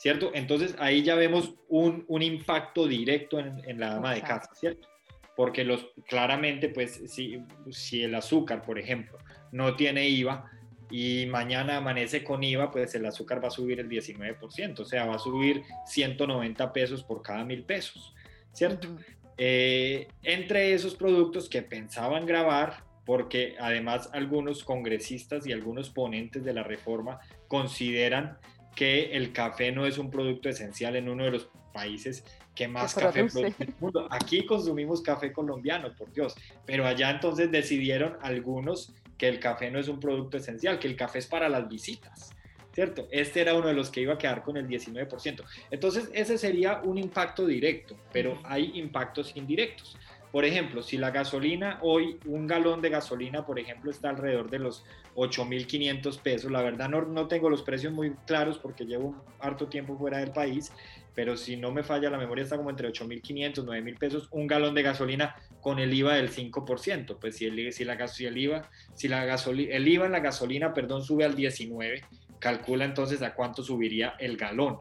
¿cierto? 0.00 0.30
Entonces 0.32 0.74
ahí 0.78 1.02
ya 1.02 1.14
vemos 1.14 1.56
un, 1.68 2.06
un 2.08 2.22
impacto 2.22 2.86
directo 2.86 3.38
en, 3.38 3.60
en 3.68 3.78
la 3.78 3.90
dama 3.90 4.14
de 4.14 4.22
casa, 4.22 4.48
¿cierto? 4.54 4.88
Porque 5.36 5.62
los, 5.62 5.88
claramente, 6.08 6.70
pues, 6.70 7.02
si, 7.06 7.42
si 7.70 8.02
el 8.02 8.14
azúcar, 8.14 8.62
por 8.62 8.78
ejemplo, 8.78 9.18
no 9.52 9.76
tiene 9.76 10.08
IVA 10.08 10.50
y 10.90 11.26
mañana 11.26 11.76
amanece 11.76 12.24
con 12.24 12.42
IVA, 12.42 12.70
pues 12.70 12.94
el 12.94 13.04
azúcar 13.04 13.44
va 13.44 13.48
a 13.48 13.50
subir 13.50 13.78
el 13.78 13.90
19%, 13.90 14.80
o 14.80 14.84
sea, 14.86 15.04
va 15.04 15.16
a 15.16 15.18
subir 15.18 15.64
190 15.84 16.72
pesos 16.72 17.04
por 17.04 17.20
cada 17.20 17.44
mil 17.44 17.62
pesos, 17.64 18.14
¿cierto? 18.54 18.88
Eh, 19.36 20.08
entre 20.22 20.72
esos 20.72 20.94
productos 20.94 21.46
que 21.50 21.60
pensaban 21.60 22.24
grabar, 22.24 22.84
porque 23.04 23.54
además 23.60 24.08
algunos 24.14 24.64
congresistas 24.64 25.46
y 25.46 25.52
algunos 25.52 25.90
ponentes 25.90 26.42
de 26.42 26.54
la 26.54 26.62
reforma 26.62 27.20
consideran 27.48 28.38
que 28.80 29.14
el 29.14 29.34
café 29.34 29.72
no 29.72 29.84
es 29.84 29.98
un 29.98 30.10
producto 30.10 30.48
esencial 30.48 30.96
en 30.96 31.06
uno 31.10 31.24
de 31.24 31.32
los 31.32 31.50
países 31.74 32.24
que 32.54 32.66
más 32.66 32.94
café 32.94 33.24
produce 33.24 33.54
en 33.58 33.68
el 33.68 33.74
mundo. 33.78 34.08
Aquí 34.10 34.46
consumimos 34.46 35.02
café 35.02 35.34
colombiano, 35.34 35.94
por 35.94 36.10
Dios, 36.14 36.34
pero 36.64 36.86
allá 36.86 37.10
entonces 37.10 37.50
decidieron 37.50 38.16
algunos 38.22 38.94
que 39.18 39.28
el 39.28 39.38
café 39.38 39.70
no 39.70 39.78
es 39.78 39.88
un 39.88 40.00
producto 40.00 40.38
esencial, 40.38 40.78
que 40.78 40.88
el 40.88 40.96
café 40.96 41.18
es 41.18 41.26
para 41.26 41.50
las 41.50 41.68
visitas. 41.68 42.30
¿Cierto? 42.72 43.06
Este 43.10 43.42
era 43.42 43.52
uno 43.52 43.66
de 43.66 43.74
los 43.74 43.90
que 43.90 44.00
iba 44.00 44.14
a 44.14 44.18
quedar 44.18 44.42
con 44.42 44.56
el 44.56 44.66
19%. 44.66 45.44
Entonces, 45.70 46.08
ese 46.14 46.38
sería 46.38 46.80
un 46.82 46.96
impacto 46.96 47.44
directo, 47.44 47.98
pero 48.14 48.40
hay 48.44 48.78
impactos 48.78 49.36
indirectos. 49.36 49.98
Por 50.32 50.44
ejemplo, 50.44 50.82
si 50.82 50.96
la 50.96 51.10
gasolina, 51.10 51.78
hoy 51.82 52.18
un 52.24 52.46
galón 52.46 52.80
de 52.80 52.88
gasolina, 52.88 53.44
por 53.44 53.58
ejemplo, 53.58 53.90
está 53.90 54.10
alrededor 54.10 54.48
de 54.48 54.60
los 54.60 54.84
8.500 55.16 56.20
pesos, 56.20 56.52
la 56.52 56.62
verdad 56.62 56.88
no, 56.88 57.02
no 57.02 57.26
tengo 57.26 57.50
los 57.50 57.62
precios 57.62 57.92
muy 57.92 58.12
claros 58.26 58.58
porque 58.58 58.84
llevo 58.84 59.16
harto 59.40 59.66
tiempo 59.66 59.98
fuera 59.98 60.18
del 60.18 60.30
país, 60.30 60.72
pero 61.14 61.36
si 61.36 61.56
no 61.56 61.72
me 61.72 61.82
falla 61.82 62.10
la 62.10 62.18
memoria 62.18 62.44
está 62.44 62.56
como 62.56 62.70
entre 62.70 62.88
8.500, 62.88 63.64
9.000 63.64 63.98
pesos 63.98 64.28
un 64.30 64.46
galón 64.46 64.74
de 64.74 64.82
gasolina 64.82 65.34
con 65.60 65.78
el 65.78 65.92
IVA 65.92 66.14
del 66.14 66.30
5%. 66.30 67.18
Pues 67.20 67.36
si 67.36 67.46
el, 67.46 67.72
si 67.72 67.84
la, 67.84 68.08
si 68.08 68.26
el 68.26 68.38
IVA, 68.38 68.70
si 68.94 69.08
la 69.08 69.24
gasolina, 69.24 69.74
el 69.74 69.88
IVA 69.88 70.06
en 70.06 70.12
la 70.12 70.20
gasolina, 70.20 70.72
perdón, 70.72 71.02
sube 71.02 71.24
al 71.24 71.34
19, 71.34 72.02
calcula 72.38 72.84
entonces 72.84 73.20
a 73.22 73.34
cuánto 73.34 73.62
subiría 73.62 74.14
el 74.18 74.36
galón. 74.36 74.78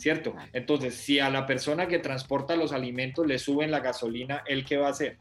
¿Cierto? 0.00 0.34
Entonces, 0.54 0.94
si 0.94 1.18
a 1.18 1.28
la 1.28 1.44
persona 1.44 1.86
que 1.86 1.98
transporta 1.98 2.56
los 2.56 2.72
alimentos 2.72 3.26
le 3.26 3.38
suben 3.38 3.70
la 3.70 3.80
gasolina, 3.80 4.42
¿el 4.46 4.64
qué 4.64 4.78
va 4.78 4.86
a 4.86 4.90
hacer? 4.92 5.18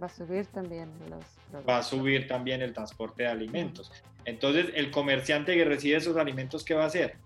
Va 0.00 0.06
a 0.06 0.08
subir 0.08 0.46
también 0.46 0.88
los 1.08 1.24
Va 1.68 1.78
a 1.78 1.82
subir 1.82 2.28
también 2.28 2.62
el 2.62 2.72
transporte 2.72 3.24
de 3.24 3.28
alimentos. 3.28 3.90
Entonces, 4.24 4.66
el 4.76 4.92
comerciante 4.92 5.56
que 5.56 5.64
recibe 5.64 5.96
esos 5.96 6.16
alimentos, 6.16 6.64
¿qué 6.64 6.74
va 6.74 6.84
a 6.84 6.86
hacer? 6.86 7.16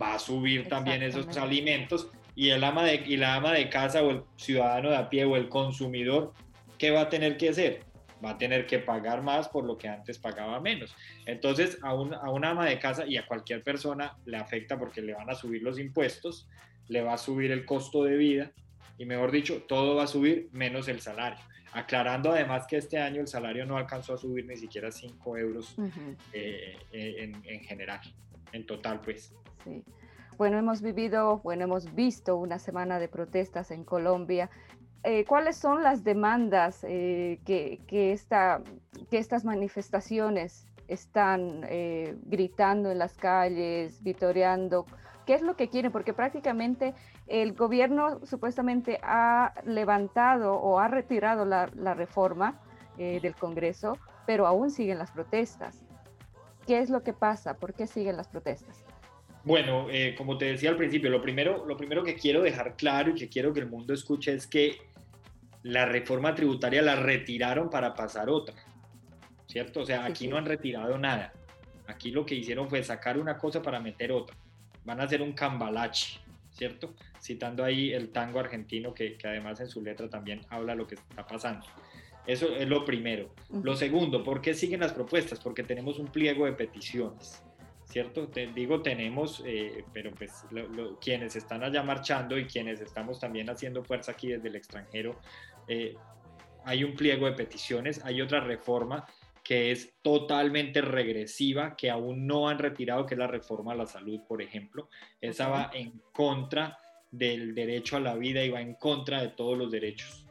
Va 0.00 0.14
a 0.14 0.18
subir 0.20 0.68
también 0.68 1.02
esos 1.02 1.36
alimentos 1.36 2.10
y, 2.36 2.50
el 2.50 2.62
ama 2.62 2.84
de, 2.84 3.02
y 3.04 3.16
la 3.16 3.34
ama 3.34 3.52
de 3.52 3.68
casa 3.68 4.04
o 4.04 4.10
el 4.10 4.22
ciudadano 4.36 4.90
de 4.90 4.96
a 4.98 5.10
pie 5.10 5.24
o 5.24 5.34
el 5.34 5.48
consumidor, 5.48 6.32
¿qué 6.78 6.92
va 6.92 7.00
a 7.00 7.08
tener 7.08 7.38
que 7.38 7.48
hacer? 7.48 7.80
Va 8.24 8.30
a 8.30 8.38
tener 8.38 8.66
que 8.66 8.78
pagar 8.78 9.22
más 9.22 9.48
por 9.48 9.64
lo 9.64 9.76
que 9.76 9.88
antes 9.88 10.18
pagaba 10.18 10.60
menos. 10.60 10.94
Entonces, 11.26 11.78
a, 11.82 11.94
un, 11.94 12.14
a 12.14 12.30
una 12.30 12.50
ama 12.50 12.66
de 12.66 12.78
casa 12.78 13.06
y 13.06 13.16
a 13.16 13.26
cualquier 13.26 13.62
persona 13.62 14.16
le 14.24 14.36
afecta 14.36 14.78
porque 14.78 15.02
le 15.02 15.14
van 15.14 15.28
a 15.28 15.34
subir 15.34 15.62
los 15.62 15.78
impuestos, 15.78 16.48
le 16.88 17.02
va 17.02 17.14
a 17.14 17.18
subir 17.18 17.50
el 17.50 17.64
costo 17.64 18.04
de 18.04 18.16
vida 18.16 18.52
y, 18.98 19.04
mejor 19.04 19.30
dicho, 19.30 19.62
todo 19.68 19.96
va 19.96 20.04
a 20.04 20.06
subir 20.06 20.48
menos 20.52 20.88
el 20.88 21.00
salario. 21.00 21.44
Aclarando 21.72 22.32
además 22.32 22.66
que 22.66 22.78
este 22.78 22.98
año 22.98 23.20
el 23.20 23.28
salario 23.28 23.66
no 23.66 23.76
alcanzó 23.76 24.14
a 24.14 24.16
subir 24.16 24.46
ni 24.46 24.56
siquiera 24.56 24.90
5 24.90 25.36
euros 25.36 25.76
eh, 26.32 26.78
en, 26.92 27.42
en 27.44 27.60
general, 27.60 28.00
en 28.52 28.64
total, 28.64 29.00
pues. 29.02 29.34
Sí. 29.62 29.84
Bueno, 30.38 30.58
hemos 30.58 30.82
vivido, 30.82 31.38
bueno, 31.38 31.64
hemos 31.64 31.94
visto 31.94 32.36
una 32.36 32.58
semana 32.58 32.98
de 32.98 33.08
protestas 33.08 33.70
en 33.70 33.84
Colombia. 33.84 34.50
Eh, 35.08 35.24
¿Cuáles 35.24 35.56
son 35.56 35.84
las 35.84 36.02
demandas 36.02 36.82
eh, 36.82 37.38
que, 37.46 37.78
que, 37.86 38.10
esta, 38.10 38.60
que 39.08 39.18
estas 39.18 39.44
manifestaciones 39.44 40.66
están 40.88 41.60
eh, 41.68 42.16
gritando 42.24 42.90
en 42.90 42.98
las 42.98 43.16
calles, 43.16 44.02
vitoreando? 44.02 44.84
¿Qué 45.24 45.34
es 45.34 45.42
lo 45.42 45.54
que 45.54 45.68
quieren? 45.68 45.92
Porque 45.92 46.12
prácticamente 46.12 46.92
el 47.28 47.52
gobierno 47.52 48.18
supuestamente 48.26 48.98
ha 49.00 49.54
levantado 49.64 50.54
o 50.54 50.80
ha 50.80 50.88
retirado 50.88 51.44
la, 51.44 51.66
reforma 51.94 52.60
del 52.96 53.36
Congreso, 53.36 53.98
pero 54.26 54.44
aún 54.44 54.72
siguen 54.72 54.98
las 54.98 55.12
protestas. 55.12 55.84
¿Qué 56.66 56.80
es 56.80 56.90
lo 56.90 57.04
que 57.04 57.12
pasa? 57.12 57.54
¿Por 57.54 57.74
qué 57.74 57.86
siguen 57.86 58.16
las 58.16 58.26
protestas? 58.26 58.84
Bueno, 59.44 59.86
como 60.16 60.36
te 60.36 60.46
decía 60.46 60.70
al 60.70 60.76
principio, 60.76 61.10
lo 61.10 61.22
primero, 61.22 61.64
lo 61.64 61.76
primero 61.76 62.02
que 62.02 62.16
quiero 62.16 62.42
dejar 62.42 62.74
claro 62.74 63.10
y 63.10 63.14
que 63.14 63.28
quiero 63.28 63.52
que 63.52 63.60
el 63.60 63.68
mundo 63.68 63.94
escuche 63.94 64.32
es 64.32 64.46
que 64.48 64.78
la 65.66 65.84
reforma 65.84 66.32
tributaria 66.32 66.80
la 66.80 66.94
retiraron 66.94 67.68
para 67.68 67.92
pasar 67.92 68.30
otra, 68.30 68.54
¿cierto? 69.48 69.80
O 69.80 69.84
sea, 69.84 70.04
aquí 70.04 70.28
no 70.28 70.36
han 70.36 70.46
retirado 70.46 70.96
nada. 70.96 71.32
Aquí 71.88 72.12
lo 72.12 72.24
que 72.24 72.36
hicieron 72.36 72.68
fue 72.68 72.84
sacar 72.84 73.18
una 73.18 73.36
cosa 73.36 73.62
para 73.62 73.80
meter 73.80 74.12
otra. 74.12 74.36
Van 74.84 75.00
a 75.00 75.04
hacer 75.04 75.22
un 75.22 75.32
cambalache, 75.32 76.20
¿cierto? 76.50 76.94
Citando 77.20 77.64
ahí 77.64 77.92
el 77.92 78.10
tango 78.10 78.38
argentino 78.38 78.94
que, 78.94 79.16
que 79.16 79.26
además 79.26 79.58
en 79.60 79.68
su 79.68 79.82
letra 79.82 80.08
también 80.08 80.42
habla 80.50 80.76
lo 80.76 80.86
que 80.86 80.94
está 80.94 81.26
pasando. 81.26 81.66
Eso 82.28 82.54
es 82.54 82.68
lo 82.68 82.84
primero. 82.84 83.34
Lo 83.50 83.74
segundo, 83.74 84.22
¿por 84.22 84.40
qué 84.40 84.54
siguen 84.54 84.80
las 84.80 84.92
propuestas? 84.92 85.40
Porque 85.40 85.64
tenemos 85.64 85.98
un 85.98 86.06
pliego 86.06 86.46
de 86.46 86.52
peticiones. 86.52 87.42
¿cierto? 87.86 88.28
Te 88.28 88.48
digo 88.48 88.82
tenemos, 88.82 89.42
eh, 89.46 89.84
pero 89.92 90.10
pues 90.12 90.44
quienes 91.00 91.36
están 91.36 91.62
allá 91.62 91.82
marchando 91.82 92.36
y 92.38 92.44
quienes 92.44 92.80
estamos 92.80 93.20
también 93.20 93.48
haciendo 93.48 93.84
fuerza 93.84 94.12
aquí 94.12 94.28
desde 94.28 94.48
el 94.48 94.56
extranjero, 94.56 95.18
eh, 95.68 95.94
hay 96.64 96.84
un 96.84 96.94
pliego 96.94 97.26
de 97.26 97.32
peticiones, 97.32 98.04
hay 98.04 98.20
otra 98.20 98.40
reforma 98.40 99.06
que 99.42 99.70
es 99.70 99.94
totalmente 100.02 100.80
regresiva, 100.80 101.76
que 101.76 101.88
aún 101.88 102.26
no 102.26 102.48
han 102.48 102.58
retirado, 102.58 103.06
que 103.06 103.14
es 103.14 103.18
la 103.18 103.28
reforma 103.28 103.72
a 103.72 103.76
la 103.76 103.86
salud, 103.86 104.20
por 104.26 104.42
ejemplo. 104.42 104.88
Esa 105.20 105.48
va 105.48 105.70
en 105.72 106.02
contra 106.12 106.76
del 107.12 107.54
derecho 107.54 107.96
a 107.96 108.00
la 108.00 108.16
vida 108.16 108.44
y 108.44 108.50
va 108.50 108.60
en 108.60 108.74
contra 108.74 109.22
de 109.22 109.28
todos 109.28 109.56
los 109.56 109.70
derechos. 109.70 110.26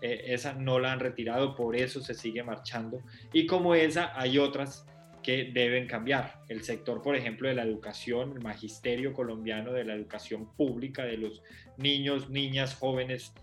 Eh, 0.00 0.26
esa 0.26 0.54
no 0.54 0.78
la 0.78 0.92
han 0.92 1.00
retirado, 1.00 1.56
por 1.56 1.74
eso 1.74 2.00
se 2.00 2.14
sigue 2.14 2.44
marchando. 2.44 3.02
Y 3.32 3.46
como 3.46 3.74
esa, 3.74 4.18
hay 4.18 4.38
otras 4.38 4.86
que 5.22 5.50
deben 5.52 5.86
cambiar. 5.86 6.40
El 6.48 6.62
sector, 6.62 7.02
por 7.02 7.16
ejemplo, 7.16 7.48
de 7.48 7.54
la 7.54 7.62
educación, 7.62 8.32
el 8.32 8.40
magisterio 8.40 9.12
colombiano 9.12 9.72
de 9.72 9.84
la 9.84 9.94
educación 9.94 10.54
pública, 10.54 11.04
de 11.04 11.18
los 11.18 11.42
niños, 11.76 12.30
niñas, 12.30 12.76
jóvenes, 12.76 13.34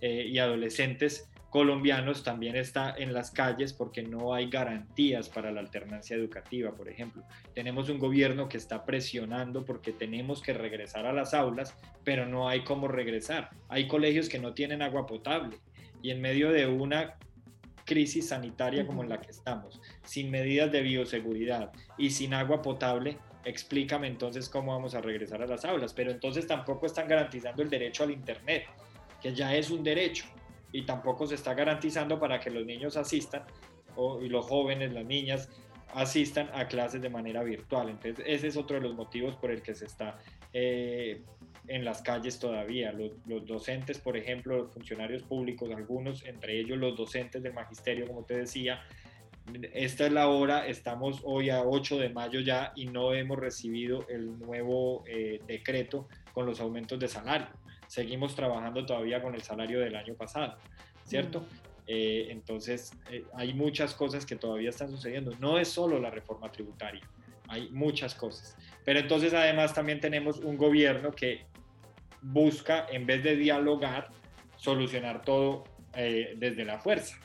eh, 0.00 0.26
y 0.28 0.38
adolescentes 0.38 1.28
colombianos 1.56 2.22
también 2.22 2.54
está 2.54 2.94
en 2.98 3.14
las 3.14 3.30
calles 3.30 3.72
porque 3.72 4.02
no 4.02 4.34
hay 4.34 4.50
garantías 4.50 5.30
para 5.30 5.50
la 5.50 5.60
alternancia 5.60 6.14
educativa, 6.14 6.72
por 6.74 6.86
ejemplo. 6.86 7.22
Tenemos 7.54 7.88
un 7.88 7.98
gobierno 7.98 8.46
que 8.46 8.58
está 8.58 8.84
presionando 8.84 9.64
porque 9.64 9.92
tenemos 9.92 10.42
que 10.42 10.52
regresar 10.52 11.06
a 11.06 11.14
las 11.14 11.32
aulas, 11.32 11.74
pero 12.04 12.26
no 12.26 12.46
hay 12.46 12.62
cómo 12.62 12.88
regresar. 12.88 13.48
Hay 13.68 13.88
colegios 13.88 14.28
que 14.28 14.38
no 14.38 14.52
tienen 14.52 14.82
agua 14.82 15.06
potable 15.06 15.56
y 16.02 16.10
en 16.10 16.20
medio 16.20 16.50
de 16.50 16.66
una 16.66 17.14
crisis 17.86 18.28
sanitaria 18.28 18.86
como 18.86 19.02
en 19.02 19.08
la 19.08 19.20
que 19.20 19.30
estamos, 19.30 19.80
sin 20.04 20.30
medidas 20.30 20.70
de 20.72 20.82
bioseguridad 20.82 21.72
y 21.96 22.10
sin 22.10 22.34
agua 22.34 22.60
potable, 22.60 23.16
explícame 23.46 24.08
entonces 24.08 24.50
cómo 24.50 24.72
vamos 24.72 24.94
a 24.94 25.00
regresar 25.00 25.40
a 25.40 25.46
las 25.46 25.64
aulas. 25.64 25.94
Pero 25.94 26.10
entonces 26.10 26.46
tampoco 26.46 26.84
están 26.84 27.08
garantizando 27.08 27.62
el 27.62 27.70
derecho 27.70 28.02
al 28.02 28.10
Internet, 28.10 28.66
que 29.20 29.34
ya 29.34 29.54
es 29.54 29.70
un 29.70 29.82
derecho 29.82 30.26
y 30.72 30.82
tampoco 30.82 31.26
se 31.26 31.36
está 31.36 31.54
garantizando 31.54 32.18
para 32.18 32.40
que 32.40 32.50
los 32.50 32.66
niños 32.66 32.96
asistan 32.96 33.44
o, 33.94 34.20
y 34.22 34.28
los 34.28 34.44
jóvenes, 34.46 34.92
las 34.92 35.04
niñas 35.04 35.48
asistan 35.94 36.50
a 36.52 36.68
clases 36.68 37.00
de 37.00 37.08
manera 37.08 37.42
virtual. 37.42 37.88
Entonces, 37.88 38.24
ese 38.26 38.48
es 38.48 38.56
otro 38.56 38.76
de 38.76 38.82
los 38.82 38.94
motivos 38.94 39.36
por 39.36 39.50
el 39.50 39.62
que 39.62 39.74
se 39.74 39.86
está 39.86 40.18
eh, 40.52 41.22
en 41.68 41.84
las 41.84 42.02
calles 42.02 42.38
todavía. 42.38 42.92
Los, 42.92 43.46
docentes, 43.46 43.98
por 43.98 44.16
ejemplo, 44.16 44.58
los 44.58 44.72
funcionarios 44.72 45.22
públicos, 45.22 45.70
algunos, 45.74 46.24
entre 46.26 46.60
ellos 46.60 46.76
los 46.78 46.96
docentes 46.96 47.42
del 47.42 47.54
magisterio, 47.54 48.06
como 48.06 48.24
te 48.24 48.36
decía, 48.36 48.82
esta 49.72 50.06
es 50.06 50.12
la 50.12 50.28
hora, 50.28 50.66
estamos 50.66 51.20
hoy 51.24 51.50
a 51.50 51.62
8 51.62 51.98
de 51.98 52.08
mayo 52.10 52.40
ya 52.40 52.72
y 52.74 52.86
no 52.86 53.14
hemos 53.14 53.38
recibido 53.38 54.06
el 54.08 54.38
nuevo 54.38 55.04
eh, 55.06 55.40
decreto 55.46 56.08
con 56.34 56.46
los 56.46 56.60
aumentos 56.60 56.98
de 56.98 57.08
salario 57.08 57.46
seguimos 57.86 58.34
trabajando 58.34 58.84
todavía 58.84 59.22
con 59.22 59.34
el 59.34 59.42
salario 59.42 59.80
del 59.80 59.96
año 59.96 60.14
pasado, 60.14 60.56
¿cierto? 61.04 61.44
Eh, 61.86 62.28
entonces, 62.30 62.92
eh, 63.10 63.24
hay 63.34 63.54
muchas 63.54 63.94
cosas 63.94 64.26
que 64.26 64.36
todavía 64.36 64.70
están 64.70 64.90
sucediendo. 64.90 65.32
No 65.38 65.58
es 65.58 65.68
solo 65.68 66.00
la 66.00 66.10
reforma 66.10 66.50
tributaria, 66.50 67.08
hay 67.48 67.68
muchas 67.70 68.14
cosas. 68.14 68.56
Pero 68.84 68.98
entonces, 68.98 69.32
además, 69.34 69.72
también 69.72 70.00
tenemos 70.00 70.38
un 70.38 70.56
gobierno 70.56 71.12
que 71.12 71.46
busca, 72.22 72.86
en 72.90 73.06
vez 73.06 73.22
de 73.22 73.36
dialogar, 73.36 74.10
solucionar 74.56 75.22
todo 75.22 75.64
eh, 75.94 76.34
desde 76.36 76.64
la 76.64 76.78
fuerza. 76.78 77.18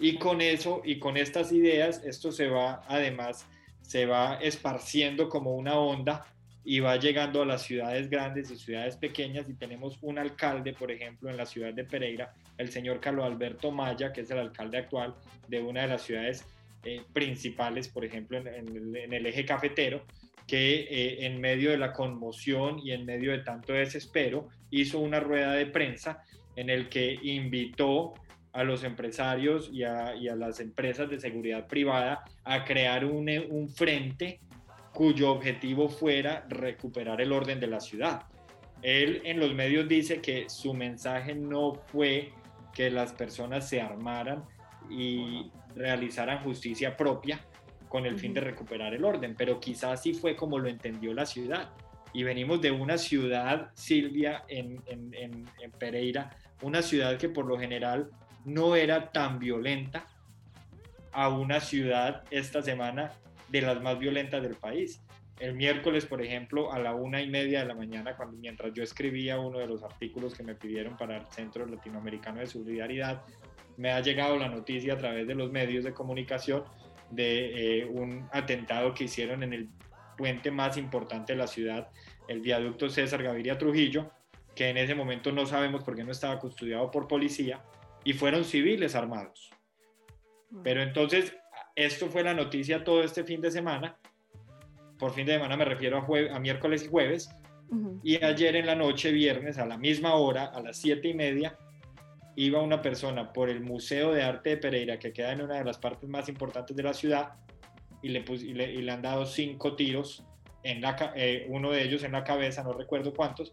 Y 0.00 0.18
con 0.18 0.40
eso 0.40 0.82
y 0.84 0.98
con 0.98 1.16
estas 1.16 1.52
ideas, 1.52 2.02
esto 2.04 2.30
se 2.30 2.48
va, 2.48 2.82
además, 2.88 3.46
se 3.82 4.06
va 4.06 4.34
esparciendo 4.36 5.28
como 5.28 5.54
una 5.54 5.78
onda 5.78 6.26
y 6.64 6.80
va 6.80 6.96
llegando 6.96 7.42
a 7.42 7.46
las 7.46 7.62
ciudades 7.62 8.10
grandes 8.10 8.50
y 8.50 8.56
ciudades 8.56 8.96
pequeñas 8.96 9.48
y 9.48 9.54
tenemos 9.54 9.98
un 10.02 10.18
alcalde, 10.18 10.72
por 10.72 10.90
ejemplo, 10.90 11.30
en 11.30 11.36
la 11.36 11.46
ciudad 11.46 11.72
de 11.72 11.84
Pereira, 11.84 12.34
el 12.58 12.70
señor 12.70 13.00
Carlos 13.00 13.24
Alberto 13.24 13.70
Maya, 13.70 14.12
que 14.12 14.22
es 14.22 14.30
el 14.30 14.38
alcalde 14.38 14.78
actual 14.78 15.14
de 15.48 15.62
una 15.62 15.82
de 15.82 15.88
las 15.88 16.02
ciudades 16.02 16.44
eh, 16.84 17.02
principales, 17.12 17.88
por 17.88 18.04
ejemplo, 18.04 18.38
en, 18.38 19.12
el 19.12 19.26
eje 19.26 19.44
cafetero, 19.44 20.04
que 20.46 20.80
eh, 20.80 21.26
en 21.26 21.40
medio 21.40 21.70
de 21.70 21.78
la 21.78 21.92
conmoción 21.92 22.78
y 22.78 22.92
en 22.92 23.04
medio 23.04 23.32
de 23.32 23.38
tanto 23.38 23.72
desespero 23.72 24.48
hizo 24.70 24.98
una 24.98 25.20
rueda 25.20 25.52
de 25.52 25.66
prensa 25.66 26.22
en 26.56 26.70
el 26.70 26.88
que 26.88 27.18
invitó 27.22 28.14
a 28.52 28.64
los 28.64 28.82
empresarios 28.82 29.70
y 29.72 29.84
a, 29.84 30.14
las 30.14 30.58
empresas 30.60 31.08
de 31.08 31.20
seguridad 31.20 31.66
privada 31.66 32.24
a 32.44 32.64
crear 32.64 33.04
un 33.04 33.68
frente 33.68 34.40
cuyo 34.98 35.30
objetivo 35.30 35.88
fuera 35.88 36.44
recuperar 36.48 37.20
el 37.20 37.30
orden 37.30 37.60
de 37.60 37.68
la 37.68 37.78
ciudad. 37.78 38.22
Él 38.82 39.22
en 39.24 39.38
los 39.38 39.54
medios 39.54 39.86
dice 39.86 40.20
que 40.20 40.50
su 40.50 40.74
mensaje 40.74 41.36
no 41.36 41.74
fue 41.86 42.32
que 42.74 42.90
las 42.90 43.12
personas 43.12 43.68
se 43.68 43.80
armaran 43.80 44.44
y 44.90 45.52
realizaran 45.76 46.42
justicia 46.42 46.96
propia 46.96 47.46
con 47.88 48.06
el 48.06 48.18
fin 48.18 48.34
de 48.34 48.40
recuperar 48.40 48.92
el 48.92 49.04
orden, 49.04 49.36
pero 49.38 49.60
quizás 49.60 50.02
sí 50.02 50.14
fue 50.14 50.34
como 50.34 50.58
lo 50.58 50.68
entendió 50.68 51.14
la 51.14 51.26
ciudad. 51.26 51.70
Y 52.12 52.24
venimos 52.24 52.60
de 52.60 52.72
una 52.72 52.98
ciudad, 52.98 53.70
Silvia, 53.74 54.42
en, 54.48 54.82
en 54.88 55.70
Pereira, 55.78 56.36
una 56.62 56.82
ciudad 56.82 57.16
que 57.18 57.28
por 57.28 57.46
lo 57.46 57.56
general 57.56 58.10
no 58.44 58.74
era 58.74 59.12
tan 59.12 59.38
violenta, 59.38 60.08
a 61.12 61.28
una 61.28 61.60
ciudad 61.60 62.24
esta 62.30 62.62
semana 62.62 63.12
de 63.48 63.62
las 63.62 63.80
más 63.82 63.98
violentas 63.98 64.42
del 64.42 64.56
país. 64.56 65.02
El 65.40 65.54
miércoles, 65.54 66.04
por 66.06 66.20
ejemplo, 66.20 66.72
a 66.72 66.78
la 66.78 66.94
una 66.94 67.22
y 67.22 67.28
media 67.28 67.60
de 67.60 67.66
la 67.66 67.74
mañana, 67.74 68.16
cuando, 68.16 68.36
mientras 68.36 68.72
yo 68.74 68.82
escribía 68.82 69.38
uno 69.38 69.58
de 69.58 69.68
los 69.68 69.82
artículos 69.82 70.34
que 70.34 70.42
me 70.42 70.54
pidieron 70.54 70.96
para 70.96 71.18
el 71.18 71.26
Centro 71.26 71.64
Latinoamericano 71.66 72.40
de 72.40 72.46
Solidaridad, 72.46 73.22
me 73.76 73.92
ha 73.92 74.00
llegado 74.00 74.36
la 74.36 74.48
noticia 74.48 74.94
a 74.94 74.98
través 74.98 75.26
de 75.28 75.36
los 75.36 75.52
medios 75.52 75.84
de 75.84 75.92
comunicación 75.94 76.64
de 77.10 77.80
eh, 77.80 77.86
un 77.86 78.28
atentado 78.32 78.92
que 78.92 79.04
hicieron 79.04 79.42
en 79.44 79.52
el 79.52 79.68
puente 80.16 80.50
más 80.50 80.76
importante 80.76 81.34
de 81.34 81.38
la 81.38 81.46
ciudad, 81.46 81.88
el 82.26 82.40
viaducto 82.40 82.90
César 82.90 83.22
Gaviria 83.22 83.56
Trujillo, 83.56 84.10
que 84.56 84.68
en 84.68 84.76
ese 84.76 84.96
momento 84.96 85.30
no 85.30 85.46
sabemos 85.46 85.84
por 85.84 85.94
qué 85.94 86.02
no 86.02 86.10
estaba 86.10 86.40
custodiado 86.40 86.90
por 86.90 87.06
policía, 87.06 87.62
y 88.04 88.12
fueron 88.14 88.44
civiles 88.44 88.94
armados. 88.94 89.50
Mm. 90.50 90.62
Pero 90.62 90.82
entonces 90.82 91.36
esto 91.78 92.08
fue 92.08 92.24
la 92.24 92.34
noticia 92.34 92.82
todo 92.82 93.02
este 93.02 93.22
fin 93.24 93.40
de 93.40 93.50
semana. 93.50 93.96
Por 94.98 95.12
fin 95.12 95.26
de 95.26 95.34
semana 95.34 95.56
me 95.56 95.64
refiero 95.64 95.98
a, 95.98 96.36
a 96.36 96.40
miércoles 96.40 96.84
y 96.84 96.88
jueves. 96.88 97.30
Y 98.02 98.24
ayer 98.24 98.56
en 98.56 98.66
la 98.66 98.74
noche, 98.74 99.12
viernes, 99.12 99.58
a 99.58 99.66
la 99.66 99.76
misma 99.76 100.14
hora, 100.14 100.46
a 100.46 100.60
las 100.60 100.78
siete 100.78 101.08
y 101.08 101.14
media, 101.14 101.56
iba 102.34 102.62
una 102.62 102.80
persona 102.80 103.32
por 103.32 103.50
el 103.50 103.60
Museo 103.60 104.12
de 104.12 104.22
Arte 104.22 104.50
de 104.50 104.56
Pereira, 104.56 104.98
que 104.98 105.12
queda 105.12 105.32
en 105.32 105.42
una 105.42 105.58
de 105.58 105.64
las 105.64 105.78
partes 105.78 106.08
más 106.08 106.28
importantes 106.28 106.74
de 106.74 106.82
la 106.82 106.94
ciudad, 106.94 107.34
y 108.02 108.08
le, 108.08 108.24
y 108.28 108.54
le, 108.54 108.90
han 108.90 109.02
dado 109.02 109.26
cinco 109.26 109.76
tiros, 109.76 110.24
en 110.62 110.80
la, 110.80 111.12
eh, 111.14 111.46
uno 111.48 111.70
de 111.70 111.82
ellos 111.82 112.02
en 112.04 112.12
la 112.12 112.24
cabeza, 112.24 112.62
no 112.62 112.72
recuerdo 112.72 113.12
cuántos, 113.12 113.52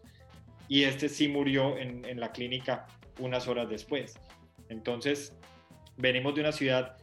y 0.66 0.84
este 0.84 1.08
sí 1.08 1.28
murió 1.28 1.76
en, 1.76 2.04
en 2.04 2.18
la 2.18 2.32
clínica 2.32 2.86
unas 3.18 3.46
horas 3.48 3.68
después. 3.68 4.18
Entonces, 4.68 5.36
venimos 5.96 6.34
de 6.34 6.40
una 6.40 6.52
ciudad 6.52 6.96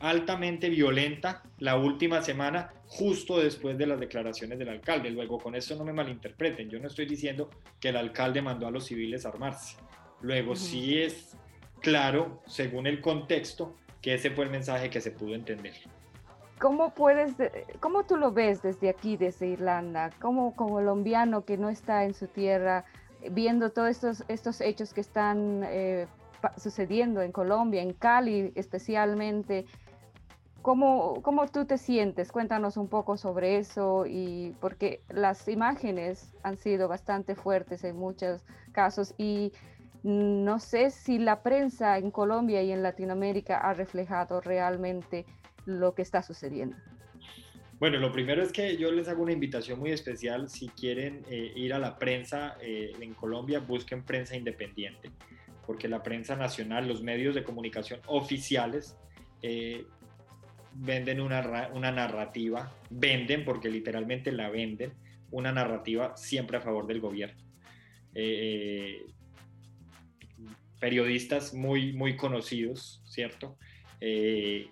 altamente 0.00 0.68
violenta 0.68 1.42
la 1.58 1.76
última 1.76 2.22
semana, 2.22 2.72
justo 2.86 3.38
después 3.38 3.78
de 3.78 3.86
las 3.86 4.00
declaraciones 4.00 4.58
del 4.58 4.70
alcalde. 4.70 5.10
Luego, 5.10 5.38
con 5.38 5.54
eso 5.54 5.76
no 5.76 5.84
me 5.84 5.92
malinterpreten, 5.92 6.68
yo 6.68 6.80
no 6.80 6.88
estoy 6.88 7.06
diciendo 7.06 7.50
que 7.78 7.90
el 7.90 7.96
alcalde 7.96 8.42
mandó 8.42 8.66
a 8.66 8.70
los 8.70 8.86
civiles 8.86 9.24
a 9.24 9.28
armarse. 9.28 9.76
Luego, 10.22 10.56
sí 10.56 10.98
es 10.98 11.36
claro, 11.80 12.42
según 12.46 12.86
el 12.86 13.00
contexto, 13.00 13.76
que 14.00 14.14
ese 14.14 14.30
fue 14.30 14.44
el 14.44 14.50
mensaje 14.50 14.90
que 14.90 15.00
se 15.00 15.10
pudo 15.10 15.34
entender. 15.34 15.74
¿Cómo 16.58 16.92
puedes, 16.92 17.34
cómo 17.80 18.04
tú 18.04 18.16
lo 18.16 18.32
ves 18.32 18.62
desde 18.62 18.90
aquí, 18.90 19.16
desde 19.16 19.46
Irlanda, 19.46 20.10
como 20.20 20.54
colombiano 20.54 21.44
que 21.44 21.56
no 21.56 21.70
está 21.70 22.04
en 22.04 22.12
su 22.12 22.26
tierra, 22.26 22.84
viendo 23.30 23.70
todos 23.70 23.88
estos, 23.88 24.24
estos 24.28 24.60
hechos 24.60 24.92
que 24.92 25.00
están 25.00 25.62
eh, 25.64 26.06
sucediendo 26.58 27.22
en 27.22 27.32
Colombia, 27.32 27.80
en 27.80 27.94
Cali 27.94 28.52
especialmente? 28.56 29.64
¿Cómo, 30.62 31.22
¿Cómo 31.22 31.46
tú 31.48 31.64
te 31.64 31.78
sientes? 31.78 32.30
Cuéntanos 32.32 32.76
un 32.76 32.88
poco 32.88 33.16
sobre 33.16 33.56
eso 33.56 34.04
y 34.06 34.54
porque 34.60 35.00
las 35.08 35.48
imágenes 35.48 36.32
han 36.42 36.58
sido 36.58 36.86
bastante 36.86 37.34
fuertes 37.34 37.82
en 37.84 37.96
muchos 37.96 38.44
casos 38.72 39.14
y 39.16 39.52
no 40.02 40.58
sé 40.58 40.90
si 40.90 41.18
la 41.18 41.42
prensa 41.42 41.96
en 41.98 42.10
Colombia 42.10 42.62
y 42.62 42.72
en 42.72 42.82
Latinoamérica 42.82 43.58
ha 43.58 43.74
reflejado 43.74 44.40
realmente 44.40 45.24
lo 45.64 45.94
que 45.94 46.02
está 46.02 46.22
sucediendo. 46.22 46.76
Bueno, 47.78 47.98
lo 47.98 48.12
primero 48.12 48.42
es 48.42 48.52
que 48.52 48.76
yo 48.76 48.92
les 48.92 49.08
hago 49.08 49.22
una 49.22 49.32
invitación 49.32 49.78
muy 49.78 49.90
especial. 49.90 50.50
Si 50.50 50.68
quieren 50.68 51.24
eh, 51.30 51.52
ir 51.56 51.72
a 51.72 51.78
la 51.78 51.98
prensa 51.98 52.58
eh, 52.60 52.92
en 53.00 53.14
Colombia, 53.14 53.60
busquen 53.60 54.04
prensa 54.04 54.36
independiente, 54.36 55.10
porque 55.66 55.88
la 55.88 56.02
prensa 56.02 56.36
nacional, 56.36 56.86
los 56.86 57.02
medios 57.02 57.34
de 57.34 57.42
comunicación 57.42 58.00
oficiales, 58.06 58.98
eh, 59.40 59.86
venden 60.74 61.20
una, 61.20 61.70
una 61.72 61.90
narrativa, 61.90 62.72
venden, 62.90 63.44
porque 63.44 63.68
literalmente 63.68 64.32
la 64.32 64.50
venden, 64.50 64.92
una 65.30 65.52
narrativa 65.52 66.16
siempre 66.16 66.58
a 66.58 66.60
favor 66.60 66.86
del 66.86 67.00
gobierno. 67.00 67.40
Eh, 68.14 69.06
periodistas 70.80 71.54
muy, 71.54 71.92
muy 71.92 72.16
conocidos, 72.16 73.02
¿cierto? 73.04 73.56
Eh, 74.00 74.68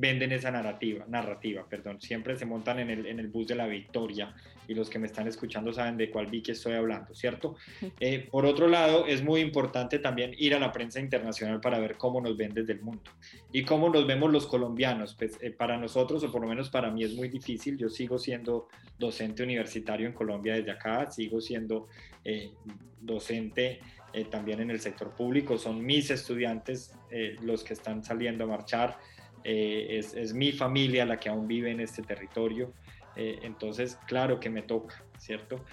venden 0.00 0.32
esa 0.32 0.50
narrativa, 0.50 1.04
narrativa, 1.08 1.66
perdón, 1.68 2.00
siempre 2.00 2.34
se 2.36 2.46
montan 2.46 2.78
en 2.78 2.90
el, 2.90 3.06
en 3.06 3.20
el 3.20 3.28
bus 3.28 3.46
de 3.48 3.54
la 3.54 3.66
victoria 3.66 4.34
y 4.66 4.74
los 4.74 4.88
que 4.88 4.98
me 4.98 5.06
están 5.06 5.28
escuchando 5.28 5.72
saben 5.72 5.98
de 5.98 6.10
cuál 6.10 6.26
vi 6.26 6.42
que 6.42 6.52
estoy 6.52 6.72
hablando, 6.72 7.14
¿cierto? 7.14 7.56
Eh, 8.00 8.26
por 8.30 8.46
otro 8.46 8.66
lado, 8.66 9.06
es 9.06 9.22
muy 9.22 9.40
importante 9.40 9.98
también 9.98 10.34
ir 10.38 10.54
a 10.54 10.58
la 10.58 10.72
prensa 10.72 11.00
internacional 11.00 11.60
para 11.60 11.78
ver 11.78 11.96
cómo 11.96 12.20
nos 12.20 12.36
ven 12.36 12.54
desde 12.54 12.72
el 12.72 12.80
mundo 12.80 13.10
y 13.52 13.62
cómo 13.62 13.90
nos 13.90 14.06
vemos 14.06 14.32
los 14.32 14.46
colombianos. 14.46 15.14
Pues 15.14 15.36
eh, 15.42 15.50
para 15.50 15.76
nosotros, 15.76 16.24
o 16.24 16.32
por 16.32 16.40
lo 16.40 16.48
menos 16.48 16.70
para 16.70 16.90
mí, 16.90 17.04
es 17.04 17.14
muy 17.14 17.28
difícil. 17.28 17.76
Yo 17.76 17.90
sigo 17.90 18.18
siendo 18.18 18.68
docente 18.98 19.42
universitario 19.42 20.06
en 20.06 20.14
Colombia 20.14 20.54
desde 20.54 20.70
acá, 20.70 21.10
sigo 21.10 21.40
siendo 21.40 21.88
eh, 22.24 22.52
docente 23.00 23.80
eh, 24.12 24.24
también 24.24 24.60
en 24.60 24.70
el 24.70 24.80
sector 24.80 25.14
público. 25.14 25.56
Son 25.56 25.84
mis 25.84 26.10
estudiantes 26.10 26.92
eh, 27.10 27.36
los 27.42 27.62
que 27.62 27.74
están 27.74 28.02
saliendo 28.02 28.44
a 28.44 28.46
marchar. 28.48 28.98
Es, 29.44 30.14
es, 30.14 30.34
mi 30.34 30.52
familia 30.52 31.06
la 31.06 31.18
que 31.18 31.28
aún 31.28 31.48
vive 31.48 31.70
en 31.70 31.80
este 31.80 32.02
territorio. 32.02 32.72
entonces, 33.16 33.98
claro 34.06 34.38
que 34.38 34.50
me 34.50 34.62
toca, 34.62 35.04
¿cierto? 35.18 35.64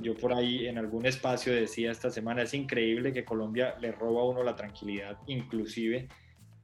Yo 0.00 0.14
por 0.14 0.32
ahí 0.32 0.66
en 0.66 0.78
algún 0.78 1.04
espacio 1.04 1.52
decía 1.52 1.90
esta 1.90 2.10
semana, 2.10 2.42
es 2.42 2.54
increíble 2.54 3.12
que 3.12 3.24
Colombia 3.24 3.74
le 3.80 3.92
roba 3.92 4.22
a 4.22 4.24
uno 4.24 4.42
la 4.42 4.54
tranquilidad, 4.54 5.18
inclusive 5.26 6.08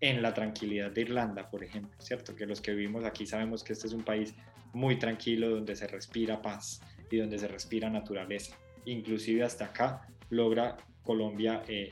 en 0.01 0.23
la 0.23 0.35
tranquilidad 0.35 0.91
de 0.91 1.03
Irlanda, 1.03 1.51
por 1.51 1.65
ejemplo, 1.65 1.99
¿cierto? 2.01 2.35
Que 2.35 2.47
los 2.47 2.61
que 2.61 2.73
vivimos 2.73 3.05
aquí 3.05 3.27
sabemos 3.27 3.65
que 3.65 3.73
este 3.73 3.87
es 3.87 3.93
un 3.93 4.05
país 4.05 4.35
muy 4.73 4.99
tranquilo 4.99 5.49
donde 5.49 5.75
se 5.75 5.87
respira 5.87 6.43
paz 6.43 6.81
y 7.11 7.17
donde 7.17 7.39
se 7.39 7.49
respira 7.49 7.89
naturaleza. 7.89 8.57
Inclusive 8.85 9.43
hasta 9.43 9.67
acá 9.67 10.07
logra 10.31 10.77
Colombia 11.03 11.63
eh, 11.67 11.91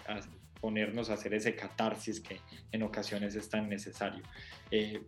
ponernos 0.64 1.10
a 1.10 1.12
hacer 1.12 1.34
ese 1.34 1.54
catarsis 1.54 2.20
que 2.20 2.40
en 2.72 2.82
ocasiones 2.84 3.34
es 3.34 3.50
tan 3.50 3.68
necesario. 3.68 4.22
Eh, 4.70 5.04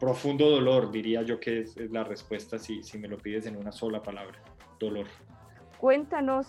profundo 0.00 0.50
dolor, 0.50 0.90
diría 0.90 1.22
yo 1.22 1.38
que 1.38 1.60
es, 1.60 1.76
la 1.76 2.02
respuesta 2.02 2.58
si, 2.58 2.82
me 2.98 3.06
lo 3.06 3.16
pides 3.16 3.46
en 3.46 3.56
una 3.56 3.70
sola 3.70 4.02
palabra, 4.02 4.36
dolor. 4.80 5.06
Cuéntanos 5.78 6.48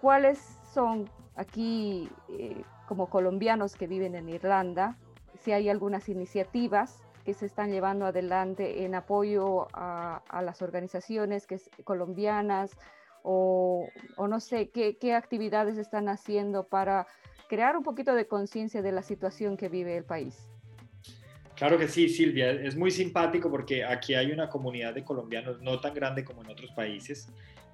cuáles 0.00 0.38
son 0.72 1.10
aquí 1.34 2.08
eh, 2.28 2.62
como 2.86 3.10
colombianos 3.10 3.74
que 3.74 3.88
viven 3.88 4.14
en 4.14 4.28
Irlanda, 4.28 4.96
si 5.40 5.50
hay 5.50 5.68
algunas 5.68 6.08
iniciativas 6.08 7.02
que 7.24 7.34
se 7.34 7.46
están 7.46 7.72
llevando 7.72 8.06
adelante 8.06 8.84
en 8.84 8.94
apoyo 8.94 9.66
a, 9.72 10.22
las 10.40 10.62
organizaciones 10.62 11.48
que 11.48 11.60
colombianas 11.82 12.76
o, 13.24 13.88
no 14.16 14.38
sé 14.38 14.70
qué, 14.70 15.14
actividades 15.14 15.78
están 15.78 16.08
haciendo 16.08 16.68
para 16.68 17.08
crear 17.48 17.76
un 17.76 17.82
poquito 17.82 18.14
de 18.14 18.26
conciencia 18.26 18.82
de 18.82 18.92
la 18.92 19.02
situación 19.02 19.56
que 19.56 19.68
vive 19.68 19.96
el 19.96 20.04
país. 20.04 20.48
Claro 21.56 21.76
que 21.78 21.88
sí, 21.88 22.08
Silvia. 22.08 22.52
Es 22.52 22.76
muy 22.76 22.90
simpático 22.90 23.50
porque 23.50 23.84
aquí 23.84 24.14
hay 24.14 24.30
una 24.30 24.48
comunidad 24.48 24.94
de 24.94 25.02
colombianos 25.02 25.60
no 25.60 25.80
tan 25.80 25.94
grande 25.94 26.24
como 26.24 26.42
en 26.44 26.50
otros 26.50 26.70
países. 26.72 27.28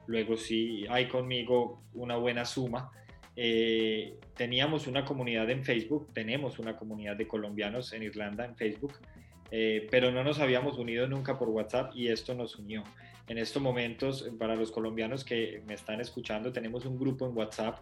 Luego 0.07 0.37
sí 0.37 0.87
hay 0.89 1.09
conmigo 1.09 1.83
una 1.93 2.17
buena 2.17 2.45
suma. 2.47 2.91
Eh, 3.37 4.19
teníamos 4.35 4.87
una 4.87 5.05
comunidad 5.05 5.51
en 5.51 5.65
Facebook, 5.65 6.09
tenemos 6.15 6.59
una 6.59 6.77
comunidad 6.77 7.17
de 7.17 7.27
colombianos 7.27 7.93
en 7.93 8.05
Irlanda 8.05 8.45
en 8.45 8.55
Facebook 8.55 8.93
eh, 9.57 9.87
pero 9.89 10.11
no 10.11 10.25
nos 10.25 10.41
habíamos 10.41 10.79
unido 10.79 11.07
nunca 11.07 11.39
por 11.39 11.49
WhatsApp 11.49 11.95
y 11.95 12.09
esto 12.09 12.35
nos 12.35 12.57
unió. 12.57 12.83
En 13.29 13.39
estos 13.39 13.63
momentos, 13.63 14.29
para 14.37 14.57
los 14.57 14.73
colombianos 14.73 15.25
que 15.25 15.63
me 15.67 15.75
están 15.75 16.01
escuchando, 16.01 16.51
tenemos 16.51 16.85
un 16.87 16.99
grupo 16.99 17.25
en 17.25 17.37
WhatsApp 17.37 17.79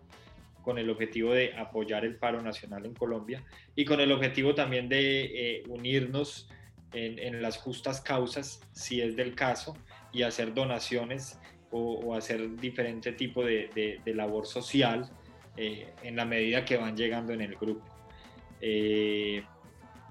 con 0.63 0.79
el 0.79 0.89
objetivo 0.91 1.33
de 1.33 1.55
apoyar 1.55 2.05
el 2.05 2.17
paro 2.17 2.41
nacional 2.41 2.87
en 2.87 2.95
Colombia 2.95 3.45
y 3.75 3.85
con 3.85 4.01
el 4.01 4.13
objetivo 4.13 4.55
también 4.55 4.89
de 4.89 5.25
eh, 5.25 5.63
unirnos 5.69 6.49
en, 6.95 7.41
las 7.41 7.57
justas 7.57 8.03
causas, 8.03 8.61
si 8.73 9.01
es 9.01 9.17
del 9.17 9.35
caso, 9.35 9.75
y 10.13 10.23
hacer 10.23 10.53
donaciones 10.53 11.39
o, 11.71 12.15
hacer 12.15 12.55
diferente 12.57 13.13
tipo 13.13 13.43
de, 13.43 14.01
labor 14.05 14.47
social 14.47 15.09
eh, 15.57 15.95
en 16.03 16.17
la 16.17 16.27
medida 16.27 16.67
que 16.67 16.77
van 16.77 16.95
llegando 16.95 17.33
en 17.33 17.41
el 17.41 17.57
grupo. 17.57 17.87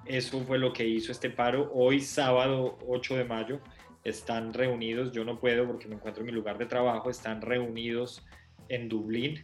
Eso 0.06 0.42
fue 0.42 0.58
lo 0.58 0.74
que 0.74 0.88
hizo 0.88 1.12
este 1.12 1.30
paro. 1.30 1.72
Hoy, 1.74 2.02
sábado 2.02 2.80
8 2.88 3.18
de 3.18 3.26
mayo, 3.26 3.60
están 4.04 4.54
reunidos, 4.54 5.12
yo 5.12 5.24
no 5.24 5.40
puedo 5.40 5.68
porque 5.68 5.88
me 5.88 5.96
encuentro 5.96 6.22
en 6.22 6.28
mi 6.28 6.32
lugar 6.32 6.58
de 6.58 6.66
trabajo, 6.66 7.10
están 7.10 7.42
reunidos 7.42 8.26
en 8.68 8.90
Dublín, 8.90 9.44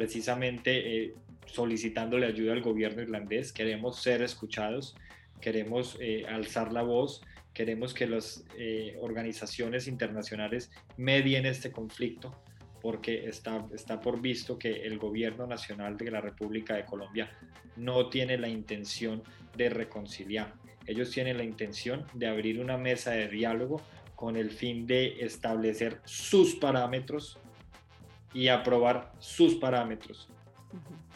precisamente 0.00 0.70
eh, 1.04 1.14
solicitándole 1.44 2.24
ayuda 2.24 2.54
al 2.54 2.62
gobierno 2.62 3.02
irlandés. 3.02 3.52
Queremos 3.52 4.00
ser 4.00 4.22
escuchados, 4.22 4.96
queremos 5.42 5.98
eh, 6.00 6.24
alzar 6.26 6.72
la 6.72 6.80
voz, 6.80 7.20
queremos 7.52 7.92
que 7.92 8.06
las 8.06 8.42
eh, 8.56 8.96
organizaciones 9.02 9.86
internacionales 9.86 10.70
medien 10.96 11.44
este 11.44 11.70
conflicto 11.70 12.34
porque 12.80 13.28
está, 13.28 13.66
está 13.74 14.00
por 14.00 14.22
visto 14.22 14.58
que 14.58 14.86
el 14.86 14.96
gobierno 14.96 15.46
nacional 15.46 15.98
de 15.98 16.10
la 16.10 16.22
República 16.22 16.76
de 16.76 16.86
Colombia 16.86 17.30
no 17.76 18.08
tiene 18.08 18.38
la 18.38 18.48
intención 18.48 19.22
de 19.54 19.68
reconciliar. 19.68 20.54
Ellos 20.86 21.10
tienen 21.10 21.36
la 21.36 21.44
intención 21.44 22.06
de 22.14 22.26
abrir 22.26 22.58
una 22.58 22.78
mesa 22.78 23.10
de 23.10 23.28
diálogo 23.28 23.82
con 24.16 24.36
el 24.36 24.50
fin 24.50 24.86
de 24.86 25.22
establecer 25.22 26.00
sus 26.06 26.54
parámetros 26.54 27.38
y 28.32 28.48
aprobar 28.48 29.12
sus 29.18 29.56
parámetros 29.56 30.28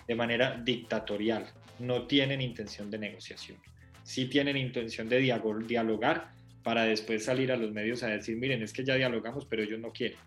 de 0.07 0.15
manera 0.15 0.61
dictatorial. 0.63 1.47
No 1.79 2.07
tienen 2.07 2.41
intención 2.41 2.91
de 2.91 2.99
negociación. 2.99 3.59
Sí 4.03 4.27
tienen 4.27 4.57
intención 4.57 5.09
de 5.09 5.19
dialogar 5.19 6.29
para 6.63 6.85
después 6.85 7.25
salir 7.25 7.53
a 7.53 7.57
los 7.57 7.73
medios 7.73 8.03
a 8.03 8.09
decir, 8.09 8.37
miren, 8.37 8.63
es 8.63 8.73
que 8.73 8.85
ya 8.85 8.95
dialogamos, 8.97 9.47
pero 9.47 9.63
ellos 9.63 9.81
no 9.81 9.93
quieren. 9.93 10.19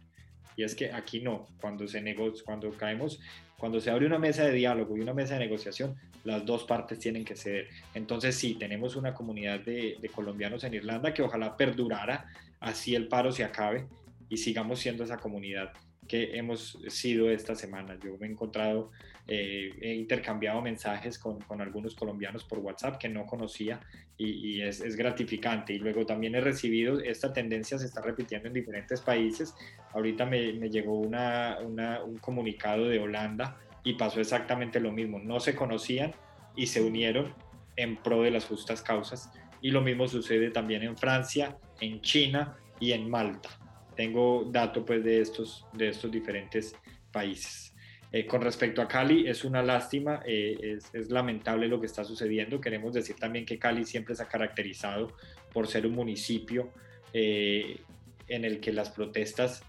Y 0.55 0.63
es 0.63 0.75
que 0.75 0.91
aquí 0.91 1.19
no, 1.19 1.47
cuando 1.61 1.88
se 1.88 2.01
negocia, 2.01 2.43
cuando 2.45 2.71
caemos, 2.71 3.19
cuando 3.57 3.79
se 3.79 3.89
abre 3.89 4.05
una 4.05 4.19
mesa 4.19 4.43
de 4.43 4.53
diálogo 4.53 4.97
y 4.97 5.01
una 5.01 5.13
mesa 5.13 5.35
de 5.35 5.41
negociación, 5.41 5.95
las 6.23 6.45
dos 6.45 6.63
partes 6.63 6.99
tienen 6.99 7.23
que 7.23 7.35
ceder. 7.35 7.67
Entonces 7.93 8.35
sí, 8.35 8.55
tenemos 8.55 8.95
una 8.95 9.13
comunidad 9.13 9.59
de, 9.59 9.97
de 9.99 10.09
colombianos 10.09 10.63
en 10.63 10.73
Irlanda 10.73 11.13
que 11.13 11.21
ojalá 11.21 11.55
perdurara, 11.55 12.25
así 12.59 12.95
el 12.95 13.07
paro 13.07 13.31
se 13.31 13.43
acabe 13.43 13.88
y 14.29 14.38
sigamos 14.38 14.79
siendo 14.79 15.03
esa 15.03 15.17
comunidad 15.17 15.71
que 16.07 16.37
hemos 16.37 16.79
sido 16.87 17.29
esta 17.29 17.55
semana. 17.55 17.97
Yo 18.03 18.17
me 18.17 18.27
he 18.27 18.31
encontrado, 18.31 18.91
eh, 19.27 19.71
he 19.81 19.93
intercambiado 19.93 20.61
mensajes 20.61 21.19
con, 21.19 21.39
con, 21.41 21.61
algunos 21.61 21.95
colombianos 21.95 22.43
por 22.43 22.59
WhatsApp 22.59 22.97
que 22.97 23.09
no 23.09 23.25
conocía 23.25 23.79
y, 24.17 24.61
es, 24.61 24.81
es, 24.81 24.95
gratificante. 24.95 25.73
Y 25.73 25.79
luego 25.79 26.05
también 26.05 26.35
he 26.35 26.41
recibido, 26.41 26.99
esta 26.99 27.33
tendencia 27.33 27.77
se 27.77 27.85
está 27.85 28.01
repitiendo 28.01 28.47
en 28.47 28.53
diferentes 28.53 29.01
países. 29.01 29.53
Ahorita 29.93 30.25
me, 30.25 30.53
me 30.53 30.69
llegó 30.69 30.99
una, 30.99 31.57
una, 31.63 32.03
un 32.03 32.17
comunicado 32.17 32.87
de 32.87 32.99
Holanda 32.99 33.57
y 33.83 33.93
pasó 33.93 34.19
exactamente 34.19 34.79
lo 34.79 34.91
mismo. 34.91 35.19
No 35.19 35.39
se 35.39 35.55
conocían 35.55 36.13
y 36.55 36.67
se 36.67 36.81
unieron 36.81 37.33
en 37.75 37.97
pro 37.97 38.23
de 38.23 38.31
las 38.31 38.45
justas 38.45 38.81
causas. 38.81 39.31
Y 39.61 39.71
lo 39.71 39.81
mismo 39.81 40.07
sucede 40.07 40.49
también 40.51 40.83
en 40.83 40.97
Francia, 40.97 41.57
en 41.79 42.01
China 42.01 42.57
y 42.79 42.93
en 42.93 43.09
Malta 43.09 43.49
tengo 43.97 44.47
datos 44.49 44.83
pues 44.87 45.03
de 45.03 45.19
estos, 45.19 45.65
de 45.73 45.89
estos 45.89 46.09
diferentes 46.09 46.73
países. 47.11 47.73
Eh, 48.13 48.25
con 48.25 48.41
respecto 48.41 48.81
a 48.81 48.87
Cali, 48.87 49.27
es 49.27 49.43
una 49.43 49.61
lástima, 49.61 50.21
eh, 50.25 50.77
es, 50.93 51.09
lamentable 51.09 51.67
lo 51.67 51.81
que 51.81 51.87
está 51.87 52.05
sucediendo. 52.05 52.61
Queremos 52.61 52.93
decir 52.93 53.17
también 53.17 53.45
que 53.45 53.59
Cali 53.59 53.83
siempre 53.83 54.15
se 54.15 54.23
ha 54.23 54.27
caracterizado 54.27 55.11
por 55.51 55.67
ser 55.67 55.85
un 55.85 55.93
municipio 55.93 56.71
eh, 57.11 57.81
en 58.29 58.45
el 58.45 58.61
que 58.61 58.71
las 58.71 58.91
protestas 58.91 59.63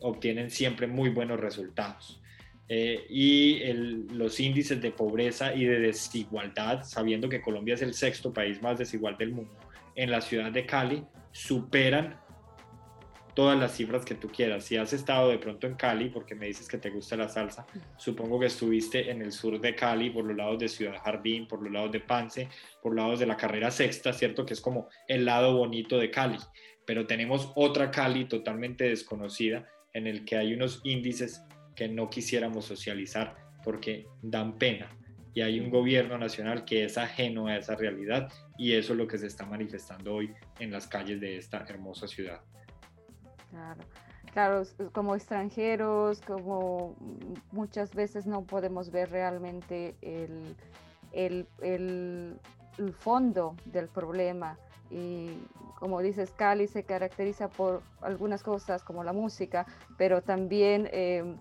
obtienen 0.00 0.50
siempre 0.50 0.86
muy 0.86 1.08
buenos 1.08 1.40
resultados. 1.40 2.20
y 2.68 3.60
los 4.14 4.40
índices 4.40 4.80
de 4.80 4.90
pobreza 4.90 5.54
y 5.54 5.64
de 5.64 5.80
desigualdad, 5.80 6.82
sabiendo 6.84 7.28
que 7.28 7.42
Colombia 7.42 7.74
es 7.74 7.82
el 7.82 7.92
sexto 7.92 8.32
país 8.32 8.62
más 8.62 8.78
desigual 8.78 9.18
del 9.18 9.32
mundo, 9.32 9.54
en 9.96 10.10
la 10.10 10.20
ciudad 10.20 10.50
de 10.50 10.64
Cali 10.64 11.04
superan 11.32 12.23
todas 13.34 13.58
las 13.58 13.76
cifras 13.76 14.04
que 14.04 14.14
tú 14.14 14.28
quieras. 14.28 14.64
Si 14.64 14.76
has 14.76 14.92
estado 14.92 15.28
de 15.28 15.38
pronto 15.38 15.66
en 15.66 15.74
Cali, 15.74 16.08
porque 16.08 16.34
me 16.34 16.46
dices 16.46 16.68
que 16.68 16.78
te 16.78 16.90
gusta 16.90 17.16
la 17.16 17.28
salsa, 17.28 17.66
supongo 17.96 18.40
que 18.40 18.46
estuviste 18.46 19.10
en 19.10 19.22
el 19.22 19.32
sur 19.32 19.60
de 19.60 19.74
Cali, 19.74 20.10
por 20.10 20.24
los 20.24 20.36
lados 20.36 20.58
de 20.58 20.68
Ciudad 20.68 20.96
Jardín, 21.02 21.46
por 21.46 21.62
los 21.62 21.72
lados 21.72 21.92
de 21.92 22.00
Pance, 22.00 22.48
por 22.82 22.94
los 22.94 23.04
lados 23.04 23.20
de 23.20 23.26
la 23.26 23.36
carrera 23.36 23.70
sexta, 23.70 24.12
¿cierto? 24.12 24.46
Que 24.46 24.54
es 24.54 24.60
como 24.60 24.88
el 25.08 25.24
lado 25.24 25.56
bonito 25.56 25.98
de 25.98 26.10
Cali. 26.10 26.38
Pero 26.86 27.06
tenemos 27.06 27.50
otra 27.54 27.90
Cali 27.90 28.26
totalmente 28.26 28.84
desconocida 28.84 29.66
en 29.92 30.06
el 30.06 30.24
que 30.24 30.36
hay 30.36 30.54
unos 30.54 30.80
índices 30.84 31.42
que 31.74 31.88
no 31.88 32.10
quisiéramos 32.10 32.66
socializar 32.66 33.36
porque 33.64 34.06
dan 34.22 34.58
pena. 34.58 34.96
Y 35.32 35.40
hay 35.40 35.58
un 35.58 35.70
gobierno 35.70 36.16
nacional 36.16 36.64
que 36.64 36.84
es 36.84 36.96
ajeno 36.96 37.48
a 37.48 37.56
esa 37.56 37.74
realidad 37.74 38.28
y 38.56 38.74
eso 38.74 38.92
es 38.92 38.98
lo 38.98 39.08
que 39.08 39.18
se 39.18 39.26
está 39.26 39.44
manifestando 39.44 40.14
hoy 40.14 40.32
en 40.60 40.70
las 40.70 40.86
calles 40.86 41.20
de 41.20 41.36
esta 41.36 41.64
hermosa 41.68 42.06
ciudad. 42.06 42.40
Claro, 43.54 43.80
claro, 44.32 44.62
como 44.92 45.14
extranjeros, 45.14 46.20
como 46.22 46.96
muchas 47.52 47.94
veces 47.94 48.26
no 48.26 48.42
podemos 48.42 48.90
ver 48.90 49.12
realmente 49.12 49.94
el, 50.02 50.56
el, 51.12 51.46
el, 51.62 52.40
fondo 52.94 53.54
del 53.64 53.86
problema. 53.86 54.58
Y 54.90 55.38
como 55.78 56.00
dices, 56.00 56.32
Cali 56.32 56.66
se 56.66 56.82
caracteriza 56.82 57.48
por 57.48 57.82
algunas 58.00 58.42
cosas 58.42 58.82
como 58.82 59.04
la 59.04 59.12
música, 59.12 59.66
pero 59.96 60.20
también 60.20 60.88
eh, 60.92 61.36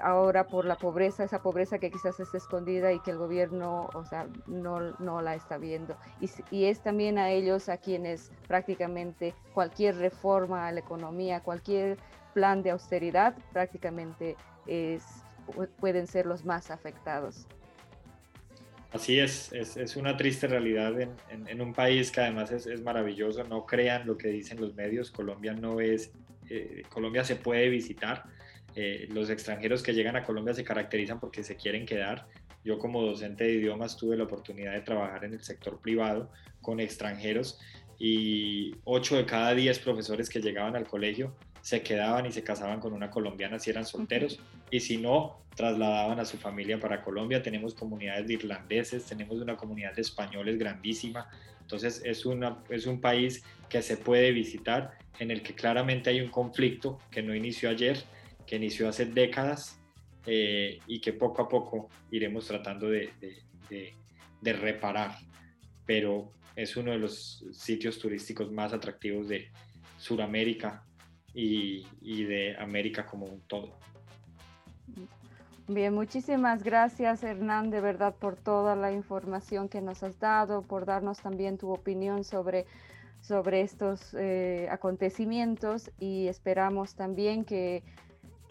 ahora 0.00 0.46
por 0.46 0.64
la 0.64 0.76
pobreza, 0.76 1.24
esa 1.24 1.42
pobreza 1.42 1.78
que 1.78 1.90
quizás 1.90 2.18
está 2.20 2.36
escondida 2.36 2.92
y 2.92 3.00
que 3.00 3.10
el 3.10 3.18
gobierno, 3.18 3.88
o 3.94 4.04
sea, 4.04 4.26
no, 4.46 4.80
no 4.98 5.22
la 5.22 5.34
está 5.34 5.58
viendo. 5.58 5.96
Y, 6.20 6.30
y, 6.50 6.64
es 6.66 6.80
también 6.80 7.18
a 7.18 7.30
ellos 7.30 7.68
a 7.68 7.78
quienes 7.78 8.30
prácticamente 8.46 9.34
cualquier 9.52 9.96
reforma 9.96 10.66
a 10.66 10.72
la 10.72 10.80
economía, 10.80 11.40
cualquier 11.40 11.98
plan 12.32 12.62
de 12.62 12.70
austeridad 12.70 13.34
prácticamente 13.52 14.36
es 14.66 15.02
pueden 15.78 16.06
ser 16.06 16.26
los 16.26 16.44
más 16.44 16.70
afectados. 16.70 17.46
Así 18.92 19.18
es, 19.18 19.52
es, 19.52 19.96
una 19.96 20.16
triste 20.16 20.46
realidad 20.46 20.94
en, 21.00 21.60
un 21.60 21.74
país 21.74 22.12
que 22.12 22.20
además 22.20 22.52
es, 22.52 22.80
maravilloso. 22.82 23.42
No 23.42 23.66
crean 23.66 24.06
lo 24.06 24.16
que 24.16 24.28
dicen 24.28 24.60
los 24.60 24.74
medios. 24.74 25.10
Colombia 25.10 25.52
no 25.52 25.80
es, 25.80 26.12
eh, 26.48 26.84
Colombia 26.90 27.24
se 27.24 27.34
puede 27.34 27.68
visitar. 27.68 28.22
Eh, 28.76 29.08
los 29.10 29.30
extranjeros 29.30 29.82
que 29.82 29.92
llegan 29.92 30.16
a 30.16 30.24
Colombia 30.24 30.54
se 30.54 30.64
caracterizan 30.64 31.20
porque 31.20 31.42
se 31.42 31.56
quieren 31.56 31.86
quedar. 31.86 32.26
Yo 32.64 32.78
como 32.78 33.02
docente 33.02 33.44
de 33.44 33.52
idiomas 33.52 33.96
tuve 33.96 34.16
la 34.16 34.24
oportunidad 34.24 34.72
de 34.72 34.80
trabajar 34.80 35.24
en 35.24 35.34
el 35.34 35.42
sector 35.42 35.80
privado 35.80 36.30
con 36.62 36.80
extranjeros 36.80 37.60
y 37.98 38.74
8 38.84 39.16
de 39.18 39.26
cada 39.26 39.54
10 39.54 39.78
profesores 39.80 40.28
que 40.28 40.40
llegaban 40.40 40.74
al 40.74 40.86
colegio 40.86 41.34
se 41.64 41.82
quedaban 41.82 42.26
y 42.26 42.32
se 42.32 42.44
casaban 42.44 42.78
con 42.78 42.92
una 42.92 43.10
colombiana 43.10 43.58
si 43.58 43.70
eran 43.70 43.86
solteros 43.86 44.38
y 44.70 44.80
si 44.80 44.98
no, 44.98 45.38
trasladaban 45.56 46.20
a 46.20 46.26
su 46.26 46.36
familia 46.36 46.78
para 46.78 47.00
Colombia. 47.00 47.42
Tenemos 47.42 47.72
comunidades 47.72 48.26
de 48.26 48.34
irlandeses, 48.34 49.06
tenemos 49.06 49.38
una 49.38 49.56
comunidad 49.56 49.94
de 49.94 50.02
españoles 50.02 50.58
grandísima. 50.58 51.26
Entonces 51.62 52.02
es, 52.04 52.26
una, 52.26 52.58
es 52.68 52.84
un 52.84 53.00
país 53.00 53.42
que 53.70 53.80
se 53.80 53.96
puede 53.96 54.30
visitar, 54.32 54.98
en 55.18 55.30
el 55.30 55.42
que 55.42 55.54
claramente 55.54 56.10
hay 56.10 56.20
un 56.20 56.28
conflicto 56.28 56.98
que 57.10 57.22
no 57.22 57.34
inició 57.34 57.70
ayer, 57.70 57.96
que 58.46 58.56
inició 58.56 58.88
hace 58.88 59.06
décadas 59.06 59.80
eh, 60.26 60.78
y 60.86 61.00
que 61.00 61.12
poco 61.12 61.42
a 61.42 61.48
poco 61.48 61.88
iremos 62.10 62.46
tratando 62.46 62.88
de, 62.88 63.10
de, 63.68 63.94
de 64.40 64.52
reparar. 64.52 65.16
Pero 65.86 66.32
es 66.56 66.76
uno 66.76 66.92
de 66.92 66.98
los 66.98 67.44
sitios 67.52 67.98
turísticos 67.98 68.50
más 68.52 68.72
atractivos 68.72 69.28
de 69.28 69.50
Sudamérica 69.98 70.84
y, 71.34 71.84
de 72.24 72.56
América 72.58 73.06
como 73.06 73.26
un 73.26 73.40
todo. 73.42 73.76
Bien, 75.66 75.94
muchísimas 75.94 76.62
gracias 76.62 77.24
Hernán, 77.24 77.70
de 77.70 77.80
verdad, 77.80 78.14
por 78.14 78.36
toda 78.36 78.76
la 78.76 78.92
información 78.92 79.68
que 79.68 79.80
nos 79.80 80.02
has 80.02 80.18
dado, 80.20 80.62
por 80.62 80.84
darnos 80.84 81.18
también 81.20 81.56
tu 81.56 81.70
opinión 81.70 82.22
sobre, 82.22 82.66
sobre 83.22 83.62
estos 83.62 84.14
eh, 84.14 84.68
acontecimientos 84.70 85.90
y 85.98 86.28
esperamos 86.28 86.94
también 86.94 87.44
que, 87.44 87.82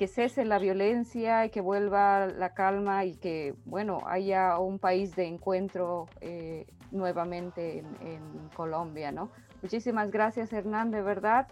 que, 0.03 0.07
cese 0.07 0.45
la 0.45 0.59
violencia 0.59 1.45
y 1.45 1.49
que 1.49 1.61
vuelva 1.61 2.27
la 2.27 2.53
calma 2.53 3.05
y 3.05 3.15
que, 3.15 3.55
bueno, 3.65 4.01
haya 4.05 4.57
un 4.57 4.79
país 4.79 5.15
de 5.15 5.25
encuentro 5.25 6.07
eh, 6.21 6.65
nuevamente 6.91 7.79
en, 7.79 7.85
en 8.05 8.49
Colombia, 8.55 9.11
¿no? 9.11 9.31
Muchísimas 9.61 10.11
gracias 10.11 10.51
Hernán, 10.51 10.91
de 10.91 11.01
verdad. 11.01 11.47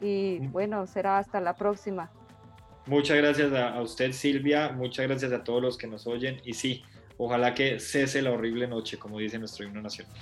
Y 0.00 0.38
bueno, 0.48 0.86
será 0.86 1.18
hasta 1.18 1.40
la 1.40 1.54
próxima. 1.54 2.10
Muchas 2.86 3.16
gracias 3.16 3.52
a, 3.52 3.80
usted, 3.82 4.12
Silvia. 4.12 4.70
Muchas 4.70 5.06
gracias 5.08 5.32
a 5.32 5.42
todos 5.42 5.60
los 5.60 5.76
que 5.76 5.88
nos 5.88 6.06
oyen. 6.06 6.40
Y 6.44 6.54
sí, 6.54 6.84
ojalá 7.18 7.52
que 7.54 7.80
cese 7.80 8.22
la 8.22 8.30
horrible 8.30 8.68
noche, 8.68 8.98
como 8.98 9.18
dice 9.18 9.38
nuestro 9.38 9.66
himno 9.66 9.82
nacional. 9.82 10.14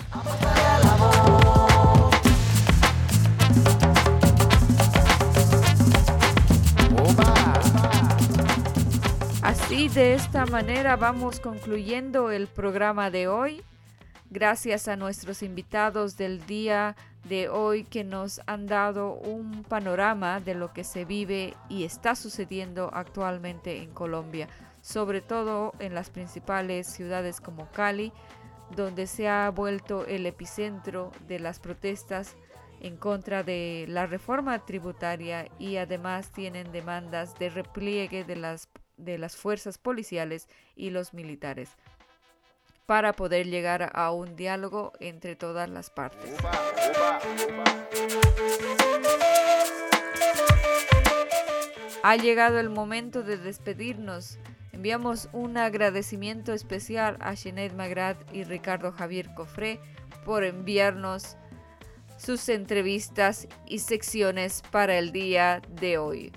Así 9.77 9.91
de 9.91 10.15
esta 10.15 10.47
manera 10.47 10.97
vamos 10.97 11.39
concluyendo 11.39 12.31
el 12.31 12.47
programa 12.47 13.11
de 13.11 13.29
hoy. 13.29 13.63
Gracias 14.31 14.89
a 14.89 14.97
nuestros 14.97 15.43
invitados 15.43 16.17
del 16.17 16.47
día 16.47 16.97
de 17.29 17.51
hoy 17.51 17.85
que 17.85 18.03
nos 18.03 18.41
han 18.47 18.67
dado 18.67 19.13
un 19.13 19.65
panorama 19.65 20.41
de 20.41 20.55
lo 20.55 20.73
que 20.73 20.83
se 20.83 21.05
vive 21.05 21.53
y 21.69 21.85
está 21.85 22.15
sucediendo 22.15 22.89
actualmente 22.95 23.83
en 23.83 23.91
Colombia, 23.91 24.49
sobre 24.81 25.21
todo 25.21 25.75
en 25.79 25.95
las 25.95 26.09
principales 26.09 26.87
ciudades 26.87 27.43
como 27.43 27.71
Cali, 27.71 28.15
donde 28.75 29.07
se 29.07 29.29
ha 29.29 29.51
vuelto 29.51 30.07
el 30.07 30.25
epicentro 30.25 31.13
de 31.29 31.39
las 31.39 31.61
protestas 31.61 32.35
en 32.81 32.97
contra 32.97 33.43
de 33.43 33.85
la 33.91 34.07
reforma 34.07 34.59
tributaria 34.65 35.51
y 35.59 35.77
además 35.77 36.33
tienen 36.33 36.73
demandas 36.73 37.39
de 37.39 37.51
repliegue 37.51 38.25
de 38.25 38.37
las, 38.37 38.71
de 38.97 39.19
las 39.19 39.37
fuerzas 39.37 39.79
policiales 39.79 40.49
y 40.75 40.91
los 40.91 41.15
militares 41.15 41.77
para 42.87 43.13
poder 43.13 43.49
llegar 43.49 43.91
a 43.95 44.13
un 44.13 44.37
diálogo 44.37 44.93
entre 45.01 45.37
todas 45.37 45.69
las 45.69 45.91
partes. 45.91 46.31
Ha 52.03 52.17
llegado 52.17 52.61
el 52.61 52.71
momento 52.71 53.25
de 53.25 53.37
despedirnos. 53.37 54.39
Enviamos 54.73 55.29
un 55.33 55.57
agradecimiento 55.57 56.53
especial 56.53 57.17
a 57.21 57.35
Sinead 57.35 57.73
Magrat 57.73 58.17
y 58.33 58.45
Ricardo 58.45 58.93
Javier 58.93 59.35
Cofré 59.35 59.81
por 60.25 60.45
enviarnos 60.45 61.37
sus 62.17 62.49
entrevistas 62.49 63.49
y 63.67 63.81
secciones 63.81 64.63
para 64.71 64.97
el 64.99 65.11
día 65.11 65.61
de 65.81 65.99
hoy. 65.99 66.33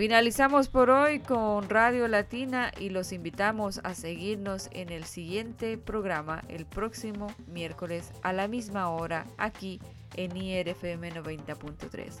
Finalizamos 0.00 0.70
por 0.70 0.88
hoy 0.88 1.18
con 1.18 1.68
Radio 1.68 2.08
Latina 2.08 2.72
y 2.80 2.88
los 2.88 3.12
invitamos 3.12 3.82
a 3.84 3.92
seguirnos 3.92 4.70
en 4.72 4.88
el 4.88 5.04
siguiente 5.04 5.76
programa 5.76 6.40
el 6.48 6.64
próximo 6.64 7.26
miércoles 7.46 8.10
a 8.22 8.32
la 8.32 8.48
misma 8.48 8.88
hora 8.88 9.26
aquí 9.36 9.78
en 10.16 10.34
IRFM 10.34 11.12
90.3. 11.12 12.14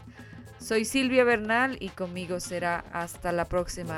Soy 0.58 0.84
Silvia 0.84 1.24
Bernal 1.24 1.78
y 1.80 1.88
conmigo 1.88 2.38
será 2.38 2.84
hasta 2.92 3.32
la 3.32 3.46
próxima. 3.46 3.96